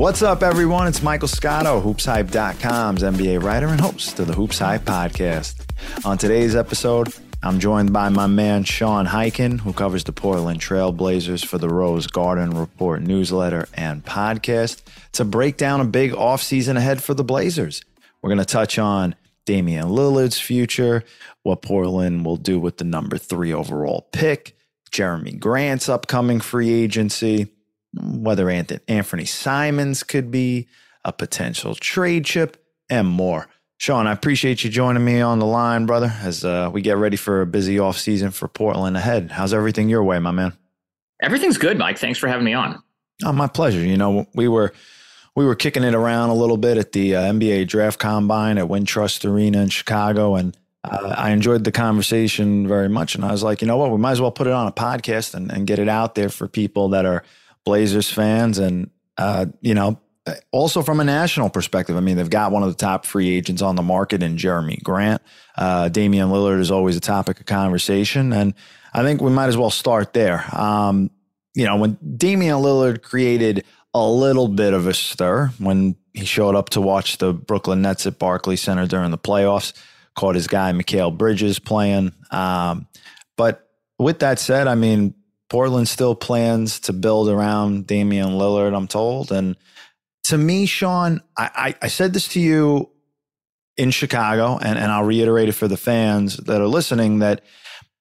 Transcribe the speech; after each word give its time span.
What's 0.00 0.22
up, 0.22 0.42
everyone? 0.42 0.86
It's 0.86 1.02
Michael 1.02 1.28
Scotto, 1.28 1.78
HoopsHype.com's 1.82 3.02
NBA 3.02 3.42
writer 3.42 3.66
and 3.66 3.78
host 3.78 4.18
of 4.18 4.28
the 4.28 4.32
Hoops 4.32 4.58
Hype 4.58 4.80
podcast. 4.86 5.62
On 6.06 6.16
today's 6.16 6.56
episode, 6.56 7.12
I'm 7.42 7.60
joined 7.60 7.92
by 7.92 8.08
my 8.08 8.26
man 8.26 8.64
Sean 8.64 9.04
Highkin, 9.04 9.60
who 9.60 9.74
covers 9.74 10.04
the 10.04 10.12
Portland 10.12 10.58
Trailblazers 10.58 11.44
for 11.44 11.58
the 11.58 11.68
Rose 11.68 12.06
Garden 12.06 12.52
Report 12.52 13.02
newsletter 13.02 13.68
and 13.74 14.02
podcast, 14.02 14.80
to 15.12 15.26
break 15.26 15.58
down 15.58 15.82
a 15.82 15.84
big 15.84 16.12
offseason 16.12 16.78
ahead 16.78 17.02
for 17.02 17.12
the 17.12 17.22
Blazers. 17.22 17.82
We're 18.22 18.30
going 18.30 18.38
to 18.38 18.46
touch 18.46 18.78
on 18.78 19.14
Damian 19.44 19.88
Lillard's 19.88 20.40
future, 20.40 21.04
what 21.42 21.60
Portland 21.60 22.24
will 22.24 22.38
do 22.38 22.58
with 22.58 22.78
the 22.78 22.84
number 22.84 23.18
three 23.18 23.52
overall 23.52 24.08
pick, 24.12 24.56
Jerami 24.90 25.38
Grant's 25.38 25.90
upcoming 25.90 26.40
free 26.40 26.72
agency, 26.72 27.48
whether 27.94 28.46
Anfernee 28.46 29.28
Simons 29.28 30.02
could 30.02 30.30
be 30.30 30.68
a 31.04 31.12
potential 31.12 31.74
trade 31.74 32.24
chip, 32.24 32.62
and 32.90 33.06
more. 33.06 33.46
Sean, 33.78 34.06
I 34.06 34.12
appreciate 34.12 34.62
you 34.62 34.68
joining 34.68 35.04
me 35.04 35.22
on 35.22 35.38
the 35.38 35.46
line, 35.46 35.86
brother, 35.86 36.12
as 36.20 36.44
uh, 36.44 36.68
we 36.72 36.82
get 36.82 36.98
ready 36.98 37.16
for 37.16 37.40
a 37.40 37.46
busy 37.46 37.78
off 37.78 37.96
season 37.96 38.30
for 38.30 38.46
Portland 38.46 38.96
ahead. 38.96 39.30
How's 39.30 39.54
everything 39.54 39.88
your 39.88 40.04
way, 40.04 40.18
my 40.18 40.32
man? 40.32 40.52
Everything's 41.22 41.56
good, 41.56 41.78
Mike. 41.78 41.96
Thanks 41.96 42.18
for 42.18 42.28
having 42.28 42.44
me 42.44 42.52
on. 42.52 42.82
Oh, 43.24 43.32
my 43.32 43.46
pleasure. 43.46 43.80
You 43.80 43.96
know, 43.96 44.26
we 44.34 44.48
were 44.48 44.72
we 45.36 45.46
were 45.46 45.54
kicking 45.54 45.84
it 45.84 45.94
around 45.94 46.30
a 46.30 46.34
little 46.34 46.56
bit 46.56 46.76
at 46.76 46.92
the 46.92 47.16
uh, 47.16 47.22
NBA 47.32 47.68
Draft 47.68 47.98
Combine 47.98 48.58
at 48.58 48.66
Wintrust 48.66 49.30
Arena 49.30 49.62
in 49.62 49.68
Chicago, 49.68 50.34
and 50.34 50.56
uh, 50.84 51.14
I 51.16 51.30
enjoyed 51.30 51.64
the 51.64 51.72
conversation 51.72 52.66
very 52.66 52.88
much. 52.88 53.14
And 53.14 53.24
I 53.24 53.30
was 53.30 53.42
like, 53.42 53.62
you 53.62 53.68
know 53.68 53.76
what, 53.76 53.90
we 53.90 53.98
might 53.98 54.12
as 54.12 54.20
well 54.20 54.32
put 54.32 54.46
it 54.46 54.52
on 54.52 54.66
a 54.66 54.72
podcast 54.72 55.34
and, 55.34 55.50
and 55.50 55.66
get 55.66 55.78
it 55.78 55.88
out 55.88 56.14
there 56.16 56.28
for 56.28 56.48
people 56.48 56.90
that 56.90 57.06
are 57.06 57.22
Blazers 57.64 58.10
fans, 58.10 58.58
and 58.58 58.90
uh, 59.16 59.46
you 59.60 59.74
know, 59.74 60.00
also 60.52 60.82
from 60.82 61.00
a 61.00 61.04
national 61.04 61.50
perspective, 61.50 61.96
I 61.96 62.00
mean, 62.00 62.16
they've 62.16 62.28
got 62.28 62.52
one 62.52 62.62
of 62.62 62.68
the 62.68 62.74
top 62.74 63.04
free 63.04 63.30
agents 63.30 63.62
on 63.62 63.76
the 63.76 63.82
market 63.82 64.22
in 64.22 64.36
Jerami 64.36 64.82
Grant. 64.82 65.22
Uh, 65.56 65.88
Damian 65.88 66.28
Lillard 66.28 66.60
is 66.60 66.70
always 66.70 66.96
a 66.96 67.00
topic 67.00 67.40
of 67.40 67.46
conversation. 67.46 68.32
And 68.32 68.54
I 68.92 69.02
think 69.02 69.20
we 69.20 69.30
might 69.30 69.48
as 69.48 69.56
well 69.56 69.70
start 69.70 70.12
there. 70.12 70.44
Um, 70.54 71.10
you 71.54 71.64
know, 71.64 71.76
when 71.76 71.98
Damian 72.16 72.56
Lillard 72.56 73.02
created 73.02 73.64
a 73.92 74.06
little 74.06 74.48
bit 74.48 74.72
of 74.72 74.86
a 74.86 74.94
stir 74.94 75.48
when 75.58 75.96
he 76.12 76.24
showed 76.24 76.54
up 76.54 76.70
to 76.70 76.80
watch 76.80 77.18
the 77.18 77.32
Brooklyn 77.32 77.82
Nets 77.82 78.06
at 78.06 78.18
Barclays 78.18 78.60
Center 78.60 78.86
during 78.86 79.10
the 79.10 79.18
playoffs, 79.18 79.72
caught 80.14 80.34
his 80.34 80.46
guy, 80.46 80.72
Mikal 80.72 81.16
Bridges, 81.16 81.58
playing. 81.58 82.12
Um, 82.30 82.86
but 83.36 83.68
with 83.98 84.20
that 84.20 84.38
said, 84.38 84.68
I 84.68 84.74
mean, 84.74 85.14
Portland 85.50 85.88
still 85.88 86.14
plans 86.14 86.80
to 86.80 86.92
build 86.92 87.28
around 87.28 87.86
Damian 87.86 88.30
Lillard, 88.30 88.74
I'm 88.74 88.86
told. 88.86 89.32
And 89.32 89.56
to 90.24 90.38
me, 90.38 90.64
Sean, 90.64 91.20
I, 91.36 91.50
I, 91.54 91.74
I 91.82 91.88
said 91.88 92.12
this 92.12 92.28
to 92.28 92.40
you 92.40 92.88
in 93.76 93.90
Chicago, 93.90 94.58
and, 94.62 94.78
and 94.78 94.92
I'll 94.92 95.04
reiterate 95.04 95.48
it 95.48 95.52
for 95.52 95.66
the 95.66 95.76
fans 95.76 96.36
that 96.36 96.60
are 96.60 96.68
listening 96.68 97.18
that 97.18 97.42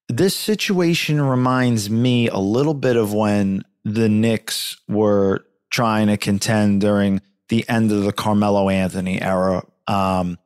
this 0.07 0.35
situation 0.35 1.21
reminds 1.21 1.89
me 1.89 2.29
a 2.29 2.37
little 2.37 2.73
bit 2.73 2.95
of 2.95 3.13
when 3.13 3.63
the 3.83 4.09
Knicks 4.09 4.77
were 4.87 5.45
trying 5.71 6.07
to 6.07 6.17
contend 6.17 6.81
during 6.81 7.21
the 7.47 7.67
end 7.67 7.91
of 7.91 8.03
the 8.03 8.13
Carmelo 8.13 8.69
Anthony 8.69 9.21
era, 9.21 9.63
um, 9.87 10.37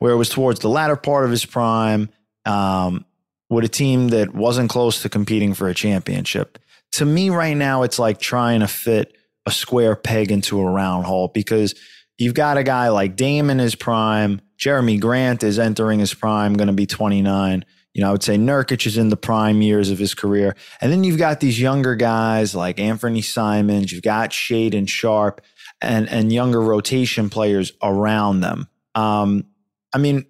where 0.00 0.12
it 0.12 0.16
was 0.16 0.28
towards 0.28 0.60
the 0.60 0.68
latter 0.68 0.96
part 0.96 1.24
of 1.24 1.30
his 1.30 1.44
prime, 1.44 2.08
um, 2.44 3.04
with 3.50 3.64
a 3.64 3.68
team 3.68 4.08
that 4.08 4.34
wasn't 4.34 4.70
close 4.70 5.02
to 5.02 5.08
competing 5.08 5.54
for 5.54 5.68
a 5.68 5.74
championship. 5.74 6.58
To 6.92 7.04
me, 7.04 7.30
right 7.30 7.56
now, 7.56 7.82
it's 7.82 7.98
like 7.98 8.18
trying 8.18 8.60
to 8.60 8.68
fit 8.68 9.16
a 9.46 9.50
square 9.50 9.96
peg 9.96 10.30
into 10.30 10.60
a 10.60 10.70
round 10.70 11.06
hole 11.06 11.28
because 11.28 11.74
you've 12.18 12.34
got 12.34 12.58
a 12.58 12.62
guy 12.62 12.88
like 12.88 13.16
Dame 13.16 13.50
in 13.50 13.58
his 13.58 13.74
prime. 13.74 14.40
Jerami 14.58 15.00
Grant 15.00 15.42
is 15.42 15.58
entering 15.58 16.00
his 16.00 16.12
prime, 16.12 16.54
going 16.54 16.68
to 16.68 16.74
be 16.74 16.86
29. 16.86 17.64
You 17.94 18.02
know, 18.02 18.08
I 18.08 18.12
would 18.12 18.22
say 18.22 18.36
Nurkic 18.36 18.86
is 18.86 18.98
in 18.98 19.08
the 19.08 19.16
prime 19.16 19.62
years 19.62 19.90
of 19.90 19.98
his 19.98 20.14
career. 20.14 20.54
And 20.80 20.92
then 20.92 21.04
you've 21.04 21.18
got 21.18 21.40
these 21.40 21.60
younger 21.60 21.96
guys 21.96 22.54
like 22.54 22.76
Anfernee 22.76 23.24
Simons, 23.24 23.90
you've 23.92 24.02
got 24.02 24.30
Shaedon 24.30 24.88
Sharpe 24.88 25.40
and, 25.80 26.08
and 26.08 26.32
younger 26.32 26.60
rotation 26.60 27.30
players 27.30 27.72
around 27.82 28.40
them. 28.40 28.68
Um, 28.94 29.46
I 29.92 29.98
mean, 29.98 30.26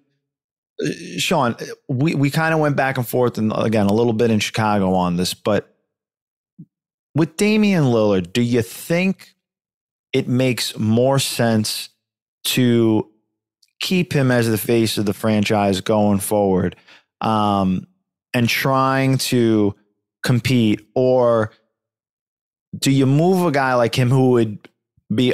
Sean, 1.17 1.55
we, 1.87 2.15
we 2.15 2.29
kind 2.29 2.53
of 2.53 2.59
went 2.59 2.75
back 2.75 2.97
and 2.97 3.07
forth 3.07 3.37
and 3.37 3.51
again, 3.55 3.87
a 3.87 3.93
little 3.93 4.13
bit 4.13 4.31
in 4.31 4.39
Chicago 4.39 4.93
on 4.93 5.17
this, 5.17 5.33
but 5.33 5.75
with 7.15 7.35
Damian 7.37 7.85
Lillard, 7.85 8.31
do 8.31 8.41
you 8.41 8.61
think 8.61 9.33
it 10.13 10.27
makes 10.27 10.77
more 10.77 11.19
sense 11.19 11.89
to 12.45 13.09
keep 13.79 14.13
him 14.13 14.31
as 14.31 14.49
the 14.49 14.57
face 14.57 14.97
of 14.97 15.05
the 15.05 15.13
franchise 15.13 15.81
going 15.81 16.19
forward 16.19 16.75
um, 17.21 17.87
and 18.33 18.47
trying 18.47 19.17
to 19.17 19.75
compete? 20.23 20.87
Or 20.95 21.51
do 22.77 22.91
you 22.91 23.05
move 23.05 23.45
a 23.45 23.51
guy 23.51 23.73
like 23.73 23.95
him 23.95 24.09
who 24.09 24.31
would 24.31 24.69
be 25.13 25.33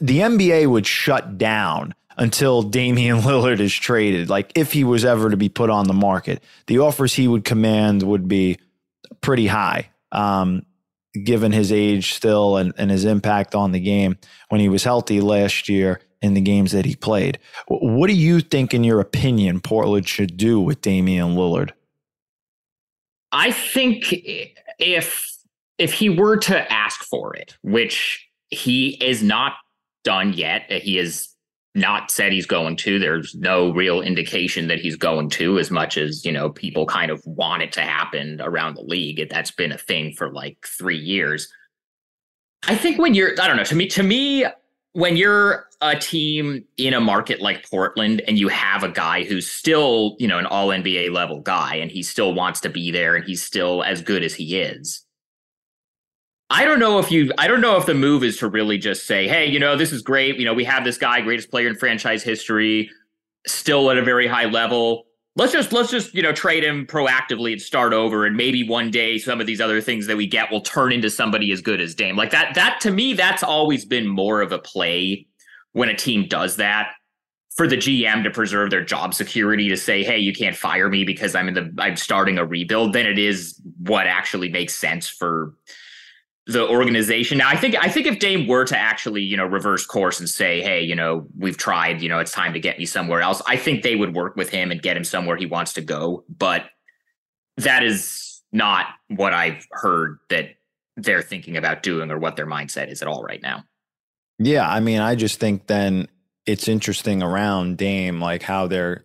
the 0.00 0.18
NBA 0.18 0.68
would 0.68 0.86
shut 0.86 1.38
down 1.38 1.94
until 2.18 2.62
Damian 2.62 3.18
Lillard 3.22 3.60
is 3.60 3.74
traded? 3.74 4.28
Like 4.28 4.52
if 4.54 4.72
he 4.72 4.84
was 4.84 5.04
ever 5.04 5.30
to 5.30 5.36
be 5.36 5.48
put 5.48 5.70
on 5.70 5.86
the 5.86 5.94
market, 5.94 6.42
the 6.66 6.80
offers 6.80 7.14
he 7.14 7.28
would 7.28 7.44
command 7.44 8.02
would 8.02 8.28
be 8.28 8.58
pretty 9.20 9.46
high. 9.46 9.90
Um, 10.12 10.62
given 11.24 11.52
his 11.52 11.72
age 11.72 12.14
still 12.14 12.56
and, 12.56 12.72
and 12.76 12.90
his 12.90 13.04
impact 13.04 13.54
on 13.54 13.72
the 13.72 13.80
game 13.80 14.16
when 14.50 14.60
he 14.60 14.68
was 14.68 14.84
healthy 14.84 15.20
last 15.20 15.68
year 15.68 16.00
in 16.20 16.34
the 16.34 16.40
games 16.40 16.72
that 16.72 16.84
he 16.84 16.94
played. 16.94 17.38
What 17.68 18.08
do 18.08 18.14
you 18.14 18.40
think, 18.40 18.74
in 18.74 18.84
your 18.84 19.00
opinion, 19.00 19.60
Portland 19.60 20.08
should 20.08 20.36
do 20.36 20.60
with 20.60 20.80
Damian 20.80 21.34
Lillard? 21.34 21.70
I 23.32 23.52
think 23.52 24.06
if 24.78 25.24
if 25.78 25.92
he 25.92 26.08
were 26.08 26.36
to 26.36 26.72
ask 26.72 27.04
for 27.04 27.34
it, 27.36 27.56
which 27.62 28.28
he 28.50 28.98
is 29.02 29.22
not 29.22 29.54
done 30.02 30.32
yet, 30.32 30.70
he 30.70 30.96
has 30.96 31.28
not 31.78 32.10
said 32.10 32.32
he's 32.32 32.46
going 32.46 32.76
to. 32.76 32.98
There's 32.98 33.34
no 33.34 33.70
real 33.72 34.00
indication 34.00 34.68
that 34.68 34.80
he's 34.80 34.96
going 34.96 35.30
to, 35.30 35.58
as 35.58 35.70
much 35.70 35.96
as, 35.96 36.24
you 36.24 36.32
know, 36.32 36.50
people 36.50 36.86
kind 36.86 37.10
of 37.10 37.22
want 37.26 37.62
it 37.62 37.72
to 37.72 37.80
happen 37.80 38.40
around 38.40 38.74
the 38.74 38.82
league. 38.82 39.28
That's 39.30 39.50
been 39.50 39.72
a 39.72 39.78
thing 39.78 40.12
for 40.12 40.32
like 40.32 40.66
three 40.66 40.98
years. 40.98 41.52
I 42.66 42.76
think 42.76 42.98
when 42.98 43.14
you're, 43.14 43.40
I 43.40 43.46
don't 43.46 43.56
know, 43.56 43.64
to 43.64 43.74
me, 43.74 43.86
to 43.88 44.02
me, 44.02 44.44
when 44.92 45.16
you're 45.16 45.68
a 45.80 45.96
team 45.96 46.64
in 46.76 46.92
a 46.92 47.00
market 47.00 47.40
like 47.40 47.68
Portland 47.70 48.20
and 48.26 48.38
you 48.38 48.48
have 48.48 48.82
a 48.82 48.88
guy 48.88 49.24
who's 49.24 49.48
still, 49.48 50.16
you 50.18 50.26
know, 50.26 50.38
an 50.38 50.46
all 50.46 50.68
NBA 50.68 51.12
level 51.12 51.40
guy 51.40 51.76
and 51.76 51.90
he 51.90 52.02
still 52.02 52.34
wants 52.34 52.60
to 52.60 52.68
be 52.68 52.90
there 52.90 53.14
and 53.14 53.24
he's 53.24 53.42
still 53.42 53.84
as 53.84 54.02
good 54.02 54.24
as 54.24 54.34
he 54.34 54.58
is, 54.58 55.04
I 56.50 56.64
don't 56.64 56.78
know 56.78 56.98
if 56.98 57.10
you 57.10 57.30
I 57.36 57.46
don't 57.46 57.60
know 57.60 57.76
if 57.76 57.86
the 57.86 57.94
move 57.94 58.24
is 58.24 58.38
to 58.38 58.48
really 58.48 58.78
just 58.78 59.06
say, 59.06 59.28
hey, 59.28 59.46
you 59.46 59.58
know, 59.58 59.76
this 59.76 59.92
is 59.92 60.02
great. 60.02 60.38
You 60.38 60.46
know, 60.46 60.54
we 60.54 60.64
have 60.64 60.84
this 60.84 60.96
guy, 60.96 61.20
greatest 61.20 61.50
player 61.50 61.68
in 61.68 61.74
franchise 61.74 62.22
history, 62.22 62.90
still 63.46 63.90
at 63.90 63.98
a 63.98 64.02
very 64.02 64.26
high 64.26 64.46
level. 64.46 65.04
Let's 65.36 65.52
just 65.52 65.72
let's 65.72 65.90
just, 65.90 66.14
you 66.14 66.22
know, 66.22 66.32
trade 66.32 66.64
him 66.64 66.86
proactively 66.86 67.52
and 67.52 67.60
start 67.60 67.92
over. 67.92 68.24
And 68.24 68.36
maybe 68.36 68.66
one 68.66 68.90
day 68.90 69.18
some 69.18 69.40
of 69.40 69.46
these 69.46 69.60
other 69.60 69.80
things 69.80 70.06
that 70.06 70.16
we 70.16 70.26
get 70.26 70.50
will 70.50 70.62
turn 70.62 70.90
into 70.90 71.10
somebody 71.10 71.52
as 71.52 71.60
good 71.60 71.80
as 71.80 71.94
Dame. 71.94 72.16
Like 72.16 72.30
that, 72.30 72.54
that 72.54 72.80
to 72.80 72.90
me, 72.90 73.12
that's 73.12 73.42
always 73.42 73.84
been 73.84 74.08
more 74.08 74.40
of 74.40 74.50
a 74.50 74.58
play 74.58 75.26
when 75.72 75.90
a 75.90 75.96
team 75.96 76.26
does 76.28 76.56
that 76.56 76.92
for 77.56 77.66
the 77.66 77.76
GM 77.76 78.22
to 78.24 78.30
preserve 78.30 78.70
their 78.70 78.84
job 78.84 79.12
security 79.12 79.68
to 79.68 79.76
say, 79.76 80.02
hey, 80.02 80.18
you 80.18 80.32
can't 80.32 80.56
fire 80.56 80.88
me 80.88 81.04
because 81.04 81.34
I'm 81.34 81.48
in 81.48 81.54
the 81.54 81.74
I'm 81.78 81.96
starting 81.96 82.38
a 82.38 82.46
rebuild, 82.46 82.94
then 82.94 83.04
it 83.04 83.18
is 83.18 83.60
what 83.80 84.06
actually 84.06 84.48
makes 84.48 84.74
sense 84.74 85.08
for 85.08 85.54
the 86.48 86.66
organization. 86.66 87.36
Now, 87.38 87.50
I 87.50 87.56
think 87.56 87.76
I 87.78 87.88
think 87.88 88.06
if 88.06 88.18
Dame 88.18 88.48
were 88.48 88.64
to 88.64 88.76
actually, 88.76 89.20
you 89.20 89.36
know, 89.36 89.44
reverse 89.44 89.84
course 89.84 90.18
and 90.18 90.28
say, 90.28 90.62
"Hey, 90.62 90.82
you 90.82 90.96
know, 90.96 91.26
we've 91.36 91.58
tried. 91.58 92.00
You 92.00 92.08
know, 92.08 92.18
it's 92.18 92.32
time 92.32 92.54
to 92.54 92.60
get 92.60 92.78
me 92.78 92.86
somewhere 92.86 93.20
else," 93.20 93.42
I 93.46 93.56
think 93.56 93.82
they 93.82 93.94
would 93.94 94.14
work 94.14 94.34
with 94.34 94.48
him 94.48 94.70
and 94.70 94.80
get 94.80 94.96
him 94.96 95.04
somewhere 95.04 95.36
he 95.36 95.44
wants 95.44 95.74
to 95.74 95.82
go. 95.82 96.24
But 96.28 96.64
that 97.58 97.84
is 97.84 98.42
not 98.50 98.86
what 99.08 99.34
I've 99.34 99.66
heard 99.72 100.18
that 100.30 100.54
they're 100.96 101.22
thinking 101.22 101.58
about 101.58 101.82
doing 101.82 102.10
or 102.10 102.18
what 102.18 102.36
their 102.36 102.46
mindset 102.46 102.90
is 102.90 103.02
at 103.02 103.08
all 103.08 103.22
right 103.22 103.42
now. 103.42 103.64
Yeah, 104.38 104.68
I 104.68 104.80
mean, 104.80 105.00
I 105.00 105.16
just 105.16 105.38
think 105.38 105.66
then 105.66 106.08
it's 106.46 106.66
interesting 106.66 107.22
around 107.22 107.76
Dame, 107.76 108.22
like 108.22 108.42
how 108.42 108.68
they're 108.68 109.04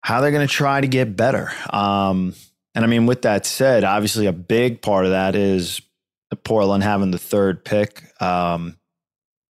how 0.00 0.22
they're 0.22 0.30
going 0.30 0.46
to 0.46 0.52
try 0.52 0.80
to 0.80 0.88
get 0.88 1.16
better. 1.16 1.52
Um, 1.68 2.34
and 2.74 2.82
I 2.82 2.88
mean, 2.88 3.04
with 3.04 3.22
that 3.22 3.44
said, 3.44 3.84
obviously 3.84 4.24
a 4.24 4.32
big 4.32 4.80
part 4.80 5.04
of 5.04 5.10
that 5.10 5.36
is 5.36 5.82
Portland 6.36 6.82
having 6.82 7.10
the 7.10 7.18
third 7.18 7.64
pick. 7.64 8.04
Um, 8.22 8.76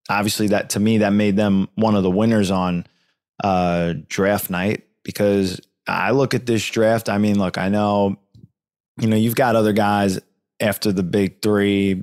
obviously, 0.08 0.48
that 0.48 0.70
to 0.70 0.80
me 0.80 0.98
that 0.98 1.10
made 1.10 1.36
them 1.36 1.68
one 1.74 1.94
of 1.94 2.02
the 2.02 2.10
winners 2.10 2.50
on 2.50 2.86
uh, 3.42 3.94
draft 4.08 4.50
night 4.50 4.84
because 5.02 5.60
I 5.86 6.10
look 6.12 6.34
at 6.34 6.46
this 6.46 6.68
draft. 6.68 7.08
I 7.08 7.18
mean, 7.18 7.38
look, 7.38 7.58
I 7.58 7.68
know 7.68 8.16
you 8.98 9.08
know 9.08 9.16
you've 9.16 9.34
got 9.34 9.56
other 9.56 9.72
guys 9.72 10.20
after 10.60 10.92
the 10.92 11.02
big 11.02 11.42
three, 11.42 12.02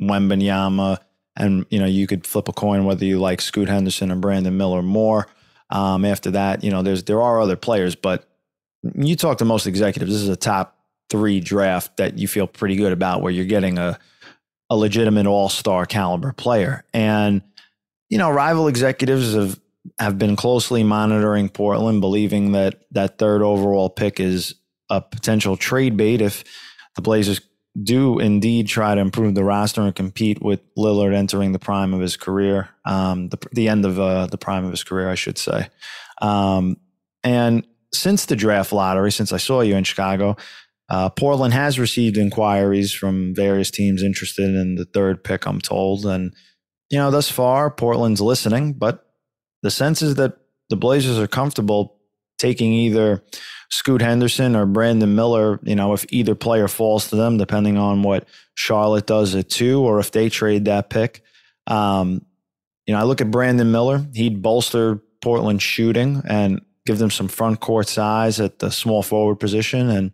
Wembanyama, 0.00 0.98
and 1.36 1.66
you 1.70 1.78
know 1.78 1.86
you 1.86 2.06
could 2.06 2.26
flip 2.26 2.48
a 2.48 2.52
coin 2.52 2.84
whether 2.84 3.04
you 3.04 3.18
like 3.18 3.40
Scoot 3.40 3.68
Henderson 3.68 4.10
or 4.10 4.16
Brandon 4.16 4.56
Miller 4.56 4.82
more. 4.82 5.28
Um, 5.70 6.04
after 6.06 6.30
that, 6.30 6.64
you 6.64 6.70
know, 6.70 6.82
there's 6.82 7.04
there 7.04 7.20
are 7.20 7.40
other 7.40 7.56
players, 7.56 7.94
but 7.94 8.28
you 8.94 9.16
talk 9.16 9.38
to 9.38 9.44
most 9.44 9.66
executives. 9.66 10.12
This 10.12 10.22
is 10.22 10.28
a 10.28 10.36
top 10.36 10.78
three 11.10 11.40
draft 11.40 11.96
that 11.98 12.18
you 12.18 12.28
feel 12.28 12.46
pretty 12.46 12.76
good 12.76 12.92
about, 12.92 13.22
where 13.22 13.32
you're 13.32 13.44
getting 13.44 13.78
a 13.78 13.98
a 14.70 14.76
legitimate 14.76 15.26
all 15.26 15.48
star 15.48 15.86
caliber 15.86 16.32
player. 16.32 16.84
And 16.92 17.42
you 18.08 18.18
know, 18.18 18.30
rival 18.30 18.68
executives 18.68 19.34
have 19.34 19.60
have 19.98 20.18
been 20.18 20.36
closely 20.36 20.82
monitoring 20.82 21.48
Portland, 21.48 22.00
believing 22.00 22.52
that 22.52 22.82
that 22.92 23.18
third 23.18 23.42
overall 23.42 23.90
pick 23.90 24.20
is 24.20 24.54
a 24.90 25.00
potential 25.00 25.56
trade 25.56 25.96
bait 25.96 26.20
if 26.20 26.44
the 26.96 27.02
Blazers 27.02 27.40
do 27.80 28.18
indeed 28.18 28.66
try 28.66 28.94
to 28.94 29.00
improve 29.00 29.34
the 29.34 29.44
roster 29.44 29.82
and 29.82 29.94
compete 29.94 30.42
with 30.42 30.60
Lillard 30.74 31.14
entering 31.14 31.52
the 31.52 31.58
prime 31.58 31.94
of 31.94 32.00
his 32.00 32.16
career, 32.16 32.68
um, 32.84 33.28
the, 33.28 33.38
the 33.52 33.68
end 33.68 33.84
of 33.84 34.00
uh, 34.00 34.26
the 34.26 34.38
prime 34.38 34.64
of 34.64 34.70
his 34.70 34.82
career, 34.82 35.08
I 35.08 35.14
should 35.14 35.38
say. 35.38 35.68
Um, 36.20 36.78
and 37.22 37.66
since 37.92 38.26
the 38.26 38.36
draft 38.36 38.72
lottery, 38.72 39.12
since 39.12 39.32
I 39.32 39.36
saw 39.36 39.60
you 39.60 39.76
in 39.76 39.84
Chicago, 39.84 40.36
uh, 40.88 41.10
Portland 41.10 41.52
has 41.54 41.78
received 41.78 42.16
inquiries 42.16 42.92
from 42.92 43.34
various 43.34 43.70
teams 43.70 44.02
interested 44.02 44.54
in 44.54 44.76
the 44.76 44.86
third 44.86 45.22
pick, 45.22 45.46
I'm 45.46 45.60
told. 45.60 46.06
And, 46.06 46.34
you 46.90 46.98
know, 46.98 47.10
thus 47.10 47.30
far, 47.30 47.70
Portland's 47.70 48.20
listening, 48.20 48.72
but 48.72 49.04
the 49.62 49.70
sense 49.70 50.00
is 50.00 50.14
that 50.14 50.38
the 50.70 50.76
Blazers 50.76 51.18
are 51.18 51.26
comfortable 51.26 51.98
taking 52.38 52.72
either 52.72 53.22
Scoot 53.70 54.00
Henderson 54.00 54.56
or 54.56 54.64
Brandon 54.64 55.14
Miller, 55.14 55.60
you 55.62 55.74
know, 55.74 55.92
if 55.92 56.06
either 56.10 56.34
player 56.34 56.68
falls 56.68 57.08
to 57.10 57.16
them, 57.16 57.36
depending 57.36 57.76
on 57.76 58.02
what 58.02 58.26
Charlotte 58.54 59.06
does 59.06 59.34
at 59.34 59.50
two, 59.50 59.82
or 59.82 59.98
if 59.98 60.10
they 60.10 60.28
trade 60.28 60.64
that 60.66 60.88
pick. 60.88 61.22
Um, 61.66 62.24
you 62.86 62.94
know, 62.94 63.00
I 63.00 63.02
look 63.02 63.20
at 63.20 63.30
Brandon 63.30 63.70
Miller, 63.70 64.06
he'd 64.14 64.40
bolster 64.40 65.02
Portland 65.20 65.60
shooting 65.60 66.22
and 66.26 66.62
give 66.86 66.98
them 66.98 67.10
some 67.10 67.28
front 67.28 67.60
court 67.60 67.88
size 67.88 68.40
at 68.40 68.60
the 68.60 68.70
small 68.70 69.02
forward 69.02 69.36
position. 69.36 69.90
And 69.90 70.12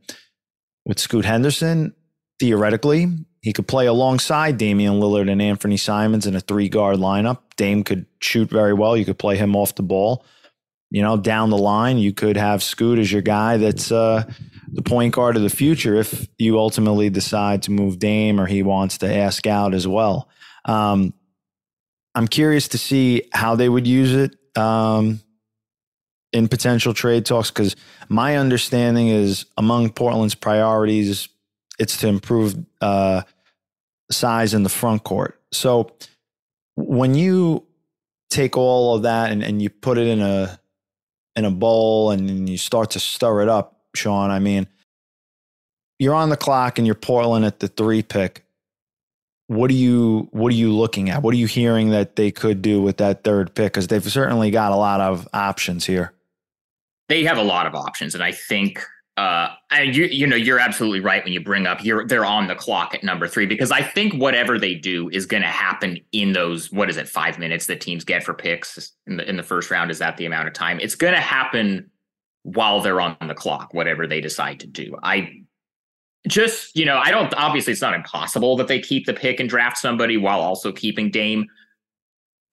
with 0.85 0.99
Scoot 0.99 1.25
Henderson, 1.25 1.95
theoretically, 2.39 3.09
he 3.41 3.53
could 3.53 3.69
play 3.69 3.87
alongside 3.87 4.59
Damian 4.59 4.95
Lillard 4.95 5.31
and 5.31 5.41
Anfernee 5.41 5.79
Simons 5.79 6.27
in 6.27 6.35
a 6.35 6.41
three 6.41 6.69
guard 6.69 6.97
lineup. 6.97 7.39
Dame 7.57 7.85
could 7.85 8.07
shoot 8.21 8.49
very 8.49 8.73
well. 8.73 8.97
You 8.97 9.05
could 9.05 9.19
play 9.19 9.37
him 9.37 9.55
off 9.55 9.75
the 9.75 9.83
ball. 9.83 10.25
You 10.91 11.03
know, 11.03 11.17
down 11.17 11.51
the 11.51 11.59
line, 11.59 11.99
you 11.99 12.13
could 12.13 12.37
have 12.37 12.63
Scoot 12.63 12.99
as 12.99 13.11
your 13.11 13.23
guy 13.23 13.57
that's 13.57 13.91
uh, 13.91 14.25
the 14.73 14.83
point 14.83 15.15
guard 15.15 15.37
of 15.37 15.43
the 15.43 15.51
future 15.51 15.97
if 15.97 16.27
you 16.39 16.59
ultimately 16.59 17.11
decide 17.11 17.63
to 17.65 17.71
move 17.71 17.99
Dame 17.99 18.41
or 18.41 18.47
he 18.47 18.63
wants 18.63 18.99
to 18.99 19.13
ask 19.13 19.47
out 19.47 19.75
as 19.75 19.87
well. 19.87 20.29
Um, 20.65 21.13
I'm 22.15 22.29
curious 22.29 22.69
to 22.69 22.79
see 22.79 23.29
how 23.33 23.57
they 23.57 23.69
would 23.69 23.87
use 23.87 24.15
it. 24.15 24.37
Um, 24.57 25.21
in 26.35 26.49
potential 26.49 26.93
trade 26.93 27.25
talks? 27.25 27.51
Because 27.51 27.77
my 28.09 28.37
understanding 28.37 29.09
is 29.09 29.47
among 29.57 29.91
Portland's 29.91 30.35
priorities, 30.35 31.29
it's 31.79 31.97
to 31.99 32.09
improve 32.09 32.57
uh, 32.81 33.23
size 34.11 34.53
in 34.53 34.65
the 34.65 34.69
front 34.69 35.05
court. 35.05 35.41
So 35.53 35.93
when 36.75 37.15
you 37.15 37.65
take 38.31 38.57
all 38.57 38.97
of 38.97 39.03
that 39.03 39.31
and, 39.31 39.43
and 39.43 39.63
you 39.63 39.71
put 39.71 39.97
it 39.97 40.09
in 40.09 40.21
a 40.21 40.59
in 41.37 41.45
a 41.45 41.51
bowl 41.51 42.11
and 42.11 42.49
you 42.49 42.59
start 42.59 42.91
to 42.91 43.01
stir 43.01 43.43
it 43.43 43.49
up, 43.49 43.81
Sean, 43.97 44.31
I 44.31 44.39
mean, 44.39 44.69
you're 45.99 46.15
on 46.15 46.29
the 46.29 46.37
clock 46.37 46.79
and 46.79 46.87
you're 46.87 46.95
Portland 46.95 47.45
at 47.45 47.61
the 47.61 47.69
three 47.69 48.03
pick. 48.03 48.45
What 49.47 49.71
are 49.71 49.75
you 49.75 50.29
what 50.33 50.51
are 50.51 50.57
you 50.57 50.73
looking 50.73 51.11
at? 51.11 51.23
What 51.23 51.33
are 51.35 51.37
you 51.39 51.47
hearing 51.47 51.91
that 51.91 52.17
they 52.17 52.33
could 52.33 52.61
do 52.61 52.83
with 52.83 52.97
that 52.97 53.23
third 53.23 53.55
pick? 53.55 53.73
Because 53.73 53.87
they've 53.87 54.03
certainly 54.03 54.51
got 54.51 54.73
a 54.73 54.77
lot 54.77 55.01
of 55.01 55.29
options 55.33 55.85
here 55.85 56.14
they 57.09 57.25
have 57.25 57.39
a 57.39 57.43
lot 57.43 57.67
of 57.67 57.75
options, 57.75 58.15
and 58.15 58.23
I 58.23 58.33
think 58.33 58.85
uh, 59.17 59.51
and 59.71 59.95
you 59.95 60.07
you 60.07 60.27
know 60.27 60.35
you're 60.35 60.59
absolutely 60.59 60.99
right 60.99 61.23
when 61.23 61.33
you 61.33 61.41
bring 61.41 61.67
up 61.67 61.85
you're 61.85 62.05
they're 62.05 62.25
on 62.25 62.49
the 62.49 62.55
clock 62.55 62.95
at 62.95 63.05
number 63.05 63.29
three 63.29 63.47
because 63.47 63.71
I 63.71 63.81
think 63.81 64.15
whatever 64.15 64.59
they 64.59 64.75
do 64.75 65.09
is 65.11 65.25
going 65.25 65.43
to 65.43 65.49
happen 65.49 65.99
in 66.11 66.33
those 66.33 66.73
what 66.73 66.91
is 66.91 66.97
it 66.97 67.09
five 67.09 67.39
minutes 67.39 67.67
that 67.67 67.81
teams 67.81 68.05
get 68.05 68.25
for 68.25 68.35
picks 68.35 68.93
in 69.07 69.17
the 69.17 69.29
in 69.29 69.37
the 69.37 69.45
first 69.45 69.71
round 69.71 69.93
is 69.93 70.01
that 70.01 70.17
the 70.17 70.27
amount 70.27 70.49
of 70.49 70.55
time? 70.55 70.81
It's 70.81 70.97
going 70.97 71.15
to 71.15 71.21
happen 71.21 71.89
while 72.43 72.81
they're 72.81 73.01
on 73.01 73.17
the 73.29 73.35
clock 73.35 73.73
whatever 73.73 74.05
they 74.09 74.21
decide 74.21 74.59
to 74.61 74.67
do. 74.67 74.97
I 75.05 75.43
just 76.27 76.75
you 76.75 76.85
know 76.85 76.99
I 76.99 77.13
don't 77.13 77.33
obviously 77.35 77.73
it's 77.73 77.83
not 77.83 77.95
impossible 77.95 78.57
that 78.57 78.67
they 78.67 78.81
keep 78.81 79.07
the 79.07 79.15
pick 79.15 79.39
and 79.39 79.49
draft 79.49 79.79
somebody 79.79 80.17
while 80.17 80.41
also 80.41 80.73
keeping 80.73 81.13
Dame. 81.13 81.47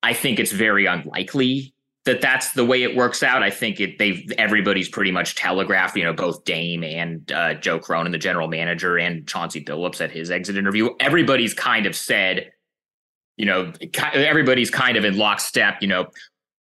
I 0.04 0.14
think 0.14 0.40
it's 0.40 0.52
very 0.52 0.86
unlikely 0.86 1.74
that 2.06 2.20
that's 2.22 2.54
the 2.54 2.66
way 2.66 2.82
it 2.82 2.96
works 2.96 3.22
out. 3.22 3.44
I 3.44 3.52
think 3.52 3.80
it 3.80 4.00
they've 4.00 4.32
everybody's 4.38 4.90
pretty 4.90 5.12
much 5.12 5.36
telegraphed, 5.36 5.96
you 5.96 6.04
know, 6.04 6.14
both 6.14 6.44
Dame 6.46 6.84
and 6.84 7.32
uh, 7.32 7.54
Joe 7.56 7.80
Cronin, 7.80 8.12
the 8.12 8.18
general 8.18 8.48
manager, 8.48 8.98
and 8.98 9.28
Chauncey 9.28 9.64
Billups 9.64 10.02
at 10.02 10.12
his 10.12 10.32
exit 10.32 10.58
interview. 10.58 10.90
Everybody's 11.00 11.54
kind 11.54 11.86
of 11.86 11.96
said, 11.96 12.52
you 13.38 13.46
know, 13.46 13.72
everybody's 14.14 14.72
kind 14.72 14.98
of 14.98 15.06
in 15.06 15.18
lockstep. 15.18 15.82
You 15.82 15.90
know, 15.90 16.08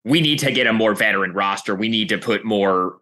we 0.04 0.20
need 0.20 0.40
to 0.40 0.52
get 0.52 0.68
a 0.68 0.74
more 0.74 0.94
veteran 0.94 1.34
roster. 1.34 1.74
We 1.74 1.88
need 1.88 2.10
to 2.10 2.18
put 2.18 2.44
more 2.44 2.98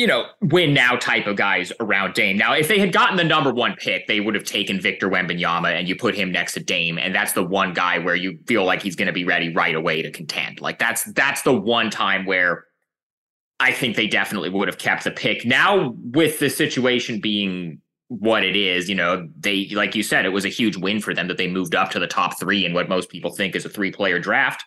you 0.00 0.06
know, 0.06 0.24
win 0.40 0.72
now 0.72 0.96
type 0.96 1.26
of 1.26 1.36
guys 1.36 1.74
around 1.78 2.14
Dame. 2.14 2.38
Now, 2.38 2.54
if 2.54 2.68
they 2.68 2.78
had 2.78 2.90
gotten 2.90 3.18
the 3.18 3.24
number 3.24 3.52
one 3.52 3.76
pick, 3.76 4.06
they 4.06 4.18
would 4.18 4.34
have 4.34 4.44
taken 4.44 4.80
Victor 4.80 5.10
Wembanyama 5.10 5.74
and 5.74 5.86
you 5.86 5.94
put 5.94 6.14
him 6.14 6.32
next 6.32 6.54
to 6.54 6.60
Dame, 6.60 6.96
and 6.96 7.14
that's 7.14 7.34
the 7.34 7.44
one 7.44 7.74
guy 7.74 7.98
where 7.98 8.14
you 8.14 8.38
feel 8.46 8.64
like 8.64 8.80
he's 8.80 8.96
going 8.96 9.08
to 9.08 9.12
be 9.12 9.24
ready 9.24 9.52
right 9.52 9.74
away 9.74 10.00
to 10.00 10.10
contend. 10.10 10.58
Like 10.58 10.78
that's 10.78 11.04
that's 11.12 11.42
the 11.42 11.52
one 11.52 11.90
time 11.90 12.24
where 12.24 12.64
I 13.60 13.72
think 13.72 13.94
they 13.94 14.06
definitely 14.06 14.48
would 14.48 14.68
have 14.68 14.78
kept 14.78 15.04
the 15.04 15.10
pick. 15.10 15.44
Now, 15.44 15.94
with 16.02 16.38
the 16.38 16.48
situation 16.48 17.20
being 17.20 17.82
what 18.08 18.42
it 18.42 18.56
is, 18.56 18.88
you 18.88 18.94
know, 18.94 19.28
they 19.38 19.68
like 19.74 19.94
you 19.94 20.02
said, 20.02 20.24
it 20.24 20.30
was 20.30 20.46
a 20.46 20.48
huge 20.48 20.78
win 20.78 21.02
for 21.02 21.12
them 21.12 21.28
that 21.28 21.36
they 21.36 21.46
moved 21.46 21.74
up 21.74 21.90
to 21.90 21.98
the 21.98 22.06
top 22.06 22.40
three 22.40 22.64
in 22.64 22.72
what 22.72 22.88
most 22.88 23.10
people 23.10 23.32
think 23.32 23.54
is 23.54 23.66
a 23.66 23.68
three 23.68 23.92
player 23.92 24.18
draft. 24.18 24.64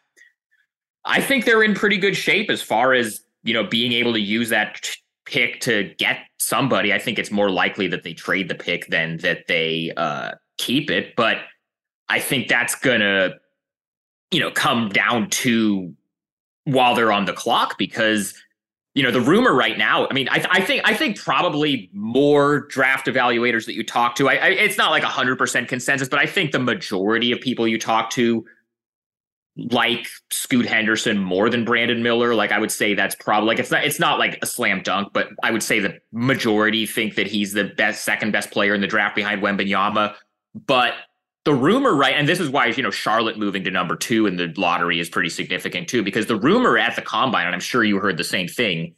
I 1.06 1.22
think 1.22 1.46
they're 1.46 1.64
in 1.64 1.74
pretty 1.74 1.98
good 1.98 2.16
shape 2.16 2.52
as 2.52 2.62
far 2.62 2.94
as 2.94 3.22
you 3.42 3.56
know 3.56 3.64
being 3.64 3.94
able 3.94 4.14
to 4.14 4.22
use 4.22 4.50
that 4.50 4.80
pick 5.26 5.62
to 5.62 5.94
get 5.98 6.20
somebody, 6.38 6.94
I 6.94 7.00
think 7.00 7.20
it's 7.20 7.32
more 7.32 7.50
likely 7.50 7.88
that 7.88 8.04
they 8.04 8.14
trade 8.14 8.50
the 8.50 8.56
pick 8.56 8.88
than 8.88 9.18
that 9.18 9.48
they 9.48 9.92
uh, 9.98 10.32
keep 10.58 10.90
it. 10.90 11.16
But 11.16 11.38
I 12.10 12.20
think 12.20 12.48
that's 12.48 12.76
gonna, 12.76 13.36
you 14.32 14.40
know, 14.40 14.52
come 14.52 14.90
down 14.90 15.30
to 15.30 15.94
while 16.66 16.96
they're 16.96 17.12
on 17.12 17.26
the 17.26 17.34
clock 17.34 17.78
because 17.78 18.34
you 18.94 19.02
know 19.02 19.12
the 19.12 19.22
rumor 19.22 19.54
right 19.54 19.78
now 19.78 20.08
i 20.08 20.14
mean 20.14 20.30
i, 20.30 20.46
I 20.50 20.62
think 20.62 20.82
i 20.86 20.94
think 20.94 21.20
probably 21.20 21.90
more 21.94 22.68
draft 22.70 23.08
evaluators 23.08 23.66
that 23.66 23.74
you 23.74 23.84
talk 23.84 24.16
to 24.16 24.30
I, 24.30 24.36
I, 24.36 24.48
it's 24.50 24.78
not 24.78 24.92
like 24.92 25.04
100% 25.04 25.68
consensus 25.68 26.08
but 26.08 26.20
i 26.20 26.26
think 26.26 26.52
the 26.52 26.60
majority 26.60 27.32
of 27.32 27.42
people 27.42 27.68
you 27.68 27.80
talk 27.80 28.12
to 28.12 28.46
like 29.56 30.08
Scoot 30.32 30.66
Henderson 30.66 31.18
more 31.18 31.50
than 31.50 31.64
Brandon 31.64 32.02
Miller. 32.02 32.34
Like 32.34 32.52
I 32.52 32.60
would 32.60 32.72
say 32.72 32.94
that's 32.94 33.16
probably 33.16 33.48
like 33.48 33.60
it's 33.60 33.72
not 33.72 33.84
it's 33.84 34.00
not 34.00 34.20
like 34.20 34.40
a 34.42 34.46
slam 34.46 34.82
dunk, 34.82 35.14
but 35.14 35.30
I 35.44 35.52
would 35.52 35.64
say 35.64 35.80
the 35.80 36.00
majority 36.12 36.86
think 36.86 37.16
that 37.16 37.28
he's 37.28 37.54
the 37.54 37.66
best 37.66 38.04
second 38.04 38.32
best 38.32 38.52
player 38.52 38.74
in 38.74 38.82
the 38.82 38.88
draft 38.88 39.16
behind 39.16 39.42
Wembanyama. 39.42 40.16
But 40.66 40.94
the 41.46 41.54
rumor, 41.54 41.94
right, 41.94 42.16
and 42.16 42.28
this 42.28 42.40
is 42.40 42.50
why 42.50 42.68
you 42.68 42.82
know 42.82 42.92
Charlotte 42.92 43.38
moving 43.38 43.64
to 43.66 43.72
number 43.72 43.96
two 43.96 44.26
in 44.26 44.38
the 44.38 44.54
lottery 44.58 45.00
is 45.00 45.10
pretty 45.10 45.30
significant 45.30 45.88
too, 45.88 46.02
because 46.02 46.26
the 46.26 46.38
rumor 46.38 46.78
at 46.78 46.96
the 46.96 47.02
combine, 47.02 47.46
and 47.46 47.54
I'm 47.54 47.62
sure 47.62 47.84
you 47.84 48.00
heard 48.00 48.18
the 48.18 48.24
same 48.24 48.48
thing, 48.48 48.96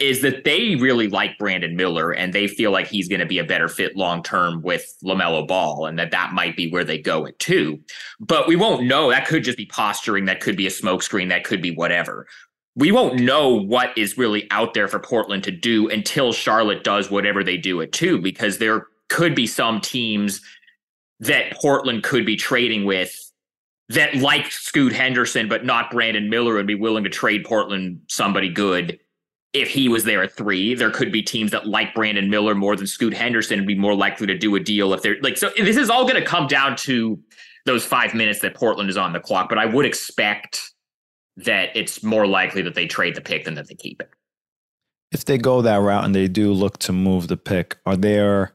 is 0.00 0.22
that 0.22 0.44
they 0.44 0.74
really 0.76 1.08
like 1.08 1.38
Brandon 1.38 1.76
Miller 1.76 2.10
and 2.10 2.32
they 2.32 2.48
feel 2.48 2.72
like 2.72 2.88
he's 2.88 3.08
going 3.08 3.20
to 3.20 3.26
be 3.26 3.38
a 3.38 3.44
better 3.44 3.68
fit 3.68 3.96
long 3.96 4.22
term 4.22 4.60
with 4.62 4.92
LaMelo 5.04 5.46
Ball 5.46 5.86
and 5.86 5.98
that 5.98 6.10
that 6.10 6.32
might 6.32 6.56
be 6.56 6.70
where 6.70 6.84
they 6.84 6.98
go 6.98 7.26
at 7.26 7.38
two. 7.38 7.78
But 8.18 8.48
we 8.48 8.56
won't 8.56 8.84
know. 8.84 9.10
That 9.10 9.26
could 9.26 9.44
just 9.44 9.58
be 9.58 9.66
posturing. 9.66 10.24
That 10.24 10.40
could 10.40 10.56
be 10.56 10.66
a 10.66 10.70
smokescreen. 10.70 11.28
That 11.28 11.44
could 11.44 11.62
be 11.62 11.70
whatever. 11.70 12.26
We 12.74 12.90
won't 12.90 13.20
know 13.20 13.54
what 13.54 13.96
is 13.96 14.18
really 14.18 14.50
out 14.50 14.74
there 14.74 14.88
for 14.88 14.98
Portland 14.98 15.44
to 15.44 15.52
do 15.52 15.88
until 15.88 16.32
Charlotte 16.32 16.82
does 16.82 17.08
whatever 17.08 17.44
they 17.44 17.56
do 17.56 17.80
at 17.80 17.92
two, 17.92 18.20
because 18.20 18.58
there 18.58 18.88
could 19.08 19.36
be 19.36 19.46
some 19.46 19.80
teams 19.80 20.40
that 21.20 21.52
Portland 21.52 22.02
could 22.02 22.26
be 22.26 22.34
trading 22.34 22.84
with 22.84 23.20
that 23.90 24.16
like 24.16 24.50
Scoot 24.50 24.92
Henderson, 24.92 25.48
but 25.48 25.64
not 25.64 25.92
Brandon 25.92 26.28
Miller, 26.28 26.58
and 26.58 26.66
be 26.66 26.74
willing 26.74 27.04
to 27.04 27.10
trade 27.10 27.44
Portland 27.44 28.00
somebody 28.08 28.48
good 28.48 28.98
if 29.54 29.70
he 29.70 29.88
was 29.88 30.04
there 30.04 30.22
at 30.22 30.32
three, 30.32 30.74
there 30.74 30.90
could 30.90 31.12
be 31.12 31.22
teams 31.22 31.52
that 31.52 31.66
like 31.66 31.94
Brandon 31.94 32.28
Miller 32.28 32.54
more 32.54 32.76
than 32.76 32.86
Scoot 32.86 33.14
Henderson 33.14 33.58
and 33.58 33.66
be 33.66 33.76
more 33.76 33.94
likely 33.94 34.26
to 34.26 34.36
do 34.36 34.54
a 34.56 34.60
deal 34.60 34.92
if 34.92 35.02
they're 35.02 35.16
like. 35.22 35.38
So 35.38 35.50
this 35.56 35.76
is 35.76 35.88
all 35.88 36.02
going 36.02 36.20
to 36.20 36.26
come 36.26 36.46
down 36.46 36.76
to 36.78 37.18
those 37.64 37.84
five 37.86 38.14
minutes 38.14 38.40
that 38.40 38.54
Portland 38.54 38.90
is 38.90 38.96
on 38.96 39.12
the 39.12 39.20
clock. 39.20 39.48
But 39.48 39.58
I 39.58 39.64
would 39.64 39.86
expect 39.86 40.60
that 41.36 41.70
it's 41.74 42.02
more 42.02 42.26
likely 42.26 42.62
that 42.62 42.74
they 42.74 42.86
trade 42.86 43.14
the 43.14 43.20
pick 43.20 43.44
than 43.44 43.54
that 43.54 43.68
they 43.68 43.74
keep 43.74 44.00
it. 44.02 44.10
If 45.12 45.24
they 45.24 45.38
go 45.38 45.62
that 45.62 45.76
route 45.76 46.04
and 46.04 46.14
they 46.14 46.26
do 46.28 46.52
look 46.52 46.78
to 46.80 46.92
move 46.92 47.28
the 47.28 47.36
pick, 47.36 47.78
are 47.86 47.96
there 47.96 48.52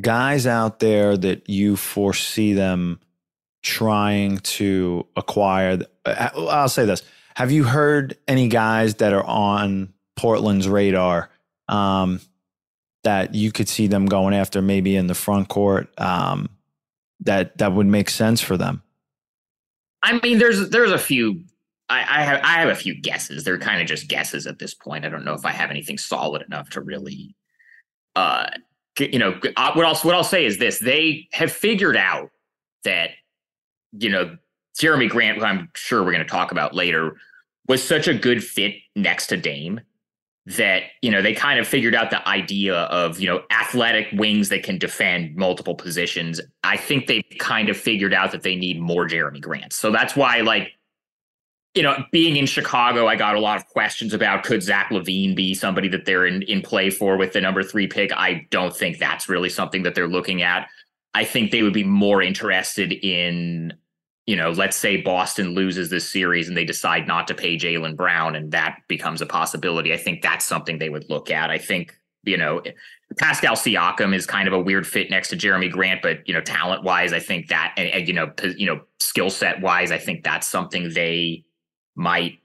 guys 0.00 0.46
out 0.46 0.80
there 0.80 1.16
that 1.16 1.48
you 1.48 1.76
foresee 1.76 2.52
them 2.52 2.98
trying 3.62 4.38
to 4.38 5.06
acquire. 5.16 5.78
Uh, 6.04 6.30
I'll 6.34 6.68
say 6.68 6.84
this: 6.84 7.02
Have 7.36 7.50
you 7.50 7.64
heard 7.64 8.16
any 8.28 8.48
guys 8.48 8.96
that 8.96 9.12
are 9.12 9.24
on 9.24 9.92
Portland's 10.16 10.68
radar 10.68 11.30
um, 11.68 12.20
that 13.04 13.34
you 13.34 13.52
could 13.52 13.68
see 13.68 13.86
them 13.86 14.06
going 14.06 14.34
after, 14.34 14.60
maybe 14.60 14.96
in 14.96 15.06
the 15.06 15.14
front 15.14 15.48
court? 15.48 15.88
Um, 15.98 16.48
that 17.20 17.58
that 17.58 17.72
would 17.72 17.86
make 17.86 18.10
sense 18.10 18.40
for 18.40 18.56
them. 18.56 18.82
I 20.02 20.18
mean, 20.20 20.38
there's 20.38 20.70
there's 20.70 20.90
a 20.90 20.98
few. 20.98 21.44
I, 21.88 22.00
I 22.00 22.22
have 22.22 22.40
I 22.42 22.60
have 22.60 22.68
a 22.68 22.74
few 22.74 23.00
guesses. 23.00 23.44
They're 23.44 23.58
kind 23.58 23.80
of 23.80 23.86
just 23.86 24.08
guesses 24.08 24.46
at 24.46 24.58
this 24.58 24.74
point. 24.74 25.04
I 25.04 25.08
don't 25.08 25.24
know 25.24 25.34
if 25.34 25.46
I 25.46 25.52
have 25.52 25.70
anything 25.70 25.98
solid 25.98 26.42
enough 26.42 26.70
to 26.70 26.80
really, 26.80 27.34
uh, 28.16 28.50
you 28.98 29.18
know, 29.18 29.38
uh, 29.56 29.72
what 29.72 29.86
else? 29.86 30.04
What 30.04 30.14
I'll 30.14 30.24
say 30.24 30.44
is 30.44 30.58
this: 30.58 30.80
they 30.80 31.28
have 31.32 31.52
figured 31.52 31.96
out 31.96 32.30
that, 32.84 33.10
you 33.92 34.08
know, 34.08 34.36
Jerami 34.78 35.08
Grant, 35.08 35.38
who 35.38 35.44
I'm 35.44 35.68
sure 35.74 36.02
we're 36.02 36.12
going 36.12 36.24
to 36.24 36.30
talk 36.30 36.52
about 36.52 36.74
later, 36.74 37.16
was 37.68 37.82
such 37.82 38.08
a 38.08 38.14
good 38.14 38.42
fit 38.42 38.74
next 38.96 39.28
to 39.28 39.36
Dame 39.36 39.80
that 40.44 40.82
you 41.02 41.10
know 41.10 41.22
they 41.22 41.34
kind 41.34 41.60
of 41.60 41.68
figured 41.68 41.94
out 41.94 42.10
the 42.10 42.26
idea 42.28 42.74
of 42.74 43.20
you 43.20 43.28
know 43.28 43.42
athletic 43.50 44.08
wings 44.12 44.48
that 44.48 44.64
can 44.64 44.76
defend 44.76 45.36
multiple 45.36 45.74
positions. 45.74 46.40
I 46.64 46.76
think 46.76 47.06
they've 47.06 47.24
kind 47.38 47.68
of 47.68 47.76
figured 47.76 48.12
out 48.12 48.32
that 48.32 48.42
they 48.42 48.56
need 48.56 48.80
more 48.80 49.06
Jerami 49.06 49.40
grants 49.40 49.76
so 49.76 49.92
that's 49.92 50.16
why 50.16 50.40
like 50.40 50.72
you 51.74 51.82
know 51.82 52.04
being 52.10 52.36
in 52.36 52.46
chicago 52.46 53.06
i 53.06 53.16
got 53.16 53.34
a 53.34 53.40
lot 53.40 53.56
of 53.56 53.66
questions 53.68 54.12
about 54.12 54.42
could 54.42 54.62
zach 54.62 54.90
LaVine 54.90 55.34
be 55.34 55.54
somebody 55.54 55.88
that 55.88 56.04
they're 56.04 56.26
in, 56.26 56.42
in 56.42 56.60
play 56.60 56.90
for 56.90 57.16
with 57.16 57.32
the 57.32 57.40
number 57.40 57.62
three 57.62 57.86
pick? 57.86 58.12
I 58.12 58.46
don't 58.50 58.76
think 58.76 58.98
that's 58.98 59.28
really 59.28 59.48
something 59.48 59.84
that 59.84 59.94
they're 59.94 60.08
looking 60.08 60.42
at. 60.42 60.68
I 61.14 61.24
think 61.24 61.50
they 61.50 61.62
would 61.62 61.72
be 61.72 61.84
more 61.84 62.22
interested 62.22 62.92
in 62.92 63.74
you 64.26 64.36
know, 64.36 64.50
let's 64.50 64.76
say 64.76 64.98
Boston 64.98 65.50
loses 65.54 65.90
this 65.90 66.08
series 66.08 66.48
and 66.48 66.56
they 66.56 66.64
decide 66.64 67.08
not 67.08 67.26
to 67.28 67.34
pay 67.34 67.56
Jaylen 67.56 67.96
Brown 67.96 68.36
and 68.36 68.52
that 68.52 68.78
becomes 68.88 69.20
a 69.20 69.26
possibility. 69.26 69.92
I 69.92 69.96
think 69.96 70.22
that's 70.22 70.46
something 70.46 70.78
they 70.78 70.90
would 70.90 71.10
look 71.10 71.30
at. 71.30 71.50
I 71.50 71.58
think, 71.58 71.96
you 72.22 72.36
know, 72.36 72.62
Pascal 73.18 73.56
Siakam 73.56 74.14
is 74.14 74.24
kind 74.24 74.46
of 74.46 74.54
a 74.54 74.60
weird 74.60 74.86
fit 74.86 75.10
next 75.10 75.28
to 75.28 75.36
Jerami 75.36 75.70
Grant, 75.70 76.02
but 76.02 76.26
you 76.26 76.34
know, 76.34 76.40
talent 76.40 76.84
wise, 76.84 77.12
I 77.12 77.18
think 77.18 77.48
that, 77.48 77.74
and, 77.76 77.88
and 77.88 78.06
you 78.06 78.14
know, 78.14 78.32
you 78.56 78.66
know, 78.66 78.82
skill 79.00 79.28
set 79.28 79.60
wise, 79.60 79.90
I 79.90 79.98
think 79.98 80.22
that's 80.22 80.48
something 80.48 80.90
they 80.94 81.44
might, 81.96 82.38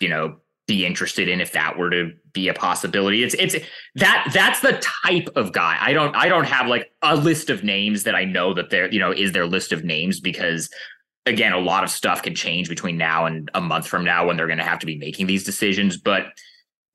you 0.00 0.08
know, 0.08 0.38
be 0.66 0.84
interested 0.84 1.28
in 1.28 1.40
if 1.40 1.52
that 1.52 1.78
were 1.78 1.90
to 1.90 2.12
be 2.32 2.48
a 2.48 2.54
possibility. 2.54 3.24
It's 3.24 3.34
it's 3.34 3.56
that 3.96 4.30
that's 4.34 4.60
the 4.60 4.80
type 5.04 5.28
of 5.34 5.52
guy. 5.52 5.78
I 5.80 5.92
don't 5.92 6.14
I 6.14 6.28
don't 6.28 6.44
have 6.44 6.66
like 6.66 6.92
a 7.02 7.16
list 7.16 7.48
of 7.48 7.64
names 7.64 8.02
that 8.04 8.14
I 8.14 8.24
know 8.24 8.52
that 8.54 8.70
there 8.70 8.92
you 8.92 9.00
know 9.00 9.10
is 9.10 9.32
their 9.32 9.46
list 9.46 9.72
of 9.72 9.82
names 9.82 10.20
because 10.20 10.68
again, 11.28 11.52
a 11.52 11.58
lot 11.58 11.84
of 11.84 11.90
stuff 11.90 12.22
can 12.22 12.34
change 12.34 12.68
between 12.68 12.96
now 12.96 13.26
and 13.26 13.50
a 13.54 13.60
month 13.60 13.86
from 13.86 14.04
now 14.04 14.26
when 14.26 14.36
they're 14.36 14.46
going 14.46 14.58
to 14.58 14.64
have 14.64 14.78
to 14.80 14.86
be 14.86 14.96
making 14.96 15.26
these 15.26 15.44
decisions. 15.44 15.96
But 15.96 16.26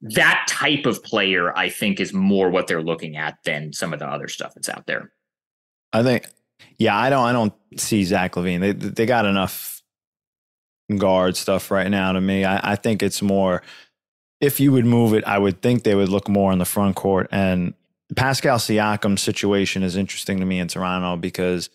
that 0.02 0.46
type 0.50 0.86
of 0.86 1.04
player, 1.04 1.58
I 1.58 1.70
think, 1.70 2.00
is 2.00 2.14
more 2.14 2.50
what 2.50 2.68
they're 2.68 2.82
looking 2.82 3.16
at 3.16 3.38
than 3.46 3.72
some 3.72 3.94
of 3.94 4.00
the 4.00 4.08
other 4.08 4.28
stuff 4.28 4.54
that's 4.54 4.70
out 4.70 4.86
there. 4.86 5.12
I 5.94 6.04
think, 6.04 6.26
yeah, 6.78 6.98
I 6.98 7.10
don't, 7.10 7.24
I 7.24 7.32
don't 7.32 7.54
see 7.78 8.04
Zach 8.04 8.34
LaVine. 8.34 8.60
They, 8.60 8.72
they 8.72 9.06
got 9.06 9.26
enough 9.26 9.82
guard 10.98 11.38
stuff 11.38 11.72
right 11.72 11.90
now 11.90 12.12
to 12.12 12.20
me. 12.20 12.44
I, 12.44 12.74
I 12.74 12.76
think 12.76 13.02
it's 13.02 13.22
more. 13.22 13.62
If 14.42 14.60
you 14.60 14.74
would 14.74 14.86
move 14.86 15.14
it, 15.14 15.24
I 15.26 15.38
would 15.38 15.62
think 15.62 15.84
they 15.84 15.96
would 15.96 16.10
look 16.10 16.28
more 16.28 16.52
in 16.52 16.60
the 16.60 16.66
front 16.66 16.96
court. 16.96 17.30
And 17.32 17.74
Pascal 18.16 18.58
Siakam's 18.58 19.22
situation 19.22 19.84
is 19.84 19.96
interesting 19.96 20.40
to 20.40 20.46
me 20.46 20.60
in 20.60 20.68
Toronto 20.68 21.16
because 21.16 21.70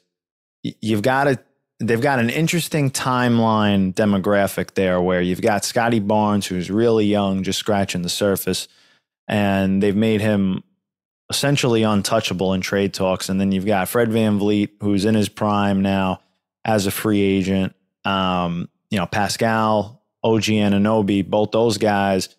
you've 0.62 1.02
got 1.02 1.24
to 1.24 1.38
they've 1.80 2.00
got 2.00 2.18
an 2.18 2.30
interesting 2.30 2.90
timeline 2.90 3.94
demographic 3.94 4.74
there 4.74 5.00
where 5.00 5.20
you've 5.20 5.40
got 5.40 5.64
Scottie 5.64 6.00
Barnes, 6.00 6.46
who's 6.46 6.70
really 6.70 7.06
young, 7.06 7.42
just 7.42 7.58
scratching 7.58 8.02
the 8.02 8.08
surface, 8.08 8.68
and 9.28 9.82
they've 9.82 9.96
made 9.96 10.20
him 10.20 10.62
essentially 11.30 11.82
untouchable 11.82 12.54
in 12.54 12.60
trade 12.60 12.94
talks. 12.94 13.28
And 13.28 13.40
then 13.40 13.52
you've 13.52 13.66
got 13.66 13.88
Fred 13.88 14.10
Van 14.10 14.38
VanVleet, 14.38 14.70
who's 14.80 15.04
in 15.04 15.14
his 15.14 15.28
prime 15.28 15.82
now 15.82 16.20
as 16.64 16.86
a 16.86 16.90
free 16.90 17.20
agent. 17.20 17.74
Um, 18.04 18.68
you 18.90 18.98
know, 18.98 19.06
Pascal, 19.06 20.02
OG 20.24 20.44
Anunoby, 20.44 21.28
both 21.28 21.50
those 21.50 21.78
guys, 21.78 22.34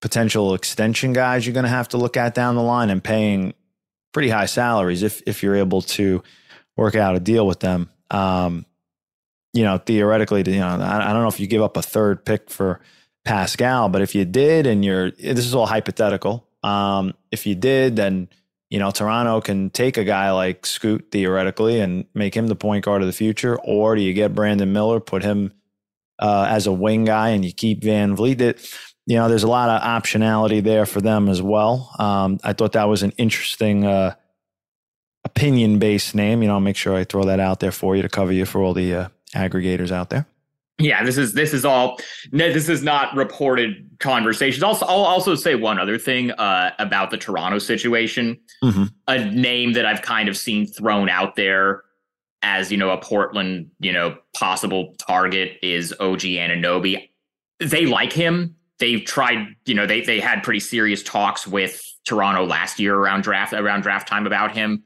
potential 0.00 0.54
extension 0.54 1.12
guys 1.12 1.44
you're 1.44 1.52
going 1.54 1.64
to 1.64 1.68
have 1.68 1.88
to 1.88 1.96
look 1.96 2.16
at 2.16 2.32
down 2.32 2.54
the 2.54 2.62
line 2.62 2.88
and 2.88 3.02
paying 3.02 3.52
pretty 4.12 4.28
high 4.28 4.46
salaries 4.46 5.02
if 5.02 5.22
if 5.26 5.42
you're 5.42 5.56
able 5.56 5.82
to 5.82 6.22
work 6.76 6.94
out 6.94 7.16
a 7.16 7.20
deal 7.20 7.46
with 7.46 7.58
them. 7.60 7.90
Um, 8.10 8.66
you 9.52 9.64
know, 9.64 9.78
theoretically, 9.78 10.42
you 10.46 10.60
know, 10.60 10.66
I, 10.66 11.10
I 11.10 11.12
don't 11.12 11.22
know 11.22 11.28
if 11.28 11.40
you 11.40 11.46
give 11.46 11.62
up 11.62 11.76
a 11.76 11.82
third 11.82 12.24
pick 12.24 12.50
for 12.50 12.80
Pascal, 13.24 13.88
but 13.88 14.02
if 14.02 14.14
you 14.14 14.24
did, 14.24 14.66
and 14.66 14.84
you're, 14.84 15.10
this 15.10 15.46
is 15.46 15.54
all 15.54 15.66
hypothetical. 15.66 16.48
Um, 16.62 17.14
if 17.30 17.46
you 17.46 17.54
did, 17.54 17.96
then 17.96 18.28
you 18.70 18.78
know 18.78 18.90
Toronto 18.90 19.40
can 19.40 19.70
take 19.70 19.96
a 19.96 20.04
guy 20.04 20.30
like 20.32 20.66
Scoot 20.66 21.08
theoretically 21.10 21.80
and 21.80 22.04
make 22.14 22.34
him 22.34 22.48
the 22.48 22.56
point 22.56 22.84
guard 22.84 23.02
of 23.02 23.06
the 23.06 23.12
future, 23.12 23.58
or 23.60 23.96
do 23.96 24.02
you 24.02 24.12
get 24.12 24.34
Brandon 24.34 24.72
Miller, 24.72 25.00
put 25.00 25.22
him 25.22 25.52
uh, 26.18 26.46
as 26.48 26.66
a 26.66 26.72
wing 26.72 27.04
guy, 27.04 27.30
and 27.30 27.44
you 27.44 27.52
keep 27.52 27.82
VanVleet? 27.82 28.40
It, 28.40 28.74
you 29.06 29.16
know, 29.16 29.28
there's 29.28 29.44
a 29.44 29.48
lot 29.48 29.70
of 29.70 29.82
optionality 29.82 30.62
there 30.62 30.84
for 30.84 31.00
them 31.00 31.28
as 31.28 31.40
well. 31.40 31.94
Um, 31.98 32.38
I 32.44 32.52
thought 32.52 32.72
that 32.72 32.88
was 32.88 33.02
an 33.02 33.12
interesting 33.16 33.86
uh, 33.86 34.14
opinion 35.28 35.78
based 35.78 36.14
name. 36.14 36.42
You 36.42 36.48
know, 36.48 36.54
I'll 36.54 36.60
make 36.60 36.76
sure 36.76 36.94
I 36.94 37.04
throw 37.04 37.24
that 37.24 37.40
out 37.40 37.60
there 37.60 37.72
for 37.72 37.96
you 37.96 38.02
to 38.02 38.08
cover 38.08 38.32
you 38.32 38.44
for 38.44 38.62
all 38.62 38.74
the 38.74 38.94
uh, 38.94 39.08
aggregators 39.34 39.90
out 39.90 40.10
there. 40.10 40.26
Yeah, 40.80 41.02
this 41.04 41.18
is 41.18 41.32
this 41.32 41.52
is 41.52 41.64
all. 41.64 41.98
This 42.30 42.68
is 42.68 42.84
not 42.84 43.14
reported 43.16 43.90
conversations. 43.98 44.62
Also, 44.62 44.86
I'll 44.86 45.04
also 45.04 45.34
say 45.34 45.56
one 45.56 45.78
other 45.78 45.98
thing 45.98 46.30
uh, 46.32 46.70
about 46.78 47.10
the 47.10 47.16
Toronto 47.16 47.58
situation. 47.58 48.38
Mm-hmm. 48.62 48.84
A 49.08 49.24
name 49.24 49.72
that 49.72 49.84
I've 49.84 50.02
kind 50.02 50.28
of 50.28 50.36
seen 50.36 50.66
thrown 50.66 51.08
out 51.08 51.34
there 51.34 51.82
as 52.42 52.70
you 52.70 52.78
know 52.78 52.90
a 52.90 52.98
Portland 52.98 53.70
you 53.80 53.92
know 53.92 54.16
possible 54.36 54.94
target 54.98 55.58
is 55.62 55.92
OG 55.98 56.20
Anunoby. 56.20 57.08
They 57.58 57.86
like 57.86 58.12
him. 58.12 58.54
They've 58.78 59.04
tried. 59.04 59.48
You 59.66 59.74
know 59.74 59.86
they 59.86 60.02
they 60.02 60.20
had 60.20 60.44
pretty 60.44 60.60
serious 60.60 61.02
talks 61.02 61.44
with 61.44 61.82
Toronto 62.06 62.46
last 62.46 62.78
year 62.78 62.94
around 62.94 63.22
draft 63.22 63.52
around 63.52 63.80
draft 63.82 64.06
time 64.06 64.28
about 64.28 64.54
him. 64.56 64.84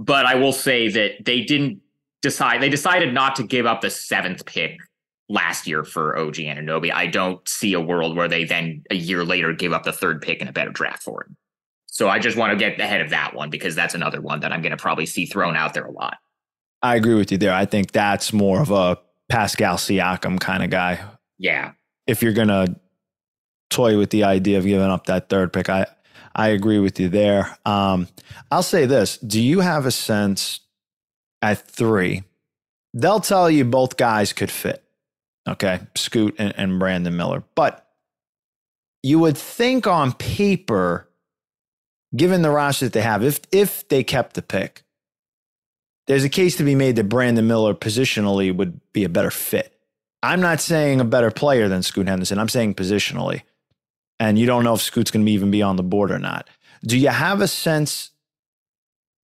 But 0.00 0.24
I 0.24 0.34
will 0.34 0.54
say 0.54 0.88
that 0.88 1.26
they 1.26 1.42
didn't 1.42 1.82
decide, 2.22 2.62
they 2.62 2.70
decided 2.70 3.12
not 3.12 3.36
to 3.36 3.42
give 3.42 3.66
up 3.66 3.82
the 3.82 3.90
seventh 3.90 4.46
pick 4.46 4.78
last 5.28 5.66
year 5.66 5.84
for 5.84 6.18
OG 6.18 6.36
Anunoby. 6.36 6.90
I 6.90 7.06
don't 7.06 7.46
see 7.46 7.74
a 7.74 7.80
world 7.80 8.16
where 8.16 8.26
they 8.26 8.44
then 8.44 8.82
a 8.90 8.94
year 8.94 9.24
later 9.24 9.52
give 9.52 9.74
up 9.74 9.84
the 9.84 9.92
third 9.92 10.22
pick 10.22 10.40
and 10.40 10.48
a 10.48 10.54
better 10.54 10.70
draft 10.70 11.02
for 11.02 11.24
him. 11.24 11.36
So 11.86 12.08
I 12.08 12.18
just 12.18 12.38
want 12.38 12.50
to 12.50 12.56
get 12.56 12.80
ahead 12.80 13.02
of 13.02 13.10
that 13.10 13.34
one 13.34 13.50
because 13.50 13.74
that's 13.74 13.94
another 13.94 14.22
one 14.22 14.40
that 14.40 14.52
I'm 14.52 14.62
going 14.62 14.70
to 14.70 14.78
probably 14.78 15.04
see 15.04 15.26
thrown 15.26 15.54
out 15.54 15.74
there 15.74 15.84
a 15.84 15.92
lot. 15.92 16.16
I 16.82 16.96
agree 16.96 17.14
with 17.14 17.30
you 17.30 17.36
there. 17.36 17.52
I 17.52 17.66
think 17.66 17.92
that's 17.92 18.32
more 18.32 18.62
of 18.62 18.70
a 18.70 18.96
Pascal 19.28 19.76
Siakam 19.76 20.40
kind 20.40 20.62
of 20.62 20.70
guy. 20.70 20.98
Yeah. 21.36 21.72
If 22.06 22.22
you're 22.22 22.32
going 22.32 22.48
to 22.48 22.74
toy 23.68 23.98
with 23.98 24.08
the 24.08 24.24
idea 24.24 24.56
of 24.56 24.64
giving 24.64 24.86
up 24.86 25.06
that 25.06 25.28
third 25.28 25.52
pick, 25.52 25.68
I 25.68 25.86
I 26.34 26.48
agree 26.48 26.78
with 26.78 27.00
you 27.00 27.08
there. 27.08 27.56
Um, 27.64 28.08
I'll 28.50 28.62
say 28.62 28.86
this: 28.86 29.18
Do 29.18 29.40
you 29.40 29.60
have 29.60 29.86
a 29.86 29.90
sense 29.90 30.60
at 31.42 31.66
three? 31.66 32.24
They'll 32.94 33.20
tell 33.20 33.50
you 33.50 33.64
both 33.64 33.96
guys 33.96 34.32
could 34.32 34.50
fit. 34.50 34.82
Okay, 35.48 35.80
Scoot 35.96 36.34
and, 36.38 36.54
and 36.56 36.78
Brandon 36.78 37.16
Miller, 37.16 37.42
but 37.54 37.86
you 39.02 39.18
would 39.18 39.38
think 39.38 39.86
on 39.86 40.12
paper, 40.12 41.08
given 42.14 42.42
the 42.42 42.50
roster 42.50 42.86
that 42.86 42.92
they 42.92 43.02
have, 43.02 43.24
if 43.24 43.40
if 43.50 43.88
they 43.88 44.04
kept 44.04 44.34
the 44.34 44.42
pick, 44.42 44.82
there's 46.06 46.24
a 46.24 46.28
case 46.28 46.56
to 46.56 46.64
be 46.64 46.74
made 46.74 46.96
that 46.96 47.08
Brandon 47.08 47.46
Miller 47.46 47.74
positionally 47.74 48.54
would 48.54 48.80
be 48.92 49.04
a 49.04 49.08
better 49.08 49.30
fit. 49.30 49.74
I'm 50.22 50.40
not 50.40 50.60
saying 50.60 51.00
a 51.00 51.04
better 51.04 51.30
player 51.30 51.68
than 51.68 51.82
Scoot 51.82 52.06
Henderson. 52.06 52.38
I'm 52.38 52.48
saying 52.48 52.74
positionally 52.74 53.42
and 54.20 54.38
you 54.38 54.46
don't 54.46 54.62
know 54.62 54.74
if 54.74 54.82
Scoot's 54.82 55.10
going 55.10 55.24
to 55.24 55.32
even 55.32 55.50
be 55.50 55.62
on 55.62 55.76
the 55.76 55.82
board 55.82 56.12
or 56.12 56.18
not. 56.18 56.48
Do 56.84 56.98
you 56.98 57.08
have 57.08 57.40
a 57.40 57.48
sense 57.48 58.10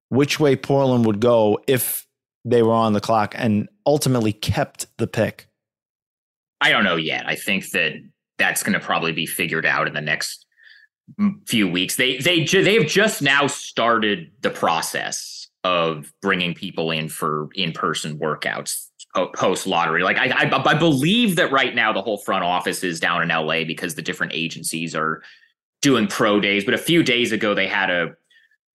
which 0.08 0.40
way 0.40 0.56
Portland 0.56 1.04
would 1.06 1.20
go 1.20 1.60
if 1.68 2.06
they 2.44 2.62
were 2.62 2.72
on 2.72 2.94
the 2.94 3.00
clock 3.00 3.34
and 3.36 3.68
ultimately 3.84 4.32
kept 4.32 4.86
the 4.96 5.06
pick? 5.06 5.48
I 6.62 6.72
don't 6.72 6.84
know 6.84 6.96
yet. 6.96 7.26
I 7.28 7.36
think 7.36 7.70
that 7.70 7.92
that's 8.38 8.62
going 8.62 8.72
to 8.72 8.84
probably 8.84 9.12
be 9.12 9.26
figured 9.26 9.66
out 9.66 9.86
in 9.86 9.92
the 9.92 10.00
next 10.00 10.46
few 11.46 11.68
weeks. 11.68 11.96
They 11.96 12.16
they 12.16 12.44
they've 12.44 12.86
just 12.86 13.20
now 13.20 13.46
started 13.46 14.30
the 14.40 14.50
process 14.50 15.48
of 15.62 16.12
bringing 16.22 16.54
people 16.54 16.90
in 16.90 17.08
for 17.08 17.48
in 17.54 17.72
person 17.72 18.18
workouts 18.18 18.85
post 19.34 19.66
lottery. 19.66 20.02
Like 20.02 20.18
I, 20.18 20.46
I, 20.46 20.70
I 20.70 20.74
believe 20.74 21.36
that 21.36 21.50
right 21.50 21.74
now 21.74 21.92
the 21.92 22.02
whole 22.02 22.18
front 22.18 22.44
office 22.44 22.84
is 22.84 23.00
down 23.00 23.22
in 23.22 23.28
LA 23.28 23.64
because 23.64 23.94
the 23.94 24.02
different 24.02 24.32
agencies 24.34 24.94
are 24.94 25.22
doing 25.82 26.06
pro 26.06 26.40
days. 26.40 26.64
But 26.64 26.74
a 26.74 26.78
few 26.78 27.02
days 27.02 27.32
ago 27.32 27.54
they 27.54 27.66
had 27.66 27.90
a 27.90 28.14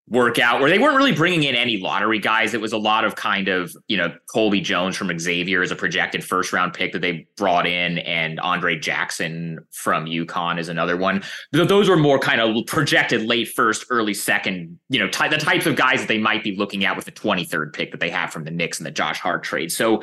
workout 0.08 0.60
where 0.60 0.70
they 0.70 0.78
weren't 0.78 0.98
really 0.98 1.14
bringing 1.14 1.44
in 1.44 1.56
any 1.56 1.78
lottery 1.78 2.20
guys. 2.20 2.54
It 2.54 2.60
was 2.60 2.74
a 2.74 2.78
lot 2.78 3.06
of 3.06 3.16
kind 3.16 3.48
of, 3.48 3.74
you 3.88 3.96
know, 3.96 4.14
Colby 4.34 4.60
Jones 4.60 4.98
from 4.98 5.18
Xavier 5.18 5.62
as 5.62 5.72
a 5.72 5.76
projected 5.76 6.24
first 6.24 6.52
round 6.52 6.74
pick 6.74 6.92
that 6.92 7.00
they 7.00 7.28
brought 7.38 7.66
in, 7.66 8.00
and 8.00 8.40
Andre 8.42 8.78
Jackson 8.78 9.60
from 9.72 10.06
UConn 10.06 10.60
is 10.60 10.68
another 10.68 10.98
one. 10.98 11.24
Those 11.54 11.88
were 11.88 11.98
more 11.98 12.20
kind 12.20 12.42
of 12.42 12.66
projected 12.66 13.22
late 13.24 13.48
first, 13.48 13.86
early 13.90 14.14
second, 14.14 14.78
you 14.90 15.00
know, 15.00 15.08
ty- 15.08 15.30
the 15.30 15.38
types 15.38 15.66
of 15.66 15.78
guys 15.78 16.02
that 16.02 16.08
they 16.08 16.20
might 16.20 16.44
be 16.44 16.58
looking 16.58 16.84
at 16.84 16.96
with 16.96 17.06
the 17.06 17.12
23rd 17.12 17.72
pick 17.72 17.92
that 17.92 18.02
they 18.02 18.10
have 18.10 18.32
from 18.32 18.44
the 18.44 18.52
Knicks 18.52 18.80
and 18.80 18.86
the 18.86 18.92
Josh 18.92 19.20
Hart 19.20 19.44
trade. 19.44 19.72
So 19.72 20.02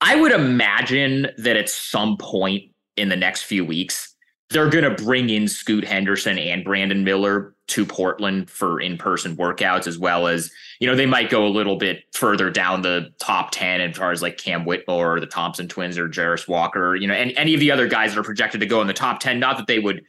I 0.00 0.16
would 0.16 0.32
imagine 0.32 1.28
that 1.38 1.56
at 1.56 1.68
some 1.68 2.16
point 2.16 2.64
in 2.96 3.10
the 3.10 3.16
next 3.16 3.42
few 3.42 3.64
weeks, 3.64 4.15
they're 4.50 4.70
going 4.70 4.84
to 4.84 5.02
bring 5.02 5.28
in 5.28 5.48
Scoot 5.48 5.84
Henderson 5.84 6.38
and 6.38 6.64
Brandon 6.64 7.02
Miller 7.02 7.54
to 7.68 7.84
Portland 7.84 8.48
for 8.48 8.80
in-person 8.80 9.36
workouts, 9.36 9.88
as 9.88 9.98
well 9.98 10.28
as 10.28 10.52
you 10.78 10.86
know 10.86 10.94
they 10.94 11.06
might 11.06 11.30
go 11.30 11.44
a 11.44 11.48
little 11.48 11.76
bit 11.76 12.04
further 12.12 12.48
down 12.48 12.82
the 12.82 13.08
top 13.18 13.50
ten 13.50 13.80
as 13.80 13.96
far 13.96 14.12
as 14.12 14.22
like 14.22 14.38
Cam 14.38 14.64
Whitmore 14.64 15.16
or 15.16 15.20
the 15.20 15.26
Thompson 15.26 15.66
twins 15.66 15.98
or 15.98 16.08
Jarace 16.08 16.46
Walker, 16.46 16.94
you 16.94 17.08
know, 17.08 17.14
and 17.14 17.32
any 17.36 17.54
of 17.54 17.60
the 17.60 17.72
other 17.72 17.88
guys 17.88 18.14
that 18.14 18.20
are 18.20 18.24
projected 18.24 18.60
to 18.60 18.66
go 18.66 18.80
in 18.80 18.86
the 18.86 18.92
top 18.92 19.18
ten. 19.18 19.40
Not 19.40 19.56
that 19.56 19.66
they 19.66 19.80
would 19.80 20.02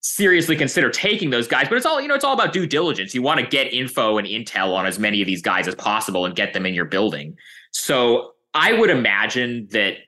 seriously 0.00 0.56
consider 0.56 0.90
taking 0.90 1.30
those 1.30 1.46
guys, 1.46 1.68
but 1.68 1.76
it's 1.76 1.86
all 1.86 2.00
you 2.00 2.08
know. 2.08 2.14
It's 2.14 2.24
all 2.24 2.34
about 2.34 2.52
due 2.52 2.66
diligence. 2.66 3.14
You 3.14 3.22
want 3.22 3.38
to 3.38 3.46
get 3.46 3.72
info 3.72 4.18
and 4.18 4.26
intel 4.26 4.74
on 4.74 4.84
as 4.84 4.98
many 4.98 5.20
of 5.22 5.26
these 5.26 5.42
guys 5.42 5.68
as 5.68 5.76
possible 5.76 6.26
and 6.26 6.34
get 6.34 6.54
them 6.54 6.66
in 6.66 6.74
your 6.74 6.86
building. 6.86 7.36
So 7.70 8.32
I 8.52 8.72
would 8.72 8.90
imagine 8.90 9.68
that 9.70 9.98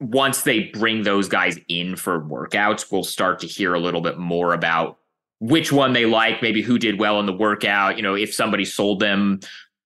once 0.00 0.42
they 0.42 0.64
bring 0.64 1.02
those 1.02 1.28
guys 1.28 1.58
in 1.68 1.94
for 1.94 2.20
workouts, 2.20 2.90
we'll 2.90 3.04
start 3.04 3.38
to 3.40 3.46
hear 3.46 3.74
a 3.74 3.80
little 3.80 4.00
bit 4.00 4.18
more 4.18 4.54
about 4.54 4.98
which 5.40 5.70
one 5.72 5.92
they 5.92 6.06
like, 6.06 6.42
maybe 6.42 6.62
who 6.62 6.78
did 6.78 6.98
well 6.98 7.20
in 7.20 7.26
the 7.26 7.32
workout. 7.32 7.96
You 7.96 8.02
know, 8.02 8.14
if 8.14 8.34
somebody 8.34 8.64
sold 8.64 9.00
them, 9.00 9.40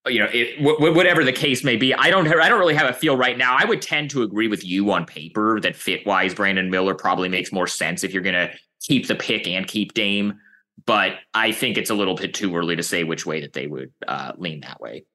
you 0.07 0.21
know, 0.21 0.29
it, 0.33 0.63
w- 0.63 0.95
whatever 0.95 1.25
the 1.25 1.33
case 1.33 1.65
may 1.65 1.77
be. 1.77 1.93
I 1.95 2.11
don't, 2.11 2.29
I 2.29 2.49
don't 2.49 2.61
really 2.61 2.75
have 2.75 2.89
a 2.89 2.93
feel 2.93 3.17
right 3.17 3.37
now. 3.37 3.57
I 3.59 3.65
would 3.65 3.83
tend 3.83 4.11
to 4.11 4.23
agree 4.23 4.49
with 4.49 4.65
you 4.65 4.91
on 4.93 5.05
paper 5.05 5.59
that 5.61 5.75
fit 5.75 6.07
wise, 6.07 6.35
Brandon 6.35 6.71
Miller 6.71 6.95
probably 6.95 7.29
makes 7.29 7.53
more 7.53 7.67
sense 7.67 8.05
if 8.05 8.13
you're 8.13 8.23
going 8.23 8.35
to 8.35 8.51
keep 8.83 9.09
the 9.09 9.15
pick 9.17 9.49
and 9.49 9.67
keep 9.67 9.95
Dame. 9.95 10.35
But 10.87 11.15
I 11.33 11.53
think 11.53 11.77
it's 11.77 11.91
a 11.91 11.95
little 11.95 12.15
bit 12.15 12.35
too 12.35 12.55
early 12.55 12.77
to 12.77 12.83
say 12.83 13.05
which 13.05 13.27
way 13.27 13.41
that 13.41 13.53
they 13.53 13.67
would 13.67 13.93
uh, 14.07 14.33
lean 14.37 14.61
that 14.61 14.81
way. 14.81 15.07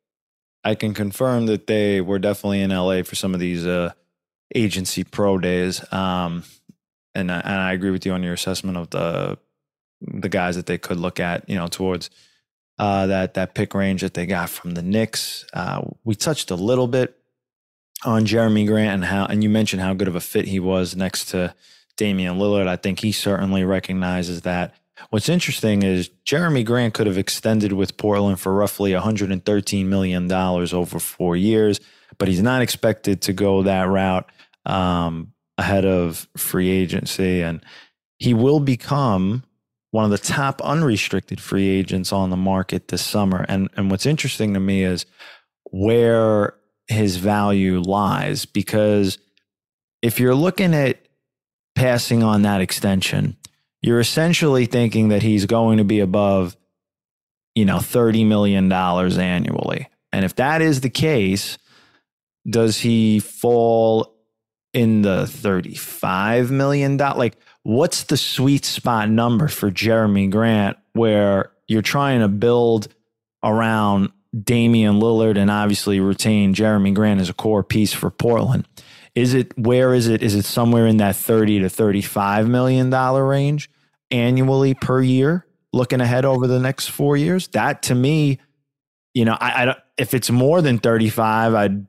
I 0.63 0.75
can 0.75 0.93
confirm 0.93 1.45
that 1.45 1.67
they 1.67 2.01
were 2.01 2.19
definitely 2.19 2.61
in 2.61 2.71
LA 2.71 3.03
for 3.03 3.15
some 3.15 3.33
of 3.33 3.39
these 3.39 3.65
uh, 3.65 3.91
agency 4.55 5.03
pro 5.03 5.37
days. 5.37 5.81
Um, 5.93 6.43
and, 7.15 7.31
and 7.31 7.47
I 7.47 7.73
agree 7.73 7.91
with 7.91 8.05
you 8.05 8.13
on 8.13 8.23
your 8.23 8.33
assessment 8.33 8.77
of 8.77 8.89
the 8.89 9.37
the 10.01 10.29
guys 10.29 10.55
that 10.55 10.65
they 10.65 10.77
could 10.77 10.97
look 10.97 11.19
at, 11.19 11.49
you 11.49 11.55
know, 11.55 11.67
towards 11.67 12.09
uh, 12.77 13.07
that 13.07 13.33
that 13.33 13.53
pick 13.53 13.73
range 13.73 14.01
that 14.01 14.13
they 14.13 14.25
got 14.25 14.49
from 14.49 14.71
the 14.71 14.81
Knicks. 14.81 15.45
Uh, 15.53 15.81
we 16.03 16.15
touched 16.15 16.51
a 16.51 16.55
little 16.55 16.87
bit 16.87 17.17
on 18.05 18.25
Jerami 18.25 18.65
Grant 18.65 18.93
and 18.93 19.05
how, 19.05 19.25
and 19.25 19.43
you 19.43 19.49
mentioned 19.49 19.81
how 19.81 19.93
good 19.93 20.07
of 20.07 20.15
a 20.15 20.21
fit 20.21 20.45
he 20.45 20.59
was 20.59 20.95
next 20.95 21.25
to 21.29 21.53
Damian 21.97 22.37
Lillard. 22.37 22.67
I 22.67 22.77
think 22.77 22.99
he 22.99 23.11
certainly 23.11 23.63
recognizes 23.63 24.41
that. 24.41 24.73
What's 25.11 25.29
interesting 25.29 25.83
is 25.83 26.09
Jerami 26.25 26.65
Grant 26.65 26.93
could 26.93 27.07
have 27.07 27.17
extended 27.17 27.73
with 27.73 27.97
Portland 27.97 28.39
for 28.39 28.53
roughly 28.53 28.91
$113 28.91 29.85
million 29.85 30.31
over 30.31 30.99
four 30.99 31.37
years, 31.37 31.79
but 32.19 32.27
he's 32.27 32.41
not 32.41 32.61
expected 32.61 33.21
to 33.23 33.33
go 33.33 33.63
that 33.63 33.87
route 33.87 34.29
um, 34.65 35.33
ahead 35.57 35.85
of 35.85 36.27
free 36.37 36.69
agency. 36.69 37.41
And 37.41 37.63
he 38.17 38.33
will 38.33 38.59
become 38.59 39.43
one 39.91 40.05
of 40.05 40.11
the 40.11 40.17
top 40.19 40.61
unrestricted 40.61 41.41
free 41.41 41.67
agents 41.67 42.13
on 42.13 42.29
the 42.29 42.37
market 42.37 42.89
this 42.89 43.03
summer. 43.03 43.45
And, 43.49 43.69
and 43.75 43.89
what's 43.89 44.05
interesting 44.05 44.53
to 44.53 44.59
me 44.59 44.83
is 44.83 45.05
where 45.71 46.55
his 46.87 47.17
value 47.17 47.79
lies, 47.79 48.45
because 48.45 49.17
if 50.01 50.19
you're 50.19 50.35
looking 50.35 50.73
at 50.75 50.99
passing 51.75 52.21
on 52.21 52.43
that 52.43 52.61
extension, 52.61 53.37
you're 53.81 53.99
essentially 53.99 54.65
thinking 54.65 55.07
that 55.09 55.23
he's 55.23 55.45
going 55.45 55.77
to 55.77 55.83
be 55.83 56.01
above, 56.01 56.57
you 57.55 57.65
know, 57.65 57.77
$30 57.77 58.27
million 58.27 58.71
annually. 58.71 59.87
And 60.11 60.25
if 60.25 60.35
that 60.35 60.61
is 60.61 60.81
the 60.81 60.89
case, 60.89 61.57
does 62.49 62.79
he 62.79 63.19
fall 63.19 64.15
in 64.73 65.01
the 65.01 65.23
$35 65.23 66.49
million? 66.49 66.97
Like, 66.97 67.37
what's 67.63 68.03
the 68.03 68.17
sweet 68.17 68.65
spot 68.65 69.09
number 69.09 69.47
for 69.47 69.71
Jerami 69.71 70.29
Grant 70.29 70.77
where 70.93 71.51
you're 71.67 71.81
trying 71.81 72.21
to 72.21 72.27
build 72.27 72.87
around 73.43 74.09
Damian 74.43 74.99
Lillard 74.99 75.37
and 75.37 75.49
obviously 75.49 75.99
retain 75.99 76.53
Jerami 76.53 76.93
Grant 76.93 77.19
as 77.19 77.29
a 77.29 77.33
core 77.33 77.63
piece 77.63 77.93
for 77.93 78.09
Portland? 78.09 78.67
Is 79.15 79.33
it 79.33 79.57
where 79.57 79.93
is 79.93 80.07
it? 80.07 80.21
Is 80.21 80.35
it 80.35 80.45
somewhere 80.45 80.87
in 80.87 80.97
that 80.97 81.15
30 81.15 81.59
to 81.59 81.69
35 81.69 82.47
million 82.47 82.89
dollar 82.89 83.25
range 83.25 83.69
annually 84.11 84.75
per 84.75 85.01
year? 85.01 85.45
Looking 85.73 86.01
ahead 86.01 86.25
over 86.25 86.47
the 86.47 86.59
next 86.59 86.87
four 86.87 87.17
years, 87.17 87.47
that 87.49 87.83
to 87.83 87.95
me, 87.95 88.39
you 89.13 89.25
know, 89.25 89.37
I, 89.39 89.63
I 89.63 89.65
don't. 89.65 89.77
If 89.97 90.13
it's 90.13 90.31
more 90.31 90.61
than 90.61 90.79
35, 90.79 91.53
I'd 91.53 91.87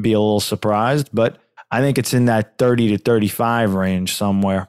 be 0.00 0.12
a 0.12 0.20
little 0.20 0.40
surprised, 0.40 1.10
but 1.12 1.38
I 1.70 1.80
think 1.80 1.98
it's 1.98 2.12
in 2.12 2.26
that 2.26 2.58
30 2.58 2.88
to 2.88 2.98
35 2.98 3.74
range 3.74 4.14
somewhere. 4.14 4.68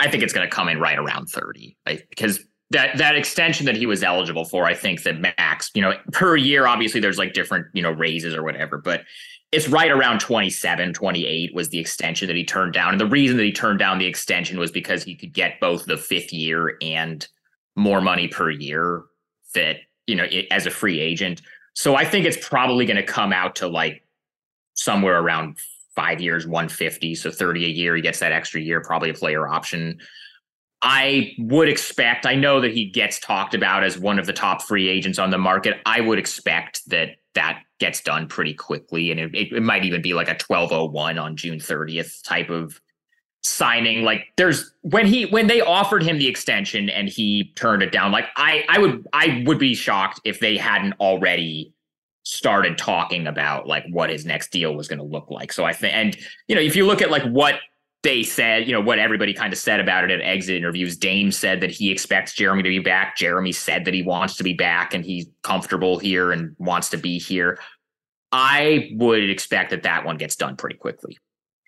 I 0.00 0.08
think 0.08 0.22
it's 0.22 0.32
going 0.32 0.48
to 0.48 0.54
come 0.54 0.68
in 0.68 0.80
right 0.80 0.98
around 0.98 1.26
30 1.26 1.76
because 2.08 2.40
that 2.70 2.96
that 2.98 3.14
extension 3.14 3.66
that 3.66 3.76
he 3.76 3.86
was 3.86 4.02
eligible 4.02 4.44
for, 4.44 4.64
I 4.64 4.74
think 4.74 5.02
that 5.04 5.20
max, 5.20 5.70
you 5.74 5.82
know, 5.82 5.94
per 6.12 6.36
year, 6.36 6.66
obviously 6.66 7.00
there's 7.00 7.18
like 7.18 7.32
different, 7.32 7.66
you 7.72 7.82
know, 7.82 7.90
raises 7.90 8.34
or 8.34 8.42
whatever, 8.42 8.78
but 8.78 9.02
it's 9.52 9.68
right 9.68 9.90
around 9.90 10.18
27, 10.18 10.92
28 10.94 11.54
was 11.54 11.68
the 11.68 11.78
extension 11.78 12.26
that 12.26 12.36
he 12.36 12.44
turned 12.44 12.72
down. 12.72 12.90
And 12.90 13.00
the 13.00 13.06
reason 13.06 13.36
that 13.36 13.44
he 13.44 13.52
turned 13.52 13.78
down 13.78 13.98
the 13.98 14.06
extension 14.06 14.58
was 14.58 14.72
because 14.72 15.04
he 15.04 15.14
could 15.14 15.32
get 15.32 15.60
both 15.60 15.86
the 15.86 15.96
fifth 15.96 16.32
year 16.32 16.76
and 16.82 17.26
more 17.76 18.00
money 18.00 18.26
per 18.26 18.50
year 18.50 19.04
that, 19.54 19.76
you 20.08 20.16
know, 20.16 20.24
it, 20.24 20.48
as 20.50 20.66
a 20.66 20.70
free 20.70 20.98
agent. 20.98 21.40
So 21.74 21.94
I 21.94 22.04
think 22.04 22.26
it's 22.26 22.48
probably 22.48 22.84
going 22.84 22.96
to 22.96 23.04
come 23.04 23.32
out 23.32 23.54
to 23.56 23.68
like 23.68 24.03
somewhere 24.74 25.20
around 25.20 25.58
five 25.94 26.20
years, 26.20 26.46
150. 26.46 27.14
So 27.14 27.30
30 27.30 27.64
a 27.64 27.68
year. 27.68 27.96
He 27.96 28.02
gets 28.02 28.18
that 28.18 28.32
extra 28.32 28.60
year, 28.60 28.80
probably 28.80 29.10
a 29.10 29.14
player 29.14 29.48
option. 29.48 29.98
I 30.82 31.34
would 31.38 31.68
expect, 31.68 32.26
I 32.26 32.34
know 32.34 32.60
that 32.60 32.72
he 32.72 32.84
gets 32.84 33.18
talked 33.18 33.54
about 33.54 33.84
as 33.84 33.98
one 33.98 34.18
of 34.18 34.26
the 34.26 34.34
top 34.34 34.60
free 34.60 34.88
agents 34.88 35.18
on 35.18 35.30
the 35.30 35.38
market. 35.38 35.80
I 35.86 36.00
would 36.00 36.18
expect 36.18 36.88
that 36.90 37.16
that 37.34 37.62
gets 37.80 38.02
done 38.02 38.28
pretty 38.28 38.54
quickly. 38.54 39.10
And 39.10 39.18
it, 39.18 39.34
it, 39.34 39.62
might 39.62 39.84
even 39.84 40.02
be 40.02 40.14
like 40.14 40.28
a 40.28 40.36
1201 40.46 41.18
on 41.18 41.36
June 41.36 41.58
30th 41.58 42.22
type 42.22 42.50
of 42.50 42.80
signing. 43.42 44.04
Like 44.04 44.26
there's 44.36 44.74
when 44.82 45.06
he 45.06 45.26
when 45.26 45.46
they 45.46 45.60
offered 45.60 46.02
him 46.02 46.18
the 46.18 46.28
extension 46.28 46.88
and 46.88 47.08
he 47.08 47.52
turned 47.56 47.82
it 47.82 47.92
down, 47.92 48.12
like 48.12 48.26
I 48.36 48.64
I 48.68 48.78
would 48.78 49.06
I 49.12 49.42
would 49.46 49.58
be 49.58 49.74
shocked 49.74 50.20
if 50.24 50.40
they 50.40 50.56
hadn't 50.56 50.94
already 51.00 51.74
started 52.24 52.76
talking 52.76 53.26
about 53.26 53.68
like 53.68 53.84
what 53.90 54.10
his 54.10 54.24
next 54.24 54.50
deal 54.50 54.74
was 54.74 54.88
going 54.88 54.98
to 54.98 55.04
look 55.04 55.30
like. 55.30 55.52
So 55.52 55.64
I 55.64 55.72
think, 55.72 55.94
and 55.94 56.16
you 56.48 56.56
know, 56.56 56.60
if 56.60 56.74
you 56.74 56.86
look 56.86 57.02
at 57.02 57.10
like 57.10 57.24
what 57.24 57.60
they 58.02 58.22
said, 58.22 58.66
you 58.66 58.72
know, 58.72 58.80
what 58.80 58.98
everybody 58.98 59.32
kind 59.32 59.52
of 59.52 59.58
said 59.58 59.78
about 59.78 60.04
it 60.04 60.10
at 60.10 60.20
exit 60.20 60.56
interviews, 60.56 60.96
Dame 60.96 61.30
said 61.30 61.60
that 61.60 61.70
he 61.70 61.90
expects 61.90 62.34
Jerami 62.34 62.62
to 62.62 62.68
be 62.68 62.78
back. 62.78 63.16
Jerami 63.16 63.54
said 63.54 63.84
that 63.84 63.94
he 63.94 64.02
wants 64.02 64.36
to 64.36 64.44
be 64.44 64.54
back 64.54 64.94
and 64.94 65.04
he's 65.04 65.26
comfortable 65.42 65.98
here 65.98 66.32
and 66.32 66.56
wants 66.58 66.90
to 66.90 66.96
be 66.96 67.18
here. 67.18 67.58
I 68.32 68.90
would 68.94 69.28
expect 69.30 69.70
that 69.70 69.84
that 69.84 70.04
one 70.04 70.16
gets 70.16 70.34
done 70.34 70.56
pretty 70.56 70.76
quickly 70.76 71.18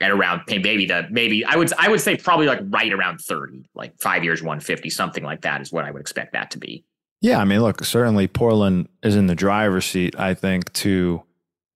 at 0.01 0.11
around 0.11 0.43
maybe 0.49 0.85
the 0.85 1.07
maybe 1.11 1.45
I 1.45 1.57
would 1.57 1.73
I 1.79 1.89
would 1.89 2.01
say 2.01 2.17
probably 2.17 2.47
like 2.47 2.61
right 2.65 2.93
around 2.93 3.19
30, 3.19 3.69
like 3.75 3.99
5 4.01 4.25
years 4.25 4.43
150, 4.43 4.91
something 4.91 5.23
like 5.23 5.43
that 5.43 5.61
is 5.61 5.71
what 5.73 5.85
I 5.85 5.91
would 5.91 6.01
expect 6.01 6.33
that 6.33 6.51
to 6.53 6.59
be. 6.59 6.85
Yeah, 7.21 7.39
I 7.39 7.45
mean, 7.45 7.61
look, 7.61 7.85
certainly 7.85 8.29
Portland 8.29 8.89
is 9.03 9.17
in 9.17 9.27
the 9.27 9.35
driver's 9.35 9.87
seat, 9.87 10.19
I 10.19 10.35
think, 10.35 10.73
to 10.75 11.23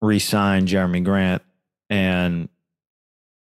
re-sign 0.03 0.67
Jerami 0.67 1.03
Grant, 1.03 1.43
and 1.89 2.49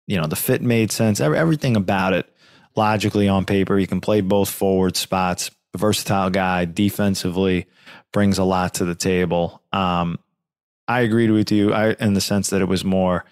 you 0.06 0.16
know 0.16 0.26
the 0.26 0.36
fit 0.36 0.62
made 0.62 0.92
sense. 0.92 1.20
Everything 1.20 1.76
about 1.76 2.12
it, 2.12 2.32
logically 2.76 3.28
on 3.28 3.44
paper, 3.44 3.78
you 3.78 3.86
can 3.86 4.00
play 4.00 4.20
both 4.20 4.50
forward 4.50 4.96
spots. 4.96 5.50
Versatile 5.76 6.30
guy, 6.30 6.64
defensively 6.64 7.66
brings 8.12 8.38
a 8.38 8.44
lot 8.44 8.74
to 8.74 8.84
the 8.84 8.94
table. 8.94 9.62
Um, 9.72 10.18
I 10.88 11.02
agreed 11.02 11.30
with 11.30 11.52
you 11.52 11.74
I, 11.74 11.90
in 11.92 12.14
the 12.14 12.20
sense 12.20 12.50
that 12.50 12.62
it 12.62 12.68
was 12.68 12.84
more 12.84 13.24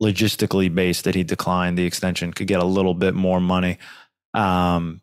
logistically 0.00 0.72
based 0.72 1.04
that 1.04 1.16
he 1.16 1.24
declined 1.24 1.76
the 1.76 1.84
extension, 1.84 2.32
could 2.32 2.46
get 2.46 2.60
a 2.60 2.64
little 2.64 2.94
bit 2.94 3.14
more 3.14 3.40
money. 3.40 3.78
Um, 4.34 5.00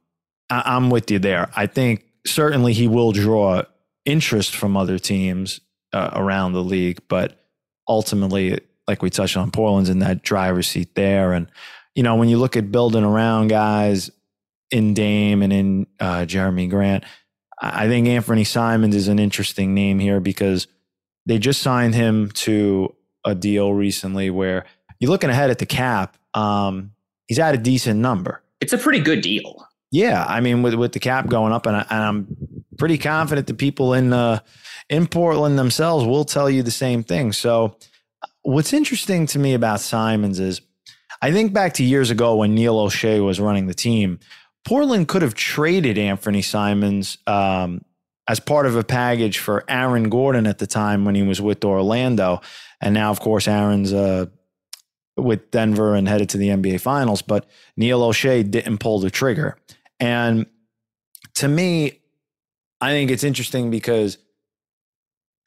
I, 0.49 0.63
I'm 0.65 0.89
with 0.89 1.11
you 1.11 1.19
there. 1.19 1.51
I 1.55 1.67
think 1.67 2.04
certainly 2.25 2.73
he 2.73 2.87
will 2.87 3.11
draw 3.11 3.63
interest 4.05 4.55
from 4.55 4.77
other 4.77 4.99
teams 4.99 5.61
uh, 5.93 6.11
around 6.13 6.53
the 6.53 6.63
league, 6.63 7.01
but 7.07 7.45
ultimately, 7.87 8.59
like 8.87 9.01
we 9.01 9.09
touched 9.09 9.37
on, 9.37 9.51
Portland's 9.51 9.89
in 9.89 9.99
that 9.99 10.23
driver's 10.23 10.67
seat 10.67 10.95
there. 10.95 11.33
And, 11.33 11.47
you 11.95 12.03
know, 12.03 12.15
when 12.15 12.29
you 12.29 12.37
look 12.37 12.57
at 12.57 12.71
building 12.71 13.03
around 13.03 13.47
guys 13.47 14.11
in 14.71 14.93
Dame 14.93 15.41
and 15.41 15.53
in 15.53 15.87
uh, 15.99 16.21
Jerami 16.21 16.69
Grant, 16.69 17.03
I 17.59 17.87
think 17.87 18.07
Anfernee 18.07 18.45
Simons 18.45 18.95
is 18.95 19.07
an 19.07 19.17
interesting 19.17 19.73
name 19.73 19.99
here 19.99 20.19
because 20.19 20.67
they 21.25 21.39
just 21.39 21.61
signed 21.61 21.95
him 21.95 22.29
to 22.31 22.93
a 23.23 23.33
deal 23.33 23.73
recently 23.73 24.29
where 24.29 24.65
you're 24.99 25.09
looking 25.09 25.29
ahead 25.29 25.49
at 25.49 25.59
the 25.59 25.65
cap. 25.65 26.17
Um, 26.33 26.91
he's 27.27 27.39
at 27.39 27.55
a 27.55 27.57
decent 27.57 27.99
number. 27.99 28.43
It's 28.61 28.73
a 28.73 28.77
pretty 28.77 28.99
good 28.99 29.21
deal. 29.21 29.67
Yeah, 29.91 30.25
I 30.27 30.41
mean, 30.41 30.61
with 30.61 30.73
with 30.75 30.91
the 30.93 30.99
cap 30.99 31.27
going 31.27 31.53
up, 31.53 31.65
and, 31.65 31.77
I, 31.77 31.85
I'm 31.89 32.27
pretty 32.77 32.97
confident 32.97 33.47
the 33.47 33.53
people 33.53 33.93
in 33.93 34.13
uh, 34.13 34.39
in 34.89 35.07
Portland 35.07 35.57
themselves 35.57 36.05
will 36.05 36.25
tell 36.25 36.49
you 36.49 36.63
the 36.63 36.71
same 36.71 37.03
thing. 37.03 37.31
So, 37.31 37.77
what's 38.41 38.73
interesting 38.73 39.25
to 39.27 39.39
me 39.39 39.53
about 39.53 39.79
Simons 39.79 40.39
is, 40.39 40.61
I 41.21 41.31
think 41.31 41.53
back 41.53 41.73
to 41.75 41.83
years 41.83 42.11
ago 42.11 42.35
when 42.35 42.55
Neil 42.55 42.75
Olshey 42.75 43.23
was 43.23 43.39
running 43.39 43.67
the 43.67 43.73
team. 43.73 44.19
Portland 44.65 45.07
could 45.07 45.21
have 45.21 45.35
traded 45.35 45.97
Anfernee 45.97 46.43
Simons 46.43 47.19
um, 47.27 47.85
as 48.27 48.39
part 48.39 48.65
of 48.65 48.75
a 48.75 48.83
package 48.83 49.37
for 49.37 49.63
Aaron 49.69 50.09
Gordon 50.09 50.47
at 50.47 50.57
the 50.57 50.65
time 50.65 51.05
when 51.05 51.13
he 51.13 51.21
was 51.21 51.39
with 51.39 51.63
Orlando, 51.63 52.41
and 52.81 52.93
now, 52.93 53.11
of 53.11 53.19
course, 53.19 53.47
Aaron's 53.47 53.93
uh, 53.93 54.25
with 55.17 55.51
Denver 55.51 55.95
and 55.95 56.07
headed 56.07 56.29
to 56.29 56.37
the 56.37 56.49
NBA 56.49 56.81
Finals. 56.81 57.21
But 57.21 57.45
Neil 57.77 58.01
Olshey 58.01 58.49
didn't 58.49 58.79
pull 58.79 58.99
the 58.99 59.11
trigger, 59.11 59.57
and 59.99 60.45
to 61.35 61.47
me, 61.47 61.99
I 62.81 62.91
think 62.91 63.11
it's 63.11 63.23
interesting 63.23 63.71
because 63.71 64.17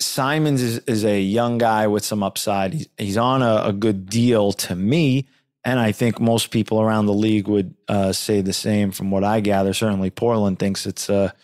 Simons 0.01 0.63
is, 0.63 0.79
is 0.81 1.05
a 1.05 1.21
young 1.21 1.59
guy 1.59 1.87
with 1.87 2.05
some 2.05 2.23
upside. 2.23 2.73
He's, 2.73 2.89
he's 2.97 3.17
on 3.17 3.43
a, 3.43 3.65
a 3.67 3.73
good 3.73 4.07
deal 4.07 4.53
to 4.53 4.75
me. 4.75 5.29
And 5.65 5.79
I 5.79 5.93
think 5.93 6.21
most 6.21 6.51
people 6.51 6.81
around 6.81 7.07
the 7.07 7.13
league 7.15 7.49
would 7.49 7.75
uh, 7.89 8.13
say 8.13 8.41
the 8.41 8.53
same 8.53 8.91
from 8.91 9.11
what 9.11 9.25
I 9.25 9.41
gather. 9.41 9.75
Certainly, 9.75 10.11
Portland 10.11 10.59
thinks 10.59 10.87
it's 10.87 11.09
a, 11.09 11.35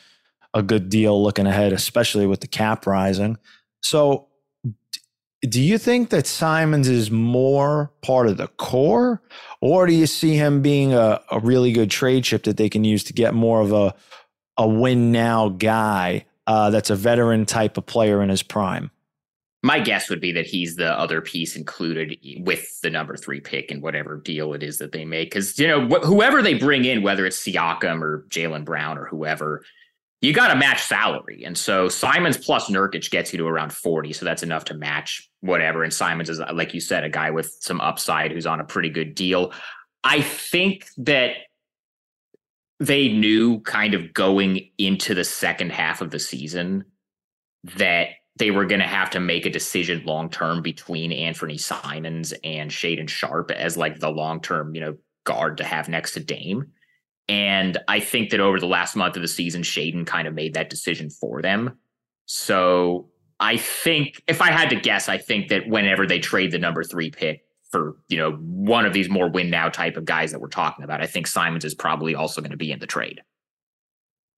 a 0.54 0.62
good 0.62 0.88
deal 0.88 1.20
looking 1.22 1.46
ahead, 1.46 1.72
especially 1.72 2.26
with 2.26 2.40
the 2.40 2.46
cap 2.46 2.86
rising. 2.86 3.36
So, 3.82 4.28
do 5.48 5.60
you 5.60 5.78
think 5.78 6.10
that 6.10 6.26
Simons 6.26 6.88
is 6.88 7.10
more 7.10 7.90
part 8.02 8.28
of 8.28 8.36
the 8.36 8.48
core, 8.48 9.22
or 9.60 9.86
do 9.86 9.94
you 9.94 10.06
see 10.06 10.36
him 10.36 10.62
being 10.62 10.92
a, 10.92 11.20
a 11.30 11.40
really 11.40 11.72
good 11.72 11.90
trade 11.90 12.24
chip 12.24 12.44
that 12.44 12.56
they 12.56 12.68
can 12.68 12.84
use 12.84 13.04
to 13.04 13.12
get 13.12 13.34
more 13.34 13.60
of 13.60 13.72
a, 13.72 13.94
a 14.56 14.66
win 14.66 15.12
now 15.12 15.50
guy 15.50 16.24
uh, 16.46 16.70
that's 16.70 16.90
a 16.90 16.96
veteran 16.96 17.46
type 17.46 17.76
of 17.76 17.86
player 17.86 18.22
in 18.22 18.28
his 18.28 18.42
prime? 18.42 18.90
my 19.64 19.80
guess 19.80 20.10
would 20.10 20.20
be 20.20 20.30
that 20.30 20.44
he's 20.44 20.76
the 20.76 20.92
other 20.92 21.22
piece 21.22 21.56
included 21.56 22.18
with 22.40 22.82
the 22.82 22.90
number 22.90 23.16
three 23.16 23.40
pick 23.40 23.70
and 23.70 23.80
whatever 23.80 24.20
deal 24.22 24.52
it 24.52 24.62
is 24.62 24.76
that 24.76 24.92
they 24.92 25.06
make. 25.06 25.30
Because 25.30 25.58
you 25.58 25.66
know 25.66 25.88
wh- 25.88 26.04
whoever 26.04 26.42
they 26.42 26.52
bring 26.52 26.84
in, 26.84 27.02
whether 27.02 27.24
it's 27.24 27.42
Siakam 27.42 28.02
or 28.02 28.26
Jaylen 28.28 28.66
Brown 28.66 28.98
or 28.98 29.06
whoever, 29.06 29.64
you 30.24 30.32
got 30.32 30.48
to 30.48 30.56
match 30.56 30.82
salary. 30.82 31.44
And 31.44 31.56
so 31.56 31.88
Simons 31.88 32.38
plus 32.38 32.70
Nurkic 32.70 33.10
gets 33.10 33.32
you 33.32 33.38
to 33.38 33.46
around 33.46 33.72
forty, 33.72 34.12
so 34.12 34.24
that's 34.24 34.42
enough 34.42 34.64
to 34.66 34.74
match 34.74 35.28
whatever. 35.40 35.82
And 35.82 35.92
Simons 35.92 36.30
is, 36.30 36.40
like 36.52 36.72
you 36.72 36.80
said, 36.80 37.04
a 37.04 37.10
guy 37.10 37.30
with 37.30 37.54
some 37.60 37.80
upside 37.80 38.32
who's 38.32 38.46
on 38.46 38.60
a 38.60 38.64
pretty 38.64 38.88
good 38.88 39.14
deal. 39.14 39.52
I 40.02 40.22
think 40.22 40.86
that 40.98 41.36
they 42.80 43.08
knew 43.08 43.60
kind 43.60 43.94
of 43.94 44.12
going 44.12 44.70
into 44.78 45.14
the 45.14 45.24
second 45.24 45.72
half 45.72 46.00
of 46.00 46.10
the 46.10 46.18
season 46.18 46.84
that 47.76 48.08
they 48.36 48.50
were 48.50 48.66
going 48.66 48.80
to 48.80 48.86
have 48.86 49.10
to 49.10 49.20
make 49.20 49.46
a 49.46 49.50
decision 49.50 50.02
long 50.04 50.28
term 50.28 50.62
between 50.62 51.10
Anfernee 51.10 51.60
Simons 51.60 52.32
and 52.42 52.70
Shaedon 52.70 53.08
Sharpe 53.08 53.50
as 53.52 53.76
like 53.76 54.00
the 54.00 54.10
long 54.10 54.40
term, 54.40 54.74
you 54.74 54.80
know, 54.80 54.96
guard 55.24 55.58
to 55.58 55.64
have 55.64 55.88
next 55.88 56.12
to 56.12 56.20
Dame. 56.20 56.72
And 57.28 57.78
I 57.88 58.00
think 58.00 58.30
that 58.30 58.40
over 58.40 58.60
the 58.60 58.66
last 58.66 58.96
month 58.96 59.16
of 59.16 59.22
the 59.22 59.28
season, 59.28 59.62
Shaedon 59.62 60.06
kind 60.06 60.28
of 60.28 60.34
made 60.34 60.54
that 60.54 60.68
decision 60.70 61.08
for 61.10 61.40
them. 61.40 61.78
So 62.26 63.08
I 63.40 63.56
think 63.56 64.22
if 64.26 64.42
I 64.42 64.50
had 64.50 64.70
to 64.70 64.76
guess, 64.76 65.08
I 65.08 65.18
think 65.18 65.48
that 65.48 65.68
whenever 65.68 66.06
they 66.06 66.18
trade 66.18 66.50
the 66.50 66.58
number 66.58 66.84
three 66.84 67.10
pick 67.10 67.44
for, 67.70 67.96
you 68.08 68.16
know, 68.16 68.32
one 68.32 68.86
of 68.86 68.92
these 68.92 69.08
more 69.08 69.28
win 69.28 69.50
now 69.50 69.68
type 69.68 69.96
of 69.96 70.04
guys 70.04 70.32
that 70.32 70.40
we're 70.40 70.48
talking 70.48 70.84
about, 70.84 71.02
I 71.02 71.06
think 71.06 71.26
Simons 71.26 71.64
is 71.64 71.74
probably 71.74 72.14
also 72.14 72.40
going 72.40 72.50
to 72.50 72.56
be 72.56 72.72
in 72.72 72.78
the 72.78 72.86
trade. 72.86 73.22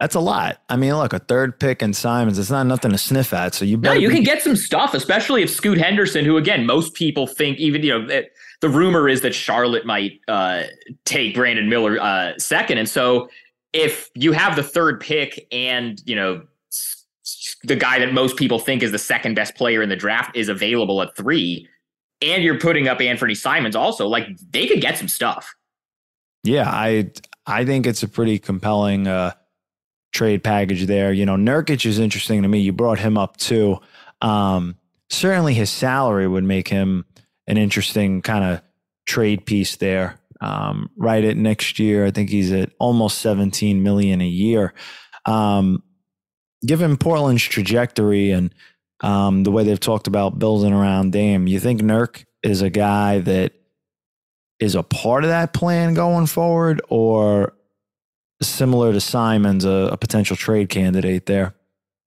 That's 0.01 0.15
a 0.15 0.21
lot. 0.21 0.61
I 0.69 0.77
mean, 0.77 0.95
look, 0.95 1.15
a 1.15 1.19
third 1.19 1.59
pick 1.59 1.81
and 1.81 1.97
Simons, 1.97 2.39
it's 2.39 2.51
not 2.51 2.67
nothing 2.67 2.91
to 2.91 2.99
sniff 2.99 3.33
at. 3.33 3.55
So 3.55 3.65
you 3.65 3.79
better. 3.79 3.95
No, 3.95 4.01
you 4.01 4.09
be- 4.09 4.17
can 4.17 4.25
get 4.25 4.43
some 4.43 4.55
stuff, 4.57 4.93
especially 4.93 5.43
if 5.43 5.49
Scoot 5.49 5.79
Henderson, 5.79 6.25
who 6.25 6.37
again, 6.37 6.67
most 6.67 6.95
people 6.95 7.27
think 7.27 7.59
even, 7.59 7.83
you 7.83 7.99
know, 7.99 8.07
it, 8.09 8.33
the 8.61 8.69
rumor 8.69 9.09
is 9.09 9.23
that 9.23 9.35
Charlotte 9.35 9.87
might 9.87 10.21
uh, 10.29 10.65
take 11.05 11.35
Brandon 11.35 11.69
Miller 11.69 11.99
uh, 11.99 12.37
second. 12.39 12.77
And 12.77 12.89
so 12.89 13.31
if 13.73 14.11
you 14.15 14.33
have 14.33 14.55
the 14.55 14.63
third 14.63 15.01
pick 15.01 15.47
and, 15.51 16.03
you 16.05 16.15
know, 16.15 16.43
the 17.65 17.77
guy 17.77 17.99
that 17.99 18.13
most 18.13 18.37
people 18.37 18.59
think 18.59 18.83
is 18.83 18.93
the 18.93 18.99
second 18.99 19.35
best 19.35 19.55
player 19.57 19.83
in 19.83 19.89
the 19.89 19.97
draft 19.97 20.37
is 20.37 20.49
available 20.49 21.01
at 21.03 21.17
three, 21.17 21.67
and 22.23 22.43
you're 22.43 22.59
putting 22.59 22.87
up 22.87 22.99
Anfernee 22.99 23.37
Simons 23.37 23.75
also, 23.75 24.07
like 24.07 24.29
they 24.51 24.67
could 24.67 24.81
get 24.81 24.99
some 24.99 25.09
stuff. 25.09 25.55
Yeah, 26.45 26.69
I 26.69 27.11
I 27.47 27.65
think 27.65 27.87
it's 27.87 28.03
a 28.03 28.09
pretty 28.09 28.39
compelling 28.39 29.09
uh 29.09 29.33
trade 30.17 30.43
package 30.43 30.87
there. 30.87 31.13
You 31.13 31.27
know, 31.27 31.37
Nurkic 31.37 31.85
is 31.85 31.99
interesting 31.99 32.43
to 32.43 32.49
me. 32.49 32.61
You 32.61 32.73
brought 32.73 32.99
him 32.99 33.19
up 33.19 33.37
too. 33.37 33.79
Um, 34.23 34.77
certainly 35.11 35.53
his 35.53 35.71
salary 35.71 36.27
would 36.27 36.43
make 36.43 36.69
him 36.69 37.05
an 37.47 37.59
interesting 37.59 38.23
kind 38.23 38.43
of 38.45 38.63
trade 39.07 39.45
piece 39.45 39.77
there. 39.77 40.19
Um, 40.41 40.91
right 40.97 41.23
at 41.23 41.37
next 41.37 41.79
year, 41.79 42.07
I 42.07 42.11
think 42.11 42.31
he's 42.31 42.51
at 42.51 42.73
almost 42.79 43.19
17 43.19 43.83
million 43.83 44.21
a 44.21 44.27
year. 44.27 44.75
Um, 45.27 45.83
given 46.65 46.97
Portland's 46.97 47.43
trajectory 47.43 48.31
and 48.31 48.55
um, 49.03 49.45
the 49.45 49.51
way 49.51 49.65
they've 49.65 49.79
talked 49.79 50.07
about 50.07 50.39
building 50.39 50.73
around 50.73 51.13
Dame, 51.13 51.47
you 51.47 51.61
think 51.61 51.83
Nurk 51.83 52.25
is 52.43 52.63
a 52.63 52.71
guy 52.71 53.19
that 53.21 53.53
is 54.59 54.75
a 54.75 54.83
part 54.83 55.25
of 55.25 55.31
that 55.31 55.53
plan 55.53 55.93
going 55.93 56.27
forward, 56.27 56.81
or 56.89 57.53
similar 58.43 58.93
to 58.93 59.01
Simons, 59.01 59.65
a, 59.65 59.91
a 59.93 59.97
potential 59.97 60.37
trade 60.37 60.69
candidate 60.69 61.27
there. 61.27 61.55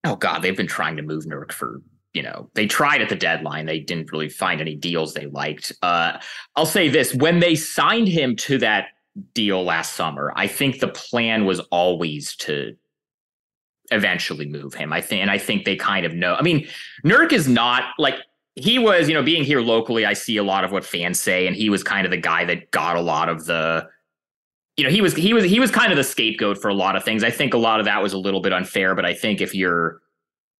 Oh 0.04 0.16
God, 0.16 0.40
they've 0.40 0.56
been 0.56 0.66
trying 0.66 0.96
to 0.96 1.02
move 1.02 1.24
Nurk 1.24 1.52
for 1.52 1.82
you 2.12 2.22
know 2.22 2.50
they 2.54 2.66
tried 2.66 3.02
at 3.02 3.08
the 3.08 3.16
deadline. 3.16 3.66
They 3.66 3.80
didn't 3.80 4.12
really 4.12 4.28
find 4.28 4.60
any 4.60 4.74
deals 4.74 5.14
they 5.14 5.26
liked. 5.26 5.72
Uh, 5.82 6.18
i'll 6.56 6.66
say 6.66 6.88
this. 6.88 7.14
When 7.14 7.40
they 7.40 7.54
signed 7.54 8.08
him 8.08 8.36
to 8.36 8.58
that 8.58 8.88
deal 9.34 9.64
last 9.64 9.94
summer 9.94 10.32
i 10.36 10.46
think 10.46 10.78
the 10.78 10.88
plan 10.88 11.44
was 11.44 11.60
always 11.70 12.36
to 12.36 12.76
eventually 13.90 14.46
move 14.46 14.72
him. 14.74 14.92
I 14.92 15.00
think 15.00 15.22
and 15.22 15.30
i 15.30 15.38
think 15.38 15.64
they 15.64 15.76
kind 15.76 16.06
of 16.06 16.14
know 16.14 16.34
i 16.34 16.42
mean 16.42 16.66
nurk 17.04 17.32
is 17.32 17.48
not 17.48 17.84
like 17.98 18.14
he 18.54 18.78
was 18.78 19.08
you 19.08 19.14
know 19.14 19.22
being 19.22 19.42
here 19.42 19.60
locally 19.60 20.06
i 20.06 20.12
see 20.12 20.36
a 20.36 20.44
lot 20.44 20.64
of 20.64 20.70
what 20.70 20.84
fans 20.84 21.18
say 21.18 21.46
and 21.46 21.56
he 21.56 21.70
was 21.70 21.82
kind 21.82 22.06
of 22.06 22.10
the 22.12 22.16
guy 22.16 22.44
that 22.44 22.70
got 22.70 22.96
a 22.96 23.00
lot 23.00 23.28
of 23.28 23.46
the 23.46 23.86
you 24.80 24.84
know, 24.84 24.90
he 24.90 25.02
was 25.02 25.14
he 25.14 25.34
was 25.34 25.44
he 25.44 25.60
was 25.60 25.70
kind 25.70 25.92
of 25.92 25.98
the 25.98 26.04
scapegoat 26.04 26.56
for 26.56 26.68
a 26.68 26.74
lot 26.74 26.96
of 26.96 27.04
things. 27.04 27.22
I 27.22 27.30
think 27.30 27.52
a 27.52 27.58
lot 27.58 27.80
of 27.80 27.84
that 27.84 28.02
was 28.02 28.14
a 28.14 28.18
little 28.18 28.40
bit 28.40 28.54
unfair, 28.54 28.94
but 28.94 29.04
I 29.04 29.12
think 29.12 29.42
if 29.42 29.54
you're 29.54 30.00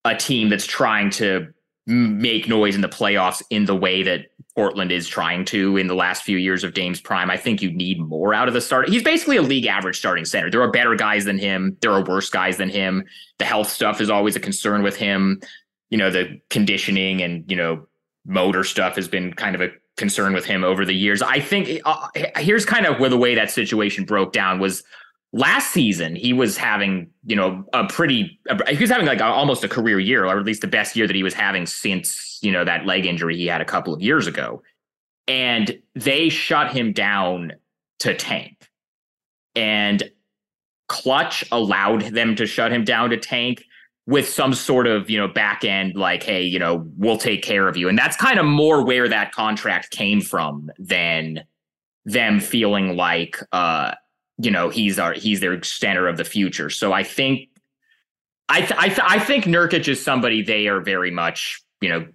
a 0.05 0.15
team 0.15 0.47
that's 0.47 0.67
trying 0.67 1.09
to 1.09 1.51
make 1.87 2.47
noise 2.47 2.75
in 2.75 2.81
the 2.81 2.87
playoffs 2.87 3.41
in 3.49 3.65
the 3.65 3.75
way 3.75 4.03
that 4.03 4.27
Portland 4.53 4.91
is 4.91 5.07
trying 5.07 5.43
to 5.45 5.75
in 5.75 5.87
the 5.87 5.95
last 5.95 6.21
few 6.21 6.37
years 6.37 6.63
of 6.63 6.75
Dame's 6.75 7.01
prime, 7.01 7.31
I 7.31 7.37
think 7.37 7.63
you 7.63 7.71
need 7.71 7.99
more 7.99 8.31
out 8.31 8.47
of 8.47 8.53
the 8.53 8.61
start. 8.61 8.89
He's 8.89 9.01
basically 9.01 9.37
a 9.37 9.41
league 9.41 9.65
average 9.65 9.97
starting 9.97 10.25
center. 10.25 10.51
There 10.51 10.61
are 10.61 10.69
better 10.69 10.93
guys 10.93 11.25
than 11.25 11.39
him. 11.39 11.75
There 11.81 11.91
are 11.91 12.03
worse 12.03 12.29
guys 12.29 12.57
than 12.57 12.69
him. 12.69 13.03
The 13.39 13.45
health 13.45 13.69
stuff 13.69 13.99
is 13.99 14.11
always 14.11 14.35
a 14.35 14.39
concern 14.39 14.83
with 14.83 14.97
him. 14.97 15.41
You 15.89 15.97
know, 15.97 16.11
the 16.11 16.39
conditioning 16.51 17.23
and, 17.23 17.49
you 17.49 17.57
know, 17.57 17.87
motor 18.23 18.63
stuff 18.63 18.97
has 18.97 19.07
been 19.07 19.33
kind 19.33 19.55
of 19.55 19.61
a 19.61 19.71
concern 20.01 20.33
with 20.33 20.43
him 20.43 20.65
over 20.65 20.83
the 20.83 20.93
years. 20.93 21.21
I 21.21 21.39
think 21.39 21.79
uh, 21.85 22.07
here's 22.35 22.65
kind 22.65 22.85
of 22.85 22.99
where 22.99 23.09
the 23.09 23.17
way 23.17 23.35
that 23.35 23.49
situation 23.49 24.03
broke 24.03 24.33
down 24.33 24.59
was 24.59 24.83
last 25.33 25.71
season 25.71 26.13
he 26.13 26.33
was 26.33 26.57
having 26.57 27.09
you 27.25 27.37
know 27.37 27.63
a 27.71 27.87
pretty 27.87 28.37
he 28.67 28.77
was 28.77 28.89
having 28.89 29.07
like 29.07 29.21
a, 29.21 29.25
almost 29.25 29.63
a 29.63 29.69
career 29.69 29.97
year 29.97 30.25
or 30.25 30.37
at 30.37 30.45
least 30.45 30.59
the 30.59 30.67
best 30.67 30.93
year 30.93 31.07
that 31.07 31.15
he 31.15 31.23
was 31.23 31.33
having 31.33 31.65
since 31.65 32.37
you 32.41 32.51
know 32.51 32.65
that 32.65 32.85
leg 32.85 33.05
injury 33.05 33.37
he 33.37 33.45
had 33.47 33.61
a 33.61 33.65
couple 33.65 33.93
of 33.93 34.01
years 34.01 34.27
ago. 34.27 34.61
And 35.27 35.79
they 35.95 36.29
shut 36.29 36.73
him 36.73 36.91
down 36.91 37.53
to 37.99 38.15
tank. 38.15 38.69
And 39.55 40.11
clutch 40.89 41.45
allowed 41.51 42.01
them 42.01 42.35
to 42.35 42.45
shut 42.45 42.73
him 42.73 42.83
down 42.83 43.11
to 43.11 43.17
tank 43.17 43.63
with 44.07 44.27
some 44.27 44.53
sort 44.53 44.87
of 44.87 45.09
you 45.09 45.17
know 45.17 45.27
back 45.27 45.63
end 45.63 45.95
like 45.95 46.23
hey 46.23 46.41
you 46.41 46.57
know 46.57 46.87
we'll 46.97 47.17
take 47.17 47.43
care 47.43 47.67
of 47.67 47.77
you. 47.77 47.87
And 47.87 47.97
that's 47.97 48.17
kind 48.17 48.39
of 48.39 48.45
more 48.45 48.83
where 48.83 49.07
that 49.07 49.31
contract 49.31 49.91
came 49.91 50.21
from 50.21 50.69
than 50.79 51.43
them 52.05 52.39
feeling 52.39 52.95
like 52.95 53.37
uh 53.51 53.93
you 54.37 54.49
know 54.49 54.69
he's 54.69 54.97
our 54.97 55.13
he's 55.13 55.39
their 55.39 55.61
center 55.63 56.07
of 56.07 56.17
the 56.17 56.25
future. 56.25 56.69
So 56.69 56.93
i 56.93 57.03
think 57.03 57.47
i 58.49 58.59
th- 58.59 58.73
I, 58.77 58.87
th- 58.87 58.99
I 59.03 59.19
think 59.19 59.45
Nurkic 59.45 59.87
is 59.87 60.03
somebody 60.03 60.41
they 60.41 60.67
are 60.67 60.81
very 60.81 61.11
much 61.11 61.61
you 61.79 61.89
know 61.89 62.05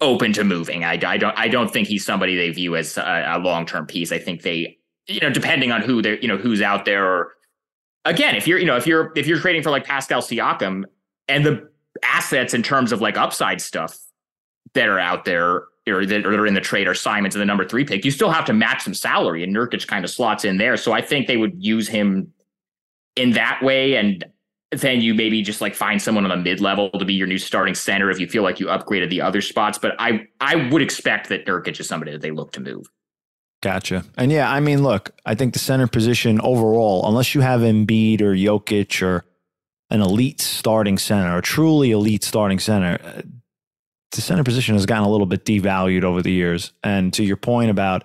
open 0.00 0.32
to 0.34 0.44
moving. 0.44 0.84
I, 0.84 0.98
I 1.04 1.16
don't 1.16 1.38
i 1.38 1.48
don't 1.48 1.72
think 1.72 1.88
he's 1.88 2.04
somebody 2.04 2.36
they 2.36 2.50
view 2.50 2.76
as 2.76 2.98
a, 2.98 3.24
a 3.28 3.38
long-term 3.38 3.86
piece. 3.86 4.12
I 4.12 4.18
think 4.18 4.42
they 4.42 4.76
you 5.06 5.20
know 5.20 5.30
depending 5.30 5.70
on 5.70 5.82
who 5.82 6.02
they're 6.02 6.18
you 6.18 6.28
know 6.28 6.36
who's 6.36 6.60
out 6.60 6.84
there 6.84 7.06
or 7.06 7.32
again, 8.04 8.34
if 8.34 8.46
you're 8.46 8.58
you 8.58 8.66
know 8.66 8.76
if 8.76 8.86
you're 8.86 9.12
if 9.16 9.26
you're 9.26 9.38
trading 9.38 9.62
for 9.62 9.70
like 9.70 9.84
Pascal 9.84 10.20
Siakam 10.20 10.84
and 11.28 11.44
the 11.44 11.68
assets 12.02 12.54
in 12.54 12.62
terms 12.62 12.92
of 12.92 13.00
like 13.00 13.16
upside 13.16 13.60
stuff 13.60 13.98
that 14.74 14.88
are 14.88 14.98
out 14.98 15.24
there 15.24 15.64
or 15.88 16.06
that 16.06 16.24
are 16.24 16.46
in 16.46 16.54
the 16.54 16.60
trade 16.60 16.86
are 16.86 16.94
Simons 16.94 17.34
and 17.34 17.42
the 17.42 17.46
number 17.46 17.66
three 17.66 17.84
pick, 17.84 18.04
you 18.04 18.10
still 18.10 18.30
have 18.30 18.44
to 18.44 18.52
match 18.52 18.82
some 18.82 18.94
salary, 18.94 19.42
and 19.42 19.54
Nurkic 19.54 19.86
kind 19.86 20.04
of 20.04 20.10
slots 20.10 20.44
in 20.44 20.58
there. 20.58 20.76
So 20.76 20.92
I 20.92 21.00
think 21.00 21.26
they 21.26 21.36
would 21.36 21.62
use 21.62 21.88
him 21.88 22.32
in 23.16 23.32
that 23.32 23.62
way, 23.62 23.96
and 23.96 24.24
then 24.70 25.00
you 25.00 25.12
maybe 25.12 25.42
just 25.42 25.60
like 25.60 25.74
find 25.74 26.00
someone 26.00 26.24
on 26.24 26.30
the 26.30 26.36
mid 26.36 26.60
level 26.60 26.90
to 26.90 27.04
be 27.04 27.14
your 27.14 27.26
new 27.26 27.38
starting 27.38 27.74
center 27.74 28.10
if 28.10 28.20
you 28.20 28.28
feel 28.28 28.42
like 28.42 28.60
you 28.60 28.66
upgraded 28.66 29.10
the 29.10 29.20
other 29.20 29.40
spots. 29.40 29.76
But 29.76 29.94
I 29.98 30.26
I 30.40 30.68
would 30.70 30.82
expect 30.82 31.28
that 31.30 31.46
Nurkic 31.46 31.80
is 31.80 31.88
somebody 31.88 32.12
that 32.12 32.20
they 32.20 32.30
look 32.30 32.52
to 32.52 32.60
move. 32.60 32.86
Gotcha. 33.60 34.04
And 34.16 34.32
yeah, 34.32 34.50
I 34.50 34.58
mean, 34.58 34.82
look, 34.82 35.12
I 35.24 35.36
think 35.36 35.52
the 35.52 35.60
center 35.60 35.86
position 35.86 36.40
overall, 36.40 37.08
unless 37.08 37.34
you 37.34 37.42
have 37.42 37.60
Embiid 37.60 38.20
or 38.20 38.34
Jokic 38.34 39.02
or 39.02 39.24
an 39.92 40.00
elite 40.00 40.40
starting 40.40 40.96
center, 40.96 41.36
a 41.36 41.42
truly 41.42 41.90
elite 41.90 42.24
starting 42.24 42.58
center, 42.58 42.98
the 44.10 44.20
center 44.22 44.42
position 44.42 44.74
has 44.74 44.86
gotten 44.86 45.04
a 45.04 45.10
little 45.10 45.26
bit 45.26 45.44
devalued 45.44 46.02
over 46.02 46.22
the 46.22 46.32
years. 46.32 46.72
And 46.82 47.12
to 47.12 47.22
your 47.22 47.36
point 47.36 47.70
about 47.70 48.04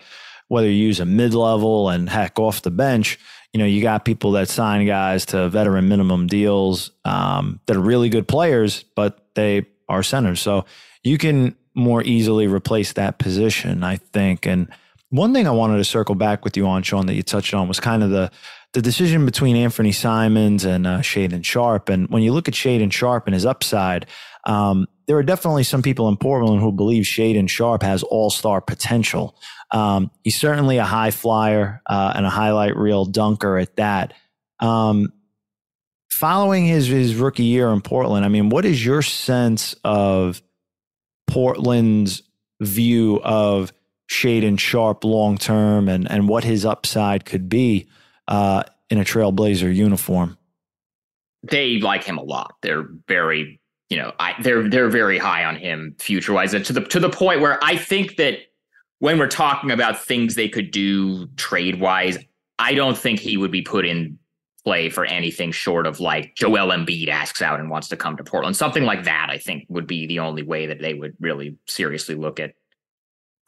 whether 0.50 0.67
you 0.67 0.73
use 0.73 1.00
a 1.00 1.06
mid 1.06 1.34
level 1.34 1.89
and 1.89 2.10
heck 2.10 2.39
off 2.39 2.62
the 2.62 2.71
bench, 2.71 3.17
you 3.54 3.60
know, 3.60 3.65
you 3.65 3.82
got 3.82 4.04
people 4.04 4.32
that 4.34 4.50
sign 4.50 4.86
guys 4.86 5.26
to 5.28 5.47
veteran 5.47 5.88
minimum 5.88 6.28
deals 6.28 6.91
um, 7.06 7.62
that 7.67 7.78
are 7.78 7.82
really 7.82 8.10
good 8.10 8.28
players, 8.28 8.84
but 8.95 9.26
they 9.36 9.65
are 9.88 10.04
centers. 10.04 10.41
So 10.41 10.65
you 11.04 11.17
can 11.17 11.56
more 11.73 12.04
easily 12.04 12.47
replace 12.47 12.93
that 12.93 13.17
position, 13.17 13.84
I 13.86 13.95
think. 13.95 14.45
And 14.45 14.69
one 15.10 15.34
thing 15.34 15.48
I 15.48 15.52
wanted 15.52 15.78
to 15.78 15.86
circle 15.86 16.15
back 16.15 16.43
with 16.43 16.58
you 16.58 16.67
on, 16.67 16.84
Sean, 16.84 17.06
that 17.06 17.15
you 17.15 17.24
touched 17.24 17.54
on 17.54 17.67
was 17.67 17.80
kind 17.80 18.04
of 18.04 18.10
the 18.10 18.32
the 18.74 18.82
decision 18.82 19.26
between 19.26 19.56
Anfernee 19.56 19.96
Simons 19.96 20.65
and 20.65 20.86
uh, 20.86 21.00
Shaedon 21.00 21.43
Sharpe. 21.43 21.89
And 21.89 22.10
when 22.10 22.22
you 22.22 22.34
look 22.34 22.50
at 22.50 22.54
Shaedon 22.54 22.91
Sharpe 22.91 23.26
and 23.26 23.34
his 23.34 23.46
upside, 23.46 24.06
um, 24.46 24.88
there 25.08 25.17
are 25.17 25.24
definitely 25.24 25.63
some 25.63 25.82
people 25.82 26.10
in 26.10 26.17
Portland 26.17 26.62
who 26.62 26.72
believe 26.74 27.06
Shaedon 27.06 27.50
Sharpe 27.50 27.84
has 27.84 28.04
all 28.04 28.30
star 28.30 28.60
potential. 28.60 29.38
Um, 29.72 30.12
he's 30.24 30.39
certainly 30.39 30.78
a 30.78 30.84
high 30.84 31.12
flyer 31.12 31.82
uh, 31.86 32.13
and 32.15 32.26
a 32.26 32.30
highlight 32.30 32.76
reel 32.76 33.06
dunker 33.06 33.58
at 33.58 33.78
that. 33.78 34.13
Um, 34.60 35.13
following 36.10 36.65
his 36.65 36.88
his 36.88 37.15
rookie 37.15 37.43
year 37.43 37.70
in 37.70 37.82
Portland, 37.82 38.26
I 38.26 38.28
mean, 38.28 38.50
what 38.50 38.65
is 38.65 38.86
your 38.86 39.02
sense 39.02 39.76
of 39.84 40.41
Portland's 41.28 42.22
view 42.62 43.22
of 43.24 43.72
Shaedon 44.10 44.60
Sharpe 44.60 45.04
long 45.04 45.38
term 45.38 45.89
and 45.89 46.10
and 46.10 46.28
what 46.28 46.43
his 46.43 46.65
upside 46.65 47.26
could 47.26 47.50
be 47.50 47.88
uh, 48.28 48.63
in 48.89 48.98
a 48.98 49.04
Trailblazer 49.04 49.74
uniform. 49.74 50.38
They 51.43 51.80
like 51.80 52.04
him 52.04 52.17
a 52.17 52.24
lot. 52.24 52.56
They're 52.62 52.88
very, 53.08 53.60
you 53.89 53.98
know, 53.98 54.13
I, 54.20 54.34
they're 54.41 54.67
they're 54.67 54.89
very 54.89 55.17
high 55.17 55.46
on 55.46 55.56
him 55.56 55.96
future 56.00 56.34
wise, 56.34 56.54
and 56.54 56.65
to 56.65 56.74
the 56.74 56.82
to 56.82 57.00
the 57.00 57.10
point 57.10 57.41
where 57.41 57.63
I 57.63 57.76
think 57.76 58.17
that 58.17 58.39
when 59.00 59.20
we're 59.20 59.28
talking 59.28 59.72
about 59.72 60.00
things 60.00 60.36
they 60.36 60.50
could 60.50 60.72
do 60.72 61.28
trade 61.36 61.80
wise, 61.80 62.17
I 62.60 62.74
don't 62.74 62.98
think 62.98 63.20
he 63.20 63.38
would 63.38 63.52
be 63.52 63.62
put 63.62 63.86
in 63.86 64.17
play 64.63 64.89
for 64.89 65.06
anything 65.06 65.52
short 65.52 65.88
of 65.88 66.00
like 66.02 66.36
Joel 66.36 66.76
Embiid 66.76 67.08
asks 67.08 67.41
out 67.41 67.60
and 67.60 67.70
wants 67.70 67.88
to 67.89 67.96
come 67.96 68.17
to 68.17 68.24
Portland. 68.24 68.58
Something 68.58 68.84
like 68.84 69.06
that, 69.06 69.28
I 69.30 69.38
think, 69.38 69.65
would 69.70 69.88
be 69.88 70.08
the 70.08 70.20
only 70.20 70.43
way 70.43 70.65
that 70.65 70.82
they 70.82 70.93
would 70.93 71.15
really 71.22 71.58
seriously 71.67 72.15
look 72.15 72.39
at 72.39 72.54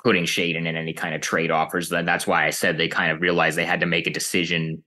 putting 0.04 0.24
Shaedon 0.24 0.66
in 0.66 0.76
any 0.76 0.94
kind 0.94 1.14
of 1.14 1.22
trade 1.22 1.52
offers. 1.52 1.90
Then 1.90 2.06
that's 2.06 2.26
why 2.26 2.46
I 2.46 2.50
said 2.52 2.78
they 2.78 2.88
kind 2.88 3.12
of 3.12 3.22
realized 3.22 3.58
they 3.58 3.66
had 3.66 3.82
to 3.82 3.86
make 3.86 4.08
a 4.08 4.12
decision 4.12 4.84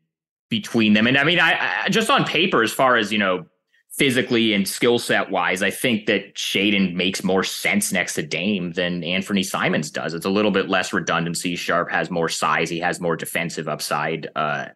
between 0.48 0.92
them. 0.92 1.06
And 1.06 1.16
I 1.16 1.24
mean, 1.24 1.38
I, 1.38 1.84
I 1.84 1.88
just 1.88 2.10
on 2.10 2.24
paper, 2.24 2.62
as 2.62 2.72
far 2.72 2.96
as 2.96 3.12
you 3.12 3.18
know, 3.18 3.44
physically 3.90 4.54
and 4.54 4.66
skill 4.66 4.98
set 4.98 5.30
wise, 5.30 5.62
I 5.62 5.70
think 5.70 6.06
that 6.06 6.34
Shaedon 6.34 6.94
makes 6.94 7.22
more 7.22 7.44
sense 7.44 7.92
next 7.92 8.14
to 8.14 8.22
Dame 8.22 8.72
than 8.72 9.02
Anfernee 9.02 9.44
Simons 9.44 9.90
does. 9.90 10.14
It's 10.14 10.26
a 10.26 10.30
little 10.30 10.50
bit 10.50 10.68
less 10.68 10.92
redundancy. 10.92 11.56
Sharpe 11.56 11.90
has 11.90 12.10
more 12.10 12.28
size. 12.28 12.70
He 12.70 12.80
has 12.80 13.00
more 13.00 13.16
defensive 13.16 13.68
upside. 13.68 14.28
Uh, 14.34 14.66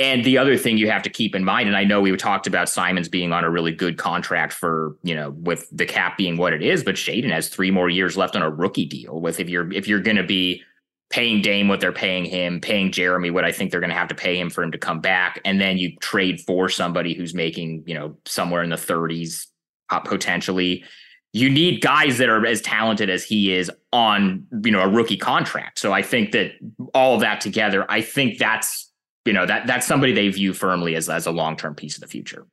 and 0.00 0.24
the 0.24 0.38
other 0.38 0.56
thing 0.56 0.78
you 0.78 0.88
have 0.88 1.02
to 1.02 1.10
keep 1.10 1.34
in 1.34 1.44
mind, 1.44 1.66
and 1.66 1.76
I 1.76 1.82
know 1.82 2.00
we 2.00 2.16
talked 2.16 2.46
about 2.46 2.68
Simons 2.68 3.08
being 3.08 3.32
on 3.32 3.42
a 3.42 3.50
really 3.50 3.72
good 3.72 3.98
contract 3.98 4.52
for, 4.52 4.96
you 5.02 5.14
know, 5.14 5.30
with 5.30 5.68
the 5.72 5.86
cap 5.86 6.16
being 6.16 6.36
what 6.36 6.52
it 6.52 6.62
is, 6.62 6.84
but 6.84 6.94
Shaedon 6.94 7.30
has 7.32 7.48
three 7.48 7.72
more 7.72 7.90
years 7.90 8.16
left 8.16 8.36
on 8.36 8.42
a 8.42 8.50
rookie 8.50 8.86
deal. 8.86 9.20
With 9.20 9.40
if 9.40 9.48
you're 9.48 9.72
if 9.72 9.88
you're 9.88 10.00
gonna 10.00 10.22
be 10.22 10.62
paying 11.10 11.42
Dame 11.42 11.66
what 11.66 11.80
they're 11.80 11.90
paying 11.90 12.24
him, 12.24 12.60
paying 12.60 12.92
Jerami 12.92 13.32
what 13.32 13.44
I 13.44 13.50
think 13.50 13.72
they're 13.72 13.80
gonna 13.80 13.94
have 13.94 14.08
to 14.08 14.14
pay 14.14 14.38
him 14.38 14.50
for 14.50 14.62
him 14.62 14.70
to 14.70 14.78
come 14.78 15.00
back, 15.00 15.40
and 15.44 15.60
then 15.60 15.78
you 15.78 15.96
trade 15.96 16.40
for 16.42 16.68
somebody 16.68 17.14
who's 17.14 17.34
making, 17.34 17.82
you 17.84 17.94
know, 17.94 18.16
somewhere 18.24 18.62
in 18.62 18.70
the 18.70 18.76
30s 18.76 19.46
uh, 19.90 19.98
potentially. 19.98 20.84
You 21.32 21.50
need 21.50 21.82
guys 21.82 22.18
that 22.18 22.28
are 22.28 22.46
as 22.46 22.62
talented 22.62 23.10
as 23.10 23.24
he 23.24 23.52
is 23.52 23.70
on, 23.92 24.46
you 24.64 24.70
know, 24.70 24.80
a 24.80 24.88
rookie 24.88 25.16
contract. 25.16 25.78
So 25.78 25.92
I 25.92 26.02
think 26.02 26.32
that 26.32 26.52
all 26.94 27.14
of 27.14 27.20
that 27.20 27.40
together, 27.40 27.84
I 27.88 28.00
think 28.00 28.38
that's 28.38 28.87
you 29.28 29.34
know 29.34 29.44
that 29.44 29.66
that's 29.66 29.86
somebody 29.86 30.12
they 30.14 30.28
view 30.30 30.54
firmly 30.54 30.96
as 30.96 31.10
as 31.10 31.26
a 31.26 31.30
long 31.30 31.54
term 31.54 31.74
piece 31.74 31.96
of 31.96 32.00
the 32.00 32.06
future. 32.06 32.46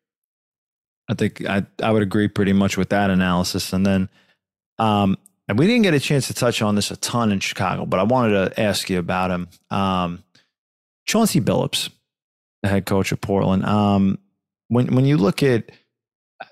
I 1.10 1.14
think 1.14 1.46
I 1.46 1.66
I 1.82 1.92
would 1.92 2.04
agree 2.04 2.28
pretty 2.28 2.52
much 2.52 2.76
with 2.76 2.90
that 2.90 3.10
analysis. 3.10 3.72
And 3.72 3.86
then, 3.86 4.10
um, 4.78 5.18
and 5.48 5.58
we 5.58 5.68
didn't 5.68 5.84
get 5.84 5.94
a 5.94 6.02
chance 6.02 6.28
to 6.28 6.34
touch 6.34 6.62
on 6.62 6.76
this 6.76 6.92
a 6.92 6.98
ton 6.98 7.32
in 7.32 7.40
Chicago, 7.40 7.86
but 7.86 8.02
I 8.02 8.04
wanted 8.04 8.34
to 8.34 8.60
ask 8.60 8.90
you 8.90 9.00
about 9.00 9.32
him. 9.32 9.48
Um, 9.72 10.24
Chauncey 11.06 11.40
Billups, 11.40 11.90
the 12.62 12.68
head 12.68 12.86
coach 12.86 13.14
of 13.14 13.22
Portland. 13.22 13.66
Um, 13.66 14.20
when 14.68 14.94
when 14.94 15.06
you 15.06 15.16
look 15.16 15.44
at, 15.44 15.72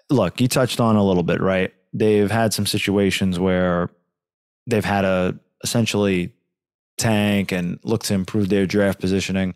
look, 0.09 0.39
you 0.39 0.47
touched 0.47 0.79
on 0.79 0.95
a 0.95 1.03
little 1.03 1.23
bit, 1.23 1.41
right? 1.41 1.73
They've 1.91 2.31
had 2.31 2.53
some 2.53 2.65
situations 2.65 3.39
where 3.39 3.89
they've 4.67 4.85
had 4.85 5.03
a 5.03 5.37
essentially 5.65 6.31
tank 6.97 7.51
and 7.51 7.77
look 7.83 8.03
to 8.03 8.13
improve 8.13 8.47
their 8.47 8.65
draft 8.65 9.01
positioning. 9.01 9.55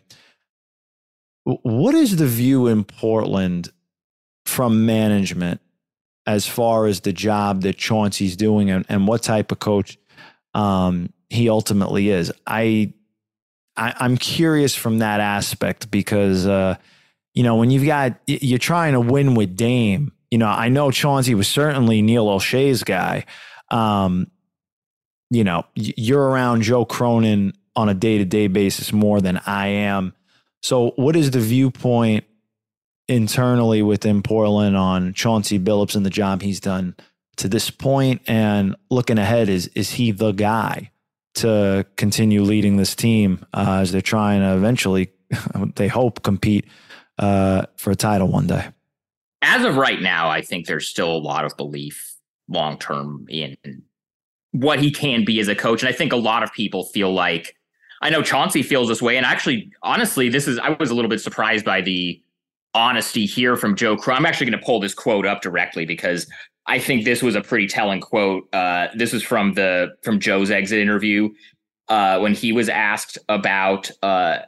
What 1.48 1.94
is 1.94 2.16
the 2.16 2.26
view 2.26 2.66
in 2.66 2.84
Portland 2.84 3.72
from 4.44 4.84
management 4.84 5.62
as 6.26 6.46
far 6.46 6.86
as 6.86 7.00
the 7.00 7.12
job 7.12 7.62
that 7.62 7.78
Chauncey's 7.78 8.36
doing 8.36 8.70
and, 8.70 8.84
and 8.90 9.08
what 9.08 9.22
type 9.22 9.50
of 9.50 9.58
coach 9.58 9.96
um, 10.52 11.10
he 11.30 11.48
ultimately 11.48 12.10
is? 12.10 12.30
I, 12.46 12.92
I 13.78 13.94
am 14.04 14.18
curious 14.18 14.74
from 14.74 14.98
that 14.98 15.20
aspect 15.20 15.90
because 15.90 16.46
uh, 16.46 16.76
you 17.32 17.44
know 17.44 17.56
when 17.56 17.70
you've 17.70 17.86
got 17.86 18.18
you're 18.26 18.58
trying 18.58 18.92
to 18.92 19.00
win 19.00 19.34
with 19.34 19.56
Dame. 19.56 20.12
You 20.30 20.36
know, 20.36 20.48
I 20.48 20.68
know 20.68 20.90
Chauncey 20.90 21.34
was 21.34 21.48
certainly 21.48 22.02
Neil 22.02 22.26
Olshey's 22.26 22.84
guy. 22.84 23.24
Um, 23.70 24.30
you 25.30 25.44
know, 25.44 25.64
you're 25.74 26.22
around 26.22 26.62
Joe 26.62 26.84
Cronin 26.84 27.54
on 27.74 27.88
a 27.88 27.94
day 27.94 28.18
to 28.18 28.26
day 28.26 28.48
basis 28.48 28.92
more 28.92 29.22
than 29.22 29.40
I 29.46 29.68
am. 29.68 30.12
So, 30.62 30.92
what 30.96 31.16
is 31.16 31.30
the 31.30 31.40
viewpoint 31.40 32.24
internally 33.06 33.82
within 33.82 34.22
Portland 34.22 34.76
on 34.76 35.14
Chauncey 35.14 35.58
Billups 35.58 35.94
and 35.94 36.04
the 36.04 36.10
job 36.10 36.42
he's 36.42 36.60
done 36.60 36.96
to 37.36 37.48
this 37.48 37.70
point? 37.70 38.22
And 38.26 38.76
looking 38.90 39.18
ahead, 39.18 39.48
is 39.48 39.68
is 39.68 39.90
he 39.90 40.10
the 40.10 40.32
guy 40.32 40.90
to 41.34 41.86
continue 41.96 42.42
leading 42.42 42.76
this 42.76 42.94
team 42.94 43.44
uh, 43.54 43.78
as 43.82 43.92
they're 43.92 44.00
trying 44.00 44.40
to 44.40 44.56
eventually, 44.56 45.12
they 45.76 45.88
hope, 45.88 46.22
compete 46.22 46.66
uh, 47.18 47.66
for 47.76 47.90
a 47.90 47.96
title 47.96 48.28
one 48.28 48.46
day? 48.46 48.68
As 49.40 49.64
of 49.64 49.76
right 49.76 50.00
now, 50.00 50.28
I 50.28 50.42
think 50.42 50.66
there's 50.66 50.88
still 50.88 51.10
a 51.10 51.18
lot 51.18 51.44
of 51.44 51.56
belief 51.56 52.16
long 52.48 52.78
term 52.78 53.26
in 53.28 53.56
what 54.52 54.80
he 54.80 54.90
can 54.90 55.24
be 55.24 55.38
as 55.40 55.48
a 55.48 55.54
coach, 55.54 55.82
and 55.82 55.88
I 55.88 55.92
think 55.92 56.12
a 56.12 56.16
lot 56.16 56.42
of 56.42 56.52
people 56.52 56.84
feel 56.84 57.12
like 57.12 57.54
I 58.00 58.10
know 58.10 58.22
Chauncey 58.22 58.62
feels 58.62 58.88
this 58.88 59.02
way. 59.02 59.16
And 59.16 59.26
actually, 59.26 59.70
honestly, 59.82 60.28
this 60.28 60.46
is 60.46 60.58
I 60.58 60.70
was 60.70 60.90
a 60.90 60.94
little 60.94 61.08
bit 61.08 61.20
surprised 61.20 61.64
by 61.64 61.80
the 61.80 62.20
honesty 62.74 63.26
here 63.26 63.56
from 63.56 63.74
Joe 63.74 63.96
Crow. 63.96 64.14
I'm 64.14 64.26
actually 64.26 64.50
going 64.50 64.60
to 64.60 64.64
pull 64.64 64.80
this 64.80 64.94
quote 64.94 65.26
up 65.26 65.42
directly 65.42 65.84
because 65.84 66.26
I 66.66 66.78
think 66.78 67.04
this 67.04 67.22
was 67.22 67.34
a 67.34 67.40
pretty 67.40 67.66
telling 67.66 68.00
quote. 68.00 68.48
Uh, 68.54 68.88
this 68.94 69.14
is 69.14 69.22
from 69.22 69.54
the 69.54 69.88
from 70.02 70.20
Joe's 70.20 70.50
exit 70.50 70.78
interview 70.78 71.30
uh, 71.88 72.18
when 72.18 72.34
he 72.34 72.52
was 72.52 72.68
asked 72.68 73.18
about 73.28 73.90
uh, 74.02 74.40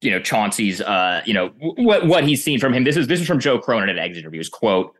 you 0.00 0.10
know 0.10 0.20
Chauncey's 0.20 0.80
uh, 0.80 1.22
you 1.24 1.32
know 1.32 1.48
what 1.58 2.06
what 2.06 2.24
he's 2.24 2.42
seen 2.42 2.58
from 2.58 2.74
him. 2.74 2.84
This 2.84 2.96
is 2.96 3.06
this 3.06 3.20
is 3.20 3.26
from 3.26 3.38
Joe 3.38 3.58
Cronin 3.58 3.88
at 3.88 3.98
exit 3.98 4.22
interviews. 4.22 4.48
Quote: 4.48 4.94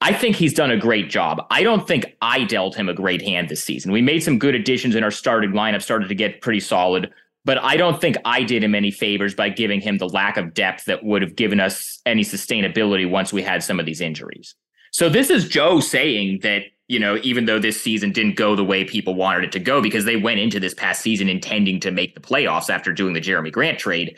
I 0.00 0.14
think 0.14 0.36
he's 0.36 0.54
done 0.54 0.70
a 0.70 0.78
great 0.78 1.10
job. 1.10 1.46
I 1.50 1.62
don't 1.62 1.86
think 1.86 2.16
I 2.22 2.44
dealt 2.44 2.74
him 2.74 2.88
a 2.88 2.94
great 2.94 3.20
hand 3.20 3.48
this 3.48 3.62
season. 3.62 3.92
We 3.92 4.00
made 4.00 4.22
some 4.22 4.38
good 4.38 4.54
additions 4.54 4.94
in 4.94 5.04
our 5.04 5.10
starting 5.10 5.50
lineup, 5.50 5.82
started 5.82 6.08
to 6.08 6.14
get 6.14 6.40
pretty 6.40 6.60
solid, 6.60 7.12
but 7.44 7.58
I 7.58 7.76
don't 7.76 8.00
think 8.00 8.16
I 8.24 8.42
did 8.42 8.64
him 8.64 8.74
any 8.74 8.90
favors 8.90 9.34
by 9.34 9.50
giving 9.50 9.80
him 9.80 9.98
the 9.98 10.08
lack 10.08 10.36
of 10.36 10.54
depth 10.54 10.86
that 10.86 11.04
would 11.04 11.20
have 11.22 11.36
given 11.36 11.60
us 11.60 12.00
any 12.06 12.22
sustainability 12.22 13.08
once 13.08 13.32
we 13.32 13.42
had 13.42 13.62
some 13.62 13.78
of 13.78 13.86
these 13.86 14.00
injuries. 14.00 14.54
So 14.92 15.08
this 15.08 15.30
is 15.30 15.48
Joe 15.48 15.80
saying 15.80 16.40
that, 16.42 16.62
you 16.88 16.98
know, 16.98 17.18
even 17.22 17.44
though 17.44 17.58
this 17.58 17.80
season 17.80 18.10
didn't 18.10 18.36
go 18.36 18.56
the 18.56 18.64
way 18.64 18.84
people 18.84 19.14
wanted 19.14 19.44
it 19.44 19.52
to 19.52 19.60
go 19.60 19.80
because 19.80 20.04
they 20.04 20.16
went 20.16 20.40
into 20.40 20.58
this 20.58 20.74
past 20.74 21.02
season 21.02 21.28
intending 21.28 21.78
to 21.80 21.90
make 21.90 22.14
the 22.14 22.20
playoffs 22.20 22.70
after 22.70 22.92
doing 22.92 23.12
the 23.12 23.20
Jerami 23.20 23.52
Grant 23.52 23.78
trade, 23.78 24.16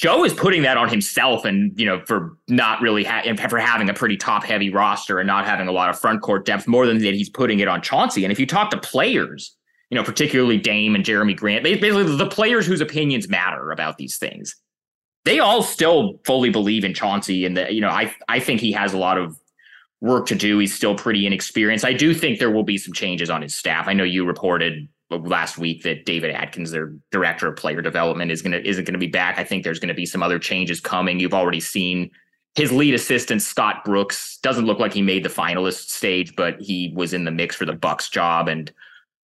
Joe 0.00 0.24
is 0.24 0.32
putting 0.32 0.62
that 0.62 0.78
on 0.78 0.88
himself, 0.88 1.44
and 1.44 1.78
you 1.78 1.84
know, 1.84 2.02
for 2.06 2.34
not 2.48 2.80
really 2.80 3.04
ha- 3.04 3.22
for 3.50 3.58
having 3.58 3.90
a 3.90 3.92
pretty 3.92 4.16
top 4.16 4.44
heavy 4.44 4.70
roster 4.70 5.18
and 5.18 5.26
not 5.26 5.44
having 5.44 5.68
a 5.68 5.72
lot 5.72 5.90
of 5.90 6.00
front 6.00 6.22
court 6.22 6.46
depth, 6.46 6.66
more 6.66 6.86
than 6.86 7.02
that 7.02 7.12
he's 7.12 7.28
putting 7.28 7.60
it 7.60 7.68
on 7.68 7.82
Chauncey. 7.82 8.24
And 8.24 8.32
if 8.32 8.40
you 8.40 8.46
talk 8.46 8.70
to 8.70 8.78
players, 8.78 9.54
you 9.90 9.96
know, 9.96 10.02
particularly 10.02 10.56
Dame 10.56 10.94
and 10.94 11.04
Jerami 11.04 11.36
Grant, 11.36 11.64
they 11.64 11.76
basically 11.76 12.16
the 12.16 12.26
players 12.26 12.66
whose 12.66 12.80
opinions 12.80 13.28
matter 13.28 13.72
about 13.72 13.98
these 13.98 14.16
things. 14.16 14.56
They 15.26 15.38
all 15.38 15.62
still 15.62 16.18
fully 16.24 16.48
believe 16.48 16.82
in 16.82 16.94
Chauncey, 16.94 17.44
and 17.44 17.54
that 17.58 17.74
you 17.74 17.82
know, 17.82 17.90
I 17.90 18.14
I 18.26 18.40
think 18.40 18.62
he 18.62 18.72
has 18.72 18.94
a 18.94 18.98
lot 18.98 19.18
of 19.18 19.38
work 20.00 20.24
to 20.28 20.34
do. 20.34 20.56
He's 20.58 20.74
still 20.74 20.94
pretty 20.94 21.26
inexperienced. 21.26 21.84
I 21.84 21.92
do 21.92 22.14
think 22.14 22.38
there 22.38 22.50
will 22.50 22.64
be 22.64 22.78
some 22.78 22.94
changes 22.94 23.28
on 23.28 23.42
his 23.42 23.54
staff. 23.54 23.86
I 23.86 23.92
know 23.92 24.04
you 24.04 24.24
reported 24.24 24.88
last 25.10 25.58
week 25.58 25.82
that 25.82 26.06
David 26.06 26.30
Adkins, 26.30 26.70
their 26.70 26.92
director 27.10 27.48
of 27.48 27.56
player 27.56 27.82
development, 27.82 28.30
is 28.30 28.42
gonna 28.42 28.58
isn't 28.58 28.84
gonna 28.84 28.98
be 28.98 29.06
back. 29.06 29.38
I 29.38 29.44
think 29.44 29.64
there's 29.64 29.80
gonna 29.80 29.94
be 29.94 30.06
some 30.06 30.22
other 30.22 30.38
changes 30.38 30.80
coming. 30.80 31.20
You've 31.20 31.34
already 31.34 31.60
seen 31.60 32.10
his 32.54 32.72
lead 32.72 32.94
assistant 32.94 33.42
Scott 33.42 33.84
Brooks 33.84 34.38
doesn't 34.42 34.66
look 34.66 34.78
like 34.78 34.92
he 34.92 35.02
made 35.02 35.24
the 35.24 35.28
finalist 35.28 35.88
stage, 35.88 36.34
but 36.34 36.60
he 36.60 36.92
was 36.96 37.12
in 37.12 37.24
the 37.24 37.30
mix 37.30 37.54
for 37.54 37.64
the 37.64 37.72
Bucks 37.72 38.08
job. 38.08 38.48
And 38.48 38.72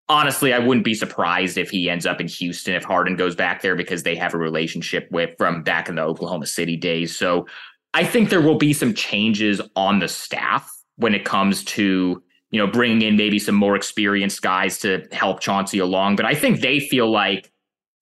honestly, 0.08 0.52
I 0.52 0.60
wouldn't 0.60 0.84
be 0.84 0.94
surprised 0.94 1.58
if 1.58 1.70
he 1.70 1.90
ends 1.90 2.06
up 2.06 2.20
in 2.20 2.28
Houston 2.28 2.74
if 2.74 2.84
Harden 2.84 3.16
goes 3.16 3.34
back 3.34 3.62
there 3.62 3.74
because 3.74 4.04
they 4.04 4.14
have 4.14 4.34
a 4.34 4.38
relationship 4.38 5.08
with 5.10 5.36
from 5.38 5.62
back 5.62 5.88
in 5.88 5.96
the 5.96 6.02
Oklahoma 6.02 6.46
City 6.46 6.76
days. 6.76 7.16
So 7.16 7.46
I 7.94 8.04
think 8.04 8.30
there 8.30 8.40
will 8.40 8.58
be 8.58 8.72
some 8.72 8.94
changes 8.94 9.60
on 9.74 9.98
the 9.98 10.08
staff 10.08 10.70
when 10.96 11.14
it 11.14 11.24
comes 11.24 11.64
to 11.64 12.22
you 12.50 12.60
know, 12.60 12.66
bringing 12.66 13.02
in 13.02 13.16
maybe 13.16 13.38
some 13.38 13.54
more 13.54 13.76
experienced 13.76 14.42
guys 14.42 14.78
to 14.78 15.06
help 15.12 15.40
Chauncey 15.40 15.78
along. 15.78 16.16
But 16.16 16.26
I 16.26 16.34
think 16.34 16.60
they 16.60 16.80
feel 16.80 17.10
like 17.10 17.50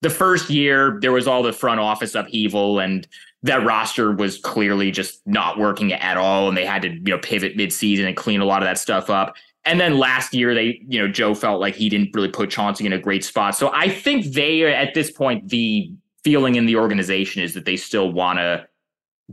the 0.03 0.11
first 0.11 0.51
year 0.51 0.99
there 1.01 1.13
was 1.13 1.27
all 1.27 1.43
the 1.43 1.53
front 1.53 1.81
office 1.81 2.15
upheaval 2.15 2.79
and 2.79 3.07
that 3.43 3.65
roster 3.65 4.13
was 4.13 4.39
clearly 4.39 4.91
just 4.91 5.21
not 5.27 5.59
working 5.59 5.93
at 5.93 6.17
all. 6.17 6.49
And 6.49 6.57
they 6.57 6.65
had 6.65 6.83
to, 6.83 6.89
you 6.89 7.01
know, 7.01 7.19
pivot 7.19 7.57
midseason 7.57 8.07
and 8.07 8.17
clean 8.17 8.41
a 8.41 8.45
lot 8.45 8.63
of 8.63 8.67
that 8.67 8.79
stuff 8.79 9.11
up. 9.11 9.35
And 9.67 9.81
then 9.81 9.99
last 9.99 10.35
year, 10.35 10.55
they, 10.55 10.81
you 10.89 10.99
know, 10.99 11.09
Joe 11.09 11.35
felt 11.35 11.61
like 11.61 11.75
he 11.75 11.89
didn't 11.89 12.15
really 12.15 12.29
put 12.29 12.51
Chauncey 12.51 12.85
in 12.85 12.93
a 12.93 12.99
great 12.99 13.25
spot. 13.25 13.55
So 13.55 13.71
I 13.73 13.89
think 13.89 14.27
they, 14.27 14.65
at 14.75 14.95
this 14.95 15.11
point, 15.11 15.49
the 15.49 15.91
feeling 16.23 16.55
in 16.57 16.67
the 16.67 16.77
organization 16.77 17.43
is 17.43 17.55
that 17.55 17.65
they 17.65 17.77
still 17.77 18.13
want 18.13 18.39
to 18.39 18.67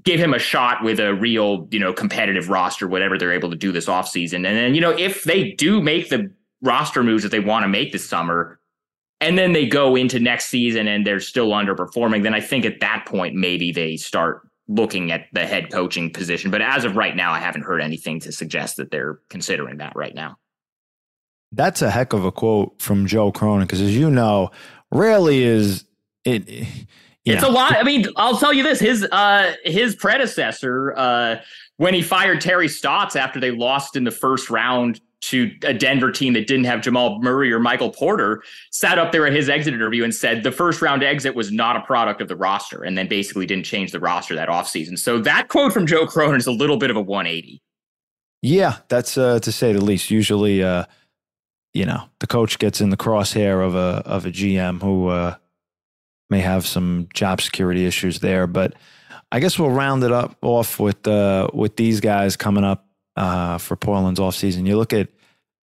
give 0.04 0.20
him 0.20 0.34
a 0.34 0.40
shot 0.40 0.84
with 0.84 1.00
a 1.00 1.14
real, 1.14 1.68
you 1.72 1.80
know, 1.80 1.94
competitive 1.94 2.50
roster, 2.50 2.88
whatever 2.88 3.18
they're 3.18 3.34
able 3.34 3.50
to 3.50 3.56
do 3.56 3.72
this 3.72 3.88
offseason. 3.88 4.36
And 4.36 4.46
then, 4.46 4.74
you 4.74 4.82
know, 4.82 4.92
if 4.92 5.24
they 5.24 5.52
do 5.52 5.82
make 5.82 6.10
the 6.10 6.32
roster 6.62 7.04
moves 7.04 7.24
that 7.24 7.30
they 7.30 7.40
want 7.40 7.64
to 7.64 7.68
make 7.68 7.92
this 7.92 8.08
summer, 8.08 8.60
and 9.20 9.38
then 9.38 9.52
they 9.52 9.68
go 9.68 9.96
into 9.96 10.20
next 10.20 10.46
season 10.48 10.88
and 10.88 11.06
they're 11.06 11.20
still 11.20 11.50
underperforming, 11.50 12.24
then 12.24 12.34
I 12.34 12.40
think 12.40 12.66
at 12.66 12.80
that 12.80 13.06
point, 13.06 13.36
maybe 13.36 13.72
they 13.72 13.98
start 13.98 14.48
looking 14.68 15.12
at 15.12 15.26
the 15.34 15.46
head 15.46 15.72
coaching 15.72 16.12
position. 16.12 16.50
But 16.50 16.62
as 16.62 16.86
of 16.86 16.96
right 16.96 17.16
now, 17.16 17.32
I 17.34 17.40
haven't 17.40 17.64
heard 17.64 17.82
anything 17.82 18.20
to 18.22 18.32
suggest 18.32 18.78
that 18.78 18.90
they're 18.90 19.20
considering 19.30 19.78
that 19.78 19.96
right 19.96 20.16
now. 20.16 20.38
That's 21.52 21.82
a 21.82 21.92
heck 21.92 22.14
of 22.14 22.24
a 22.24 22.32
quote 22.32 22.82
from 22.82 23.06
Joe 23.06 23.32
Cronin, 23.32 23.68
because 23.68 23.82
as 23.82 23.96
you 23.96 24.10
know, 24.10 24.52
rarely 24.90 25.44
is 25.44 25.84
it 26.24 26.66
yeah. 27.24 27.36
It's 27.36 27.44
a 27.44 27.50
lot. 27.50 27.74
I 27.76 27.84
mean, 27.84 28.06
I'll 28.16 28.38
tell 28.38 28.54
you 28.54 28.64
this: 28.64 28.80
his 28.80 29.04
uh, 29.12 29.54
his 29.64 29.96
predecessor, 29.96 30.94
uh, 30.98 31.36
when 31.78 31.94
he 31.94 32.02
fired 32.02 32.42
Terry 32.42 32.68
Stotts 32.68 33.16
after 33.16 33.40
they 33.40 33.52
lost 33.52 33.96
in 33.96 34.04
the 34.04 34.12
first 34.12 34.50
round 34.50 35.02
to 35.22 35.52
a 35.64 35.74
Denver 35.74 36.12
team 36.12 36.34
that 36.34 36.48
didn't 36.48 36.66
have 36.66 36.82
Jamal 36.82 37.22
Murray 37.22 37.54
or 37.54 37.60
Michael 37.60 37.92
Porter, 37.92 38.42
sat 38.72 38.98
up 38.98 39.12
there 39.12 39.28
at 39.28 39.34
his 39.34 39.50
exit 39.50 39.72
interview 39.72 40.04
and 40.04 40.16
said 40.16 40.42
the 40.42 40.52
first 40.52 40.82
round 40.82 41.04
exit 41.04 41.36
was 41.36 41.52
not 41.52 41.76
a 41.76 41.82
product 41.82 42.22
of 42.22 42.28
the 42.28 42.36
roster, 42.36 42.84
and 42.84 42.98
then 42.98 43.08
basically 43.08 43.46
didn't 43.46 43.66
change 43.66 43.92
the 43.92 44.00
roster 44.00 44.34
that 44.34 44.50
offseason. 44.50 44.98
So 44.98 45.20
that 45.20 45.48
quote 45.48 45.74
from 45.74 45.86
Joe 45.86 46.08
Cronin 46.08 46.38
is 46.38 46.48
a 46.48 46.52
little 46.52 46.78
bit 46.78 46.90
of 46.90 46.96
a 46.96 47.02
180. 47.02 47.62
Yeah, 48.42 48.78
that's 48.88 49.16
uh, 49.16 49.40
to 49.40 49.52
say 49.52 49.74
the 49.74 49.86
least. 49.86 50.10
Usually, 50.10 50.64
uh, 50.64 50.86
you 51.76 51.86
know, 51.86 52.06
the 52.20 52.26
coach 52.26 52.58
gets 52.58 52.82
in 52.82 52.90
the 52.90 52.98
crosshair 52.98 53.64
of 53.64 53.76
a 53.76 54.02
of 54.08 54.26
a 54.26 54.32
GM 54.32 54.82
who 54.82 55.10
uh, 55.10 55.36
may 56.32 56.40
have 56.40 56.66
some 56.66 57.08
job 57.14 57.42
security 57.42 57.86
issues 57.86 58.20
there. 58.20 58.48
But 58.48 58.74
I 59.32 59.40
guess 59.40 59.60
we'll 59.60 59.70
round 59.70 60.04
it 60.04 60.12
up 60.12 60.38
off 60.42 60.80
with 60.80 61.08
uh, 61.08 61.50
with 61.54 61.76
these 61.76 62.00
guys 62.00 62.36
coming 62.36 62.64
up 62.64 62.88
uh, 63.16 63.60
for 63.60 63.76
Portland's 63.76 64.20
offseason. 64.20 64.66
You 64.66 64.78
look 64.78 64.94
at 64.94 65.10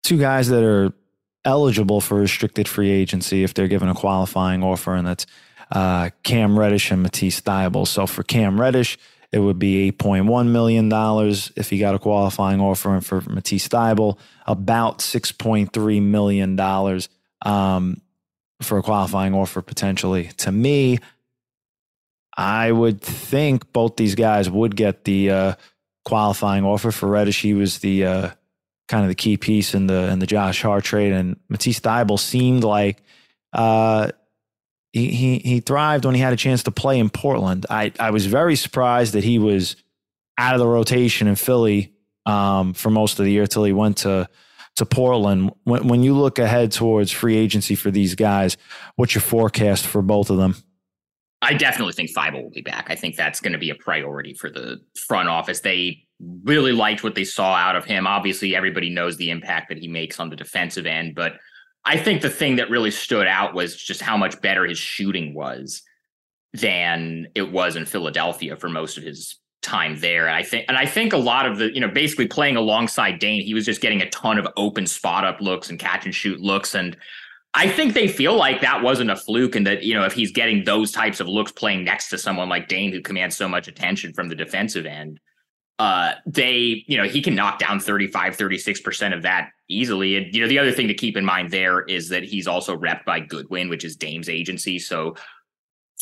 two 0.03 0.17
guys 0.17 0.47
that 0.49 0.63
are 0.63 0.93
eligible 1.45 1.99
for 1.99 2.17
restricted 2.17 2.67
free 2.67 2.89
agency 2.89 3.43
if 3.43 3.53
they're 3.53 3.67
given 3.67 3.89
a 3.89 3.95
qualifying 3.95 4.63
offer, 4.63 4.95
and 4.95 5.05
that's 5.05 5.25
uh, 5.71 6.09
Cam 6.23 6.57
Reddish 6.57 6.91
and 6.91 7.03
Matisse 7.03 7.41
Thybulle. 7.41 7.87
So 7.87 8.07
for 8.07 8.23
Cam 8.23 8.61
Reddish, 8.61 8.97
it 9.31 9.39
would 9.39 9.57
be 9.59 9.91
$8.1 9.91 10.47
million 10.49 10.89
if 11.55 11.69
he 11.69 11.79
got 11.79 11.95
a 11.95 11.99
qualifying 11.99 12.61
offer, 12.61 12.93
and 12.93 13.05
for 13.05 13.21
Matisse 13.21 13.67
Thybulle, 13.67 14.17
about 14.45 14.99
$6.3 14.99 16.01
million. 16.01 16.59
Um, 17.41 18.01
for 18.61 18.77
a 18.77 18.83
qualifying 18.83 19.33
offer 19.33 19.61
potentially. 19.61 20.29
To 20.37 20.51
me, 20.51 20.99
I 22.35 22.71
would 22.71 23.01
think 23.01 23.71
both 23.73 23.95
these 23.95 24.15
guys 24.15 24.49
would 24.49 24.75
get 24.75 25.03
the 25.03 25.29
uh, 25.29 25.53
qualifying 26.05 26.63
offer 26.63 26.91
for 26.91 27.07
Reddish. 27.07 27.41
He 27.41 27.53
was 27.53 27.79
the 27.79 28.05
uh, 28.05 28.29
kind 28.87 29.03
of 29.03 29.09
the 29.09 29.15
key 29.15 29.37
piece 29.37 29.73
in 29.73 29.87
the 29.87 30.09
in 30.09 30.19
the 30.19 30.25
Josh 30.25 30.61
Hart 30.61 30.83
trade, 30.83 31.13
and 31.13 31.39
Matisse 31.49 31.79
Thybulle 31.79 32.19
seemed 32.19 32.63
like 32.63 33.01
uh, 33.53 34.09
he, 34.91 35.09
he 35.09 35.39
he 35.39 35.59
thrived 35.59 36.05
when 36.05 36.15
he 36.15 36.21
had 36.21 36.33
a 36.33 36.37
chance 36.37 36.63
to 36.63 36.71
play 36.71 36.99
in 36.99 37.09
Portland. 37.09 37.65
I 37.69 37.91
I 37.99 38.11
was 38.11 38.25
very 38.25 38.55
surprised 38.55 39.13
that 39.13 39.23
he 39.23 39.39
was 39.39 39.75
out 40.37 40.55
of 40.55 40.59
the 40.59 40.67
rotation 40.67 41.27
in 41.27 41.35
Philly 41.35 41.93
um, 42.25 42.73
for 42.73 42.89
most 42.89 43.19
of 43.19 43.25
the 43.25 43.31
year 43.31 43.45
till 43.45 43.63
he 43.63 43.73
went 43.73 43.97
to 43.97 44.27
to 44.75 44.86
Portland. 44.86 45.51
When, 45.63 45.88
when 45.88 46.03
you 46.03 46.13
look 46.15 46.39
ahead 46.39 46.71
towards 46.71 47.12
free 47.12 47.38
agency 47.38 47.75
for 47.75 47.91
these 47.91 48.15
guys, 48.15 48.57
what's 48.95 49.13
your 49.13 49.21
forecast 49.21 49.86
for 49.86 50.01
both 50.01 50.29
of 50.29 50.38
them? 50.38 50.55
I 51.41 51.53
definitely 51.53 51.93
think 51.93 52.12
Thybulle 52.12 52.43
will 52.43 52.49
be 52.49 52.62
back. 52.62 52.88
I 52.89 52.95
think 52.95 53.15
that's 53.15 53.41
going 53.41 53.51
to 53.51 53.59
be 53.59 53.69
a 53.69 53.75
priority 53.75 54.33
for 54.33 54.49
the 54.49 54.79
front 55.07 55.27
office. 55.27 55.59
They 55.59 56.05
really 56.43 56.71
liked 56.71 57.03
what 57.03 57.15
they 57.15 57.25
saw 57.25 57.53
out 57.53 57.75
of 57.75 57.83
him. 57.83 58.07
Obviously, 58.07 58.55
everybody 58.55 58.89
knows 58.89 59.17
the 59.17 59.29
impact 59.29 59.67
that 59.69 59.77
he 59.77 59.88
makes 59.88 60.19
on 60.19 60.29
the 60.29 60.38
defensive 60.38 60.86
end, 60.86 61.15
but 61.15 61.33
I 61.86 61.97
think 61.97 62.21
the 62.21 62.29
thing 62.29 62.55
that 62.55 62.69
really 62.69 62.91
stood 62.91 63.27
out 63.27 63.53
was 63.53 63.75
just 63.75 64.01
how 64.01 64.15
much 64.15 64.39
better 64.41 64.65
his 64.65 64.77
shooting 64.77 65.33
was 65.33 65.81
than 66.53 67.27
it 67.36 67.51
was 67.51 67.75
in 67.75 67.86
Philadelphia 67.86 68.55
for 68.55 68.69
most 68.69 68.97
of 68.97 69.03
his 69.03 69.36
time 69.63 69.99
there. 69.99 70.28
And 70.28 70.36
I 70.36 70.43
think 70.43 70.65
and 70.67 70.78
I 70.78 70.86
think 70.86 71.13
a 71.13 71.17
lot 71.17 71.45
of 71.45 71.58
the, 71.58 71.73
you 71.73 71.80
know, 71.80 71.88
basically 71.88 72.28
playing 72.28 72.56
alongside 72.58 73.19
Dame, 73.19 73.41
he 73.41 73.54
was 73.54 73.65
just 73.65 73.82
getting 73.82 74.02
a 74.02 74.10
ton 74.10 74.38
of 74.38 74.47
open 74.58 74.86
spot 74.86 75.26
up 75.26 75.41
looks 75.41 75.69
and 75.69 75.80
catch 75.80 76.06
and 76.06 76.13
shoot 76.13 76.39
looks. 76.39 76.76
And 76.76 76.95
I 77.56 77.67
think 77.67 77.93
they 77.93 78.08
feel 78.08 78.36
like 78.36 78.62
that 78.62 78.82
wasn't 78.82 79.12
a 79.12 79.15
fluke 79.15 79.56
and 79.56 79.65
that, 79.67 79.84
you 79.84 79.93
know, 79.93 80.06
if 80.06 80.13
he's 80.13 80.32
getting 80.32 80.63
those 80.63 80.91
types 80.91 81.19
of 81.19 81.28
looks 81.28 81.52
playing 81.52 81.84
next 81.84 82.10
to 82.10 82.17
someone 82.17 82.49
like 82.49 82.67
Dame 82.67 82.91
who 82.91 83.02
commands 83.02 83.38
so 83.38 83.47
much 83.47 83.67
attention 83.67 84.13
from 84.13 84.28
the 84.28 84.36
defensive 84.36 84.86
end, 84.86 85.19
uh, 85.80 86.13
they, 86.26 86.84
you 86.88 86.97
know, 86.97 87.04
he 87.04 87.21
can 87.21 87.36
knock 87.36 87.60
down 87.60 87.80
35, 87.80 88.38
36% 88.38 89.15
of 89.15 89.21
that 89.23 89.49
easily. 89.67 90.17
And, 90.17 90.34
you 90.34 90.41
know, 90.41 90.47
the 90.47 90.60
other 90.60 90.71
thing 90.71 90.88
to 90.88 90.93
keep 90.93 91.17
in 91.17 91.26
mind 91.26 91.52
there 91.52 91.82
is 91.82 92.10
that 92.10 92.23
he's 92.23 92.47
also 92.47 92.76
repped 92.76 93.06
by 93.06 93.19
Goodwin, 93.19 93.69
which 93.69 93.84
is 93.84 93.95
Dame's 93.95 94.30
agency. 94.30 94.80
So 94.80 95.15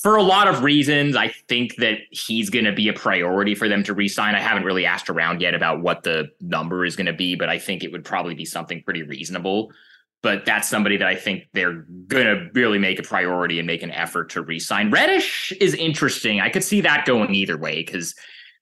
for 0.01 0.15
a 0.15 0.23
lot 0.23 0.47
of 0.47 0.63
reasons, 0.63 1.15
I 1.15 1.27
think 1.47 1.75
that 1.75 1.99
he's 2.09 2.49
going 2.49 2.65
to 2.65 2.71
be 2.71 2.87
a 2.87 2.93
priority 2.93 3.53
for 3.53 3.69
them 3.69 3.83
to 3.83 3.93
re-sign. 3.93 4.33
I 4.33 4.39
haven't 4.41 4.63
really 4.63 4.85
asked 4.85 5.11
around 5.11 5.41
yet 5.41 5.53
about 5.53 5.81
what 5.81 6.01
the 6.03 6.31
number 6.41 6.85
is 6.85 6.95
going 6.95 7.05
to 7.05 7.13
be, 7.13 7.35
but 7.35 7.49
I 7.49 7.59
think 7.59 7.83
it 7.83 7.91
would 7.91 8.03
probably 8.03 8.33
be 8.33 8.45
something 8.45 8.81
pretty 8.83 9.03
reasonable. 9.03 9.71
But 10.23 10.45
that's 10.45 10.67
somebody 10.67 10.97
that 10.97 11.07
I 11.07 11.15
think 11.15 11.47
they're 11.53 11.85
going 12.07 12.25
to 12.25 12.49
really 12.54 12.79
make 12.79 12.99
a 12.99 13.04
priority 13.04 13.60
and 13.60 13.67
make 13.67 13.83
an 13.83 13.91
effort 13.91 14.29
to 14.31 14.41
re-sign. 14.41 14.89
Reddish 14.89 15.52
is 15.60 15.75
interesting. 15.75 16.41
I 16.41 16.49
could 16.49 16.63
see 16.63 16.81
that 16.81 17.06
going 17.06 17.33
either 17.35 17.58
way 17.58 17.83
because 17.83 18.15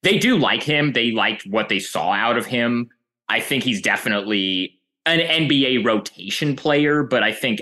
they 0.04 0.18
do 0.18 0.38
like 0.38 0.64
him. 0.64 0.92
They 0.92 1.12
liked 1.12 1.46
what 1.46 1.70
they 1.70 1.80
saw 1.80 2.12
out 2.12 2.38
of 2.38 2.46
him. 2.46 2.90
I 3.30 3.40
think 3.40 3.64
he's 3.64 3.82
definitely 3.82 4.78
an 5.06 5.20
NBA 5.20 5.86
rotation 5.86 6.56
player, 6.56 7.04
but 7.04 7.24
I 7.24 7.32
think 7.32 7.62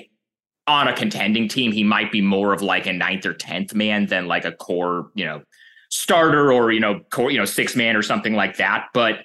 on 0.68 0.88
a 0.88 0.94
contending 0.94 1.48
team, 1.48 1.72
he 1.72 1.84
might 1.84 2.12
be 2.12 2.22
more 2.22 2.54
of 2.54 2.62
like 2.62 2.86
a 2.86 2.94
ninth 2.94 3.26
or 3.26 3.34
tenth 3.34 3.74
man 3.74 4.06
than 4.06 4.28
like 4.28 4.46
a 4.46 4.52
core, 4.52 5.12
you 5.16 5.26
know, 5.26 5.42
starter 5.90 6.52
or 6.52 6.72
you 6.72 6.80
know, 6.80 7.00
core, 7.12 7.32
you 7.32 7.38
know, 7.38 7.46
six 7.46 7.76
man 7.76 7.96
or 7.96 8.02
something 8.02 8.34
like 8.34 8.58
that. 8.58 8.88
But 8.94 9.20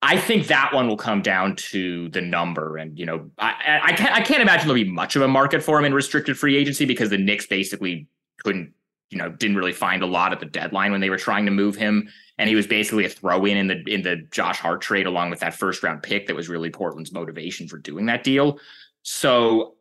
I 0.00 0.16
think 0.16 0.46
that 0.46 0.72
one 0.72 0.86
will 0.86 0.96
come 0.96 1.22
down 1.22 1.56
to 1.56 2.08
the 2.10 2.20
number, 2.20 2.76
and 2.76 2.98
you 2.98 3.04
know, 3.04 3.30
I, 3.38 3.80
I 3.82 3.92
can't 3.92 4.14
I 4.14 4.20
can't 4.20 4.42
imagine 4.42 4.68
there'll 4.68 4.82
be 4.82 4.90
much 4.90 5.16
of 5.16 5.22
a 5.22 5.28
market 5.28 5.62
for 5.62 5.78
him 5.78 5.84
in 5.84 5.94
restricted 5.94 6.38
free 6.38 6.56
agency 6.56 6.84
because 6.84 7.10
the 7.10 7.18
Knicks 7.18 7.46
basically 7.46 8.06
couldn't, 8.44 8.72
you 9.10 9.18
know, 9.18 9.28
didn't 9.28 9.56
really 9.56 9.72
find 9.72 10.02
a 10.02 10.06
lot 10.06 10.32
at 10.32 10.38
the 10.38 10.46
deadline 10.46 10.92
when 10.92 11.00
they 11.00 11.10
were 11.10 11.16
trying 11.16 11.46
to 11.46 11.50
move 11.50 11.74
him, 11.74 12.08
and 12.38 12.48
he 12.48 12.54
was 12.54 12.66
basically 12.66 13.06
a 13.06 13.08
throw 13.08 13.44
in 13.44 13.56
in 13.56 13.66
the 13.66 13.82
in 13.92 14.02
the 14.02 14.16
Josh 14.30 14.58
Hart 14.58 14.80
trade 14.80 15.06
along 15.06 15.30
with 15.30 15.40
that 15.40 15.54
first 15.54 15.82
round 15.82 16.02
pick 16.04 16.28
that 16.28 16.36
was 16.36 16.48
really 16.48 16.70
Portland's 16.70 17.12
motivation 17.12 17.66
for 17.66 17.78
doing 17.78 18.06
that 18.06 18.22
deal. 18.22 18.60
So 19.02 19.74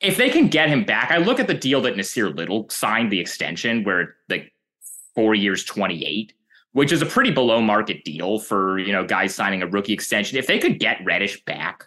if 0.00 0.16
they 0.16 0.30
can 0.30 0.48
get 0.48 0.68
him 0.68 0.84
back, 0.84 1.10
I 1.10 1.18
look 1.18 1.40
at 1.40 1.46
the 1.46 1.54
deal 1.54 1.80
that 1.82 1.94
Nassir 1.94 2.34
Little 2.34 2.68
signed, 2.68 3.10
the 3.10 3.20
extension, 3.20 3.84
where 3.84 4.16
like 4.28 4.52
four 5.14 5.34
years, 5.34 5.64
28, 5.64 6.32
which 6.72 6.92
is 6.92 7.02
a 7.02 7.06
pretty 7.06 7.30
below 7.30 7.60
market 7.60 8.04
deal 8.04 8.38
for, 8.38 8.78
you 8.78 8.92
know, 8.92 9.04
guys 9.04 9.34
signing 9.34 9.62
a 9.62 9.66
rookie 9.66 9.92
extension. 9.92 10.38
If 10.38 10.46
they 10.46 10.58
could 10.58 10.78
get 10.78 11.04
Reddish 11.04 11.44
back 11.44 11.84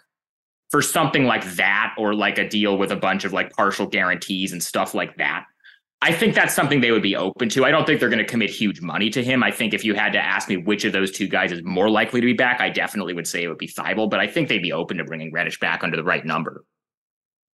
for 0.70 0.82
something 0.82 1.24
like 1.24 1.44
that, 1.54 1.94
or 1.98 2.14
like 2.14 2.38
a 2.38 2.48
deal 2.48 2.76
with 2.76 2.92
a 2.92 2.96
bunch 2.96 3.24
of 3.24 3.32
like 3.32 3.52
partial 3.52 3.86
guarantees 3.86 4.52
and 4.52 4.62
stuff 4.62 4.94
like 4.94 5.16
that, 5.16 5.46
I 6.02 6.12
think 6.12 6.34
that's 6.34 6.52
something 6.52 6.80
they 6.80 6.90
would 6.90 7.02
be 7.02 7.14
open 7.14 7.48
to. 7.50 7.64
I 7.64 7.70
don't 7.70 7.86
think 7.86 8.00
they're 8.00 8.08
going 8.08 8.18
to 8.18 8.24
commit 8.24 8.50
huge 8.50 8.80
money 8.80 9.08
to 9.10 9.22
him. 9.22 9.44
I 9.44 9.52
think 9.52 9.72
if 9.72 9.84
you 9.84 9.94
had 9.94 10.12
to 10.14 10.18
ask 10.18 10.48
me 10.48 10.56
which 10.56 10.84
of 10.84 10.92
those 10.92 11.12
two 11.12 11.28
guys 11.28 11.52
is 11.52 11.62
more 11.62 11.88
likely 11.88 12.20
to 12.20 12.26
be 12.26 12.32
back, 12.32 12.60
I 12.60 12.70
definitely 12.70 13.14
would 13.14 13.28
say 13.28 13.44
it 13.44 13.48
would 13.48 13.58
be 13.58 13.68
Thybulle, 13.68 14.10
but 14.10 14.18
I 14.18 14.26
think 14.26 14.48
they'd 14.48 14.60
be 14.60 14.72
open 14.72 14.96
to 14.96 15.04
bringing 15.04 15.32
Reddish 15.32 15.60
back 15.60 15.84
under 15.84 15.96
the 15.96 16.02
right 16.02 16.26
number. 16.26 16.64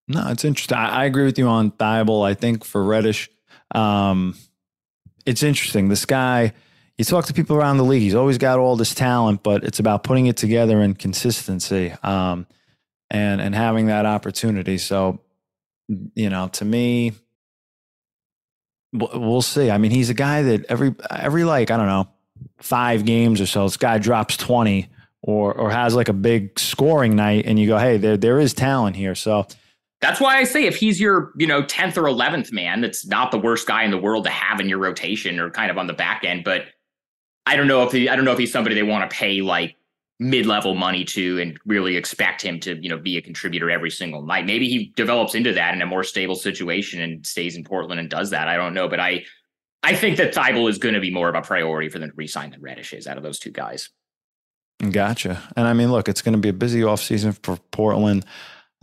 No, 0.09 0.29
it's 0.31 0.45
interesting. 0.45 0.77
I, 0.77 1.03
I 1.03 1.05
agree 1.05 1.25
with 1.25 1.39
you 1.39 1.47
on 1.47 1.71
Thybulle. 1.73 2.27
I 2.27 2.35
think 2.35 2.65
for 2.65 2.83
Reddish, 2.83 3.31
um, 3.75 4.35
it's 5.27 5.43
interesting. 5.43 5.89
This 5.89 6.07
guy, 6.07 6.55
you 6.97 7.05
talk 7.05 7.27
to 7.27 7.35
people 7.35 7.57
around 7.57 7.77
the 7.77 7.85
league, 7.85 8.03
he's 8.03 8.15
always 8.15 8.39
got 8.39 8.59
all 8.59 8.75
this 8.77 8.95
talent, 8.95 9.43
but 9.43 9.65
it's 9.65 9.79
about 9.79 10.03
putting 10.05 10.27
it 10.27 10.37
together 10.39 10.81
and 10.81 10.99
consistency 10.99 11.93
um, 12.03 12.47
and 13.11 13.41
and 13.41 13.55
having 13.55 13.87
that 13.87 14.07
opportunity. 14.07 14.79
So, 14.79 15.21
you 16.15 16.31
know, 16.31 16.49
to 16.49 16.65
me, 16.65 17.13
we'll 18.93 19.43
see. 19.43 19.71
I 19.71 19.79
mean, 19.79 19.91
he's 19.91 20.11
a 20.11 20.15
guy 20.15 20.43
that 20.43 20.65
every 20.67 20.95
every 21.11 21.45
like 21.45 21.71
I 21.71 21.77
don't 21.77 21.87
know 21.87 22.09
five 22.59 23.05
games 23.05 23.41
or 23.41 23.47
so, 23.47 23.65
this 23.65 23.77
guy 23.77 23.99
drops 23.99 24.37
twenty 24.37 24.89
or 25.23 25.53
or 25.53 25.71
has 25.71 25.95
like 25.95 26.09
a 26.09 26.15
big 26.15 26.59
scoring 26.59 27.15
night, 27.15 27.45
and 27.47 27.59
you 27.59 27.67
go, 27.67 27.77
hey, 27.79 27.99
there 27.99 28.17
there 28.17 28.41
is 28.41 28.55
talent 28.55 28.97
here. 28.97 29.15
So 29.15 29.47
that's 30.01 30.21
why 30.21 30.39
I 30.39 30.45
say 30.45 30.67
if 30.67 30.77
he's 30.77 31.01
your 31.01 31.33
you 31.37 31.47
know 31.47 31.65
tenth 31.65 31.99
or 31.99 32.07
eleventh 32.07 32.53
man, 32.53 32.81
that's 32.81 33.07
not 33.07 33.31
the 33.31 33.39
worst 33.39 33.67
guy 33.67 33.85
in 33.85 33.91
the 33.91 33.99
world 33.99 34.25
to 34.25 34.31
have 34.31 34.61
in 34.61 34.69
your 34.69 34.79
rotation 34.79 35.41
or 35.41 35.51
kind 35.51 35.71
of 35.71 35.79
on 35.79 35.87
the 35.87 35.93
back 35.93 36.25
end. 36.25 36.45
But 36.45 36.67
I 37.47 37.57
don't 37.57 37.67
know 37.67 37.83
if 37.83 37.93
he 37.93 38.09
I 38.09 38.17
don't 38.17 38.25
know 38.25 38.33
if 38.33 38.39
he's 38.39 38.53
somebody 38.53 38.75
they 38.75 38.83
want 38.83 39.09
to 39.09 39.17
pay 39.17 39.41
like 39.41 39.75
mid-level 40.21 40.75
money 40.75 41.05
to 41.05 41.41
and 41.41 41.59
really 41.65 41.97
expect 41.97 42.43
him 42.43 42.59
to 42.59 42.77
you 42.83 42.89
know 42.89 42.99
be 42.99 43.17
a 43.17 43.23
contributor 43.23 43.71
every 43.71 43.91
single 43.91 44.23
night. 44.23 44.47
Maybe 44.47 44.69
he 44.69 44.93
develops 44.97 45.35
into 45.35 45.53
that 45.55 45.75
in 45.75 45.83
a 45.83 45.87
more 45.87 46.05
stable 46.05 46.37
situation 46.37 47.01
and 47.01 47.27
stays 47.27 47.57
in 47.57 47.65
portland 47.65 48.01
and 48.01 48.11
does 48.11 48.31
that. 48.31 48.49
I 48.49 48.57
don't 48.57 48.75
know 48.75 48.89
but 48.89 49.01
i 49.01 49.25
i 49.83 49.95
think 49.95 50.17
that 50.17 50.35
Thybulle 50.35 50.69
is 50.69 50.79
going 50.79 50.95
to 50.95 51.01
be 51.01 51.11
more 51.11 51.29
of 51.29 51.35
a 51.35 51.43
priority 51.43 51.89
for 51.89 51.99
them 51.99 52.11
to 52.11 52.17
resign 52.17 52.51
than 52.51 52.61
reddish 52.61 52.93
is 52.93 53.07
out 53.07 53.17
of 53.17 53.23
those 53.23 53.39
two 53.39 53.53
guys. 53.53 53.91
Gotcha. 54.91 55.43
And 55.57 55.67
i 55.67 55.73
mean 55.73 55.91
look 55.91 56.09
it's 56.09 56.23
going 56.23 56.35
to 56.35 56.41
be 56.41 56.49
a 56.49 56.53
busy 56.53 56.81
offseason 56.81 57.39
for 57.43 57.57
portland 57.71 58.25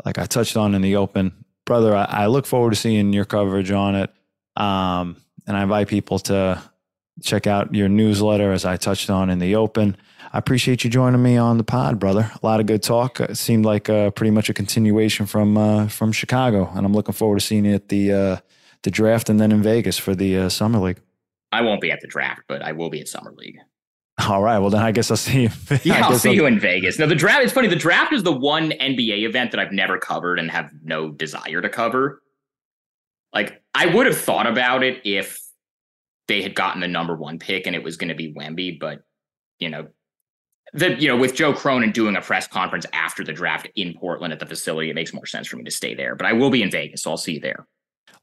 like 0.03 0.17
i 0.17 0.25
touched 0.25 0.57
on 0.57 0.75
in 0.75 0.81
the 0.81 0.95
open 0.95 1.45
brother 1.65 1.95
I, 1.95 2.05
I 2.05 2.25
look 2.27 2.45
forward 2.45 2.71
to 2.71 2.75
seeing 2.75 3.13
your 3.13 3.25
coverage 3.25 3.71
on 3.71 3.95
it 3.95 4.11
um, 4.55 5.17
and 5.47 5.55
i 5.55 5.63
invite 5.63 5.87
people 5.87 6.19
to 6.19 6.61
check 7.21 7.47
out 7.47 7.73
your 7.73 7.89
newsletter 7.89 8.51
as 8.51 8.65
i 8.65 8.77
touched 8.77 9.09
on 9.09 9.29
in 9.29 9.39
the 9.39 9.55
open 9.55 9.95
I 10.35 10.37
appreciate 10.37 10.83
you 10.83 10.89
joining 10.89 11.23
me 11.23 11.37
on 11.37 11.57
the 11.57 11.63
pod, 11.63 11.97
brother. 11.97 12.29
A 12.43 12.45
lot 12.45 12.59
of 12.59 12.65
good 12.65 12.83
talk. 12.83 13.21
It 13.21 13.37
seemed 13.37 13.63
like 13.63 13.89
uh, 13.89 14.11
pretty 14.11 14.31
much 14.31 14.49
a 14.49 14.53
continuation 14.53 15.25
from 15.25 15.57
uh, 15.57 15.87
from 15.87 16.11
Chicago, 16.11 16.69
and 16.75 16.85
I'm 16.85 16.91
looking 16.91 17.13
forward 17.13 17.39
to 17.39 17.45
seeing 17.45 17.63
you 17.63 17.73
at 17.73 17.87
the 17.87 18.11
uh, 18.11 18.37
the 18.83 18.91
draft 18.91 19.29
and 19.29 19.39
then 19.39 19.53
in 19.53 19.63
Vegas 19.63 19.97
for 19.97 20.13
the 20.13 20.37
uh, 20.37 20.49
summer 20.49 20.79
league. 20.79 20.99
I 21.53 21.61
won't 21.61 21.79
be 21.79 21.89
at 21.89 22.01
the 22.01 22.07
draft, 22.07 22.41
but 22.49 22.61
I 22.61 22.73
will 22.73 22.89
be 22.89 22.99
at 22.99 23.07
summer 23.07 23.31
league. 23.31 23.59
All 24.30 24.41
right. 24.41 24.59
Well, 24.59 24.70
then 24.70 24.82
I 24.82 24.91
guess 24.91 25.11
I'll 25.11 25.18
see 25.18 25.43
you. 25.43 25.49
yeah, 25.84 26.07
I'll 26.07 26.18
see 26.18 26.30
I'll... 26.30 26.36
you 26.36 26.45
in 26.45 26.59
Vegas. 26.59 26.97
Now, 26.97 27.05
the 27.05 27.16
draft. 27.16 27.43
It's 27.43 27.53
funny. 27.53 27.68
The 27.68 27.76
draft 27.76 28.13
is 28.13 28.24
the 28.24 28.32
one 28.32 28.72
NBA 28.72 29.24
event 29.24 29.51
that 29.51 29.59
I've 29.59 29.74
never 29.74 29.97
covered 29.97 30.39
and 30.39 30.49
have 30.51 30.72
no 30.84 31.11
desire 31.11 31.61
to 31.61 31.70
cover. 31.70 32.22
Like, 33.34 33.61
I 33.74 33.88
would 33.88 34.05
have 34.05 34.18
thought 34.18 34.47
about 34.47 34.84
it 34.84 35.01
if 35.03 35.38
they 36.28 36.41
had 36.41 36.55
gotten 36.55 36.82
the 36.82 36.88
number 36.88 37.16
one 37.16 37.39
pick 37.39 37.68
and 37.68 37.76
it 37.76 37.84
was 37.84 37.97
going 37.97 38.07
to 38.07 38.16
be 38.16 38.34
Wemby, 38.34 38.80
but 38.80 39.01
you 39.59 39.70
know, 39.70 39.88
that 40.74 41.01
you 41.01 41.07
know 41.07 41.18
with 41.18 41.36
Joe 41.36 41.53
Cronin 41.53 41.91
doing 41.91 42.16
a 42.16 42.22
press 42.22 42.47
conference 42.47 42.86
after 42.93 43.24
the 43.24 43.34
draft 43.34 43.68
in 43.76 43.93
Portland 43.93 44.34
at 44.34 44.39
the 44.39 44.45
facility, 44.45 44.89
it 44.89 44.95
makes 44.95 45.13
more 45.13 45.26
sense 45.26 45.47
for 45.47 45.57
me 45.57 45.63
to 45.63 45.72
stay 45.72 45.93
there. 45.93 46.16
But 46.16 46.28
I 46.28 46.34
will 46.34 46.49
be 46.49 46.61
in 46.61 46.72
Vegas, 46.72 47.03
so 47.03 47.11
I'll 47.11 47.18
see 47.18 47.34
you 47.34 47.39
there. 47.39 47.68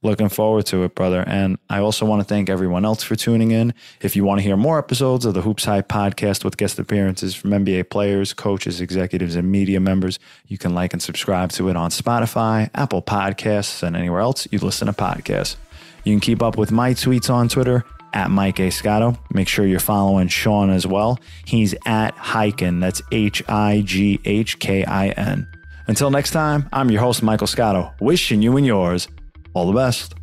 Looking 0.04 0.28
forward 0.28 0.66
to 0.66 0.82
it, 0.82 0.96
brother. 0.96 1.22
And 1.28 1.58
I 1.70 1.78
also 1.78 2.04
want 2.04 2.20
to 2.20 2.24
thank 2.24 2.50
everyone 2.50 2.84
else 2.84 3.04
for 3.04 3.14
tuning 3.14 3.52
in. 3.52 3.72
If 4.00 4.16
you 4.16 4.24
want 4.24 4.40
to 4.40 4.42
hear 4.42 4.56
more 4.56 4.78
episodes 4.78 5.24
of 5.24 5.34
the 5.34 5.42
HoopsHype 5.42 5.84
podcast 5.84 6.44
with 6.44 6.56
guest 6.56 6.80
appearances 6.80 7.36
from 7.36 7.50
NBA 7.50 7.88
players, 7.88 8.32
coaches, 8.32 8.80
executives, 8.80 9.36
and 9.36 9.50
media 9.50 9.78
members, 9.78 10.18
you 10.48 10.58
can 10.58 10.74
like 10.74 10.92
and 10.92 11.00
subscribe 11.00 11.52
to 11.52 11.68
it 11.68 11.76
on 11.76 11.90
Spotify, 11.90 12.68
Apple 12.74 13.00
Podcasts, 13.00 13.84
and 13.84 13.94
anywhere 13.94 14.20
else 14.20 14.48
you 14.50 14.58
listen 14.58 14.86
to 14.86 14.92
podcasts. 14.92 15.54
You 16.02 16.12
can 16.12 16.20
keep 16.20 16.42
up 16.42 16.58
with 16.58 16.72
my 16.72 16.94
tweets 16.94 17.30
on 17.30 17.48
Twitter 17.48 17.84
at 18.12 18.28
Mike 18.28 18.58
A. 18.58 18.70
Scotto. 18.70 19.16
Make 19.32 19.46
sure 19.46 19.64
you're 19.64 19.78
following 19.78 20.26
Sean 20.26 20.70
as 20.70 20.84
well. 20.84 21.20
He's 21.44 21.74
at 21.86 22.16
Highkin. 22.16 22.80
That's 22.80 23.00
H 23.12 23.42
I 23.48 23.82
G 23.84 24.20
H 24.24 24.58
K 24.58 24.84
I 24.84 25.10
N. 25.10 25.46
Until 25.86 26.10
next 26.10 26.32
time, 26.32 26.68
I'm 26.72 26.90
your 26.90 27.00
host, 27.00 27.22
Michael 27.22 27.46
Scotto, 27.46 27.92
wishing 28.00 28.42
you 28.42 28.56
and 28.56 28.66
yours 28.66 29.06
all 29.54 29.66
the 29.66 29.72
best. 29.72 30.14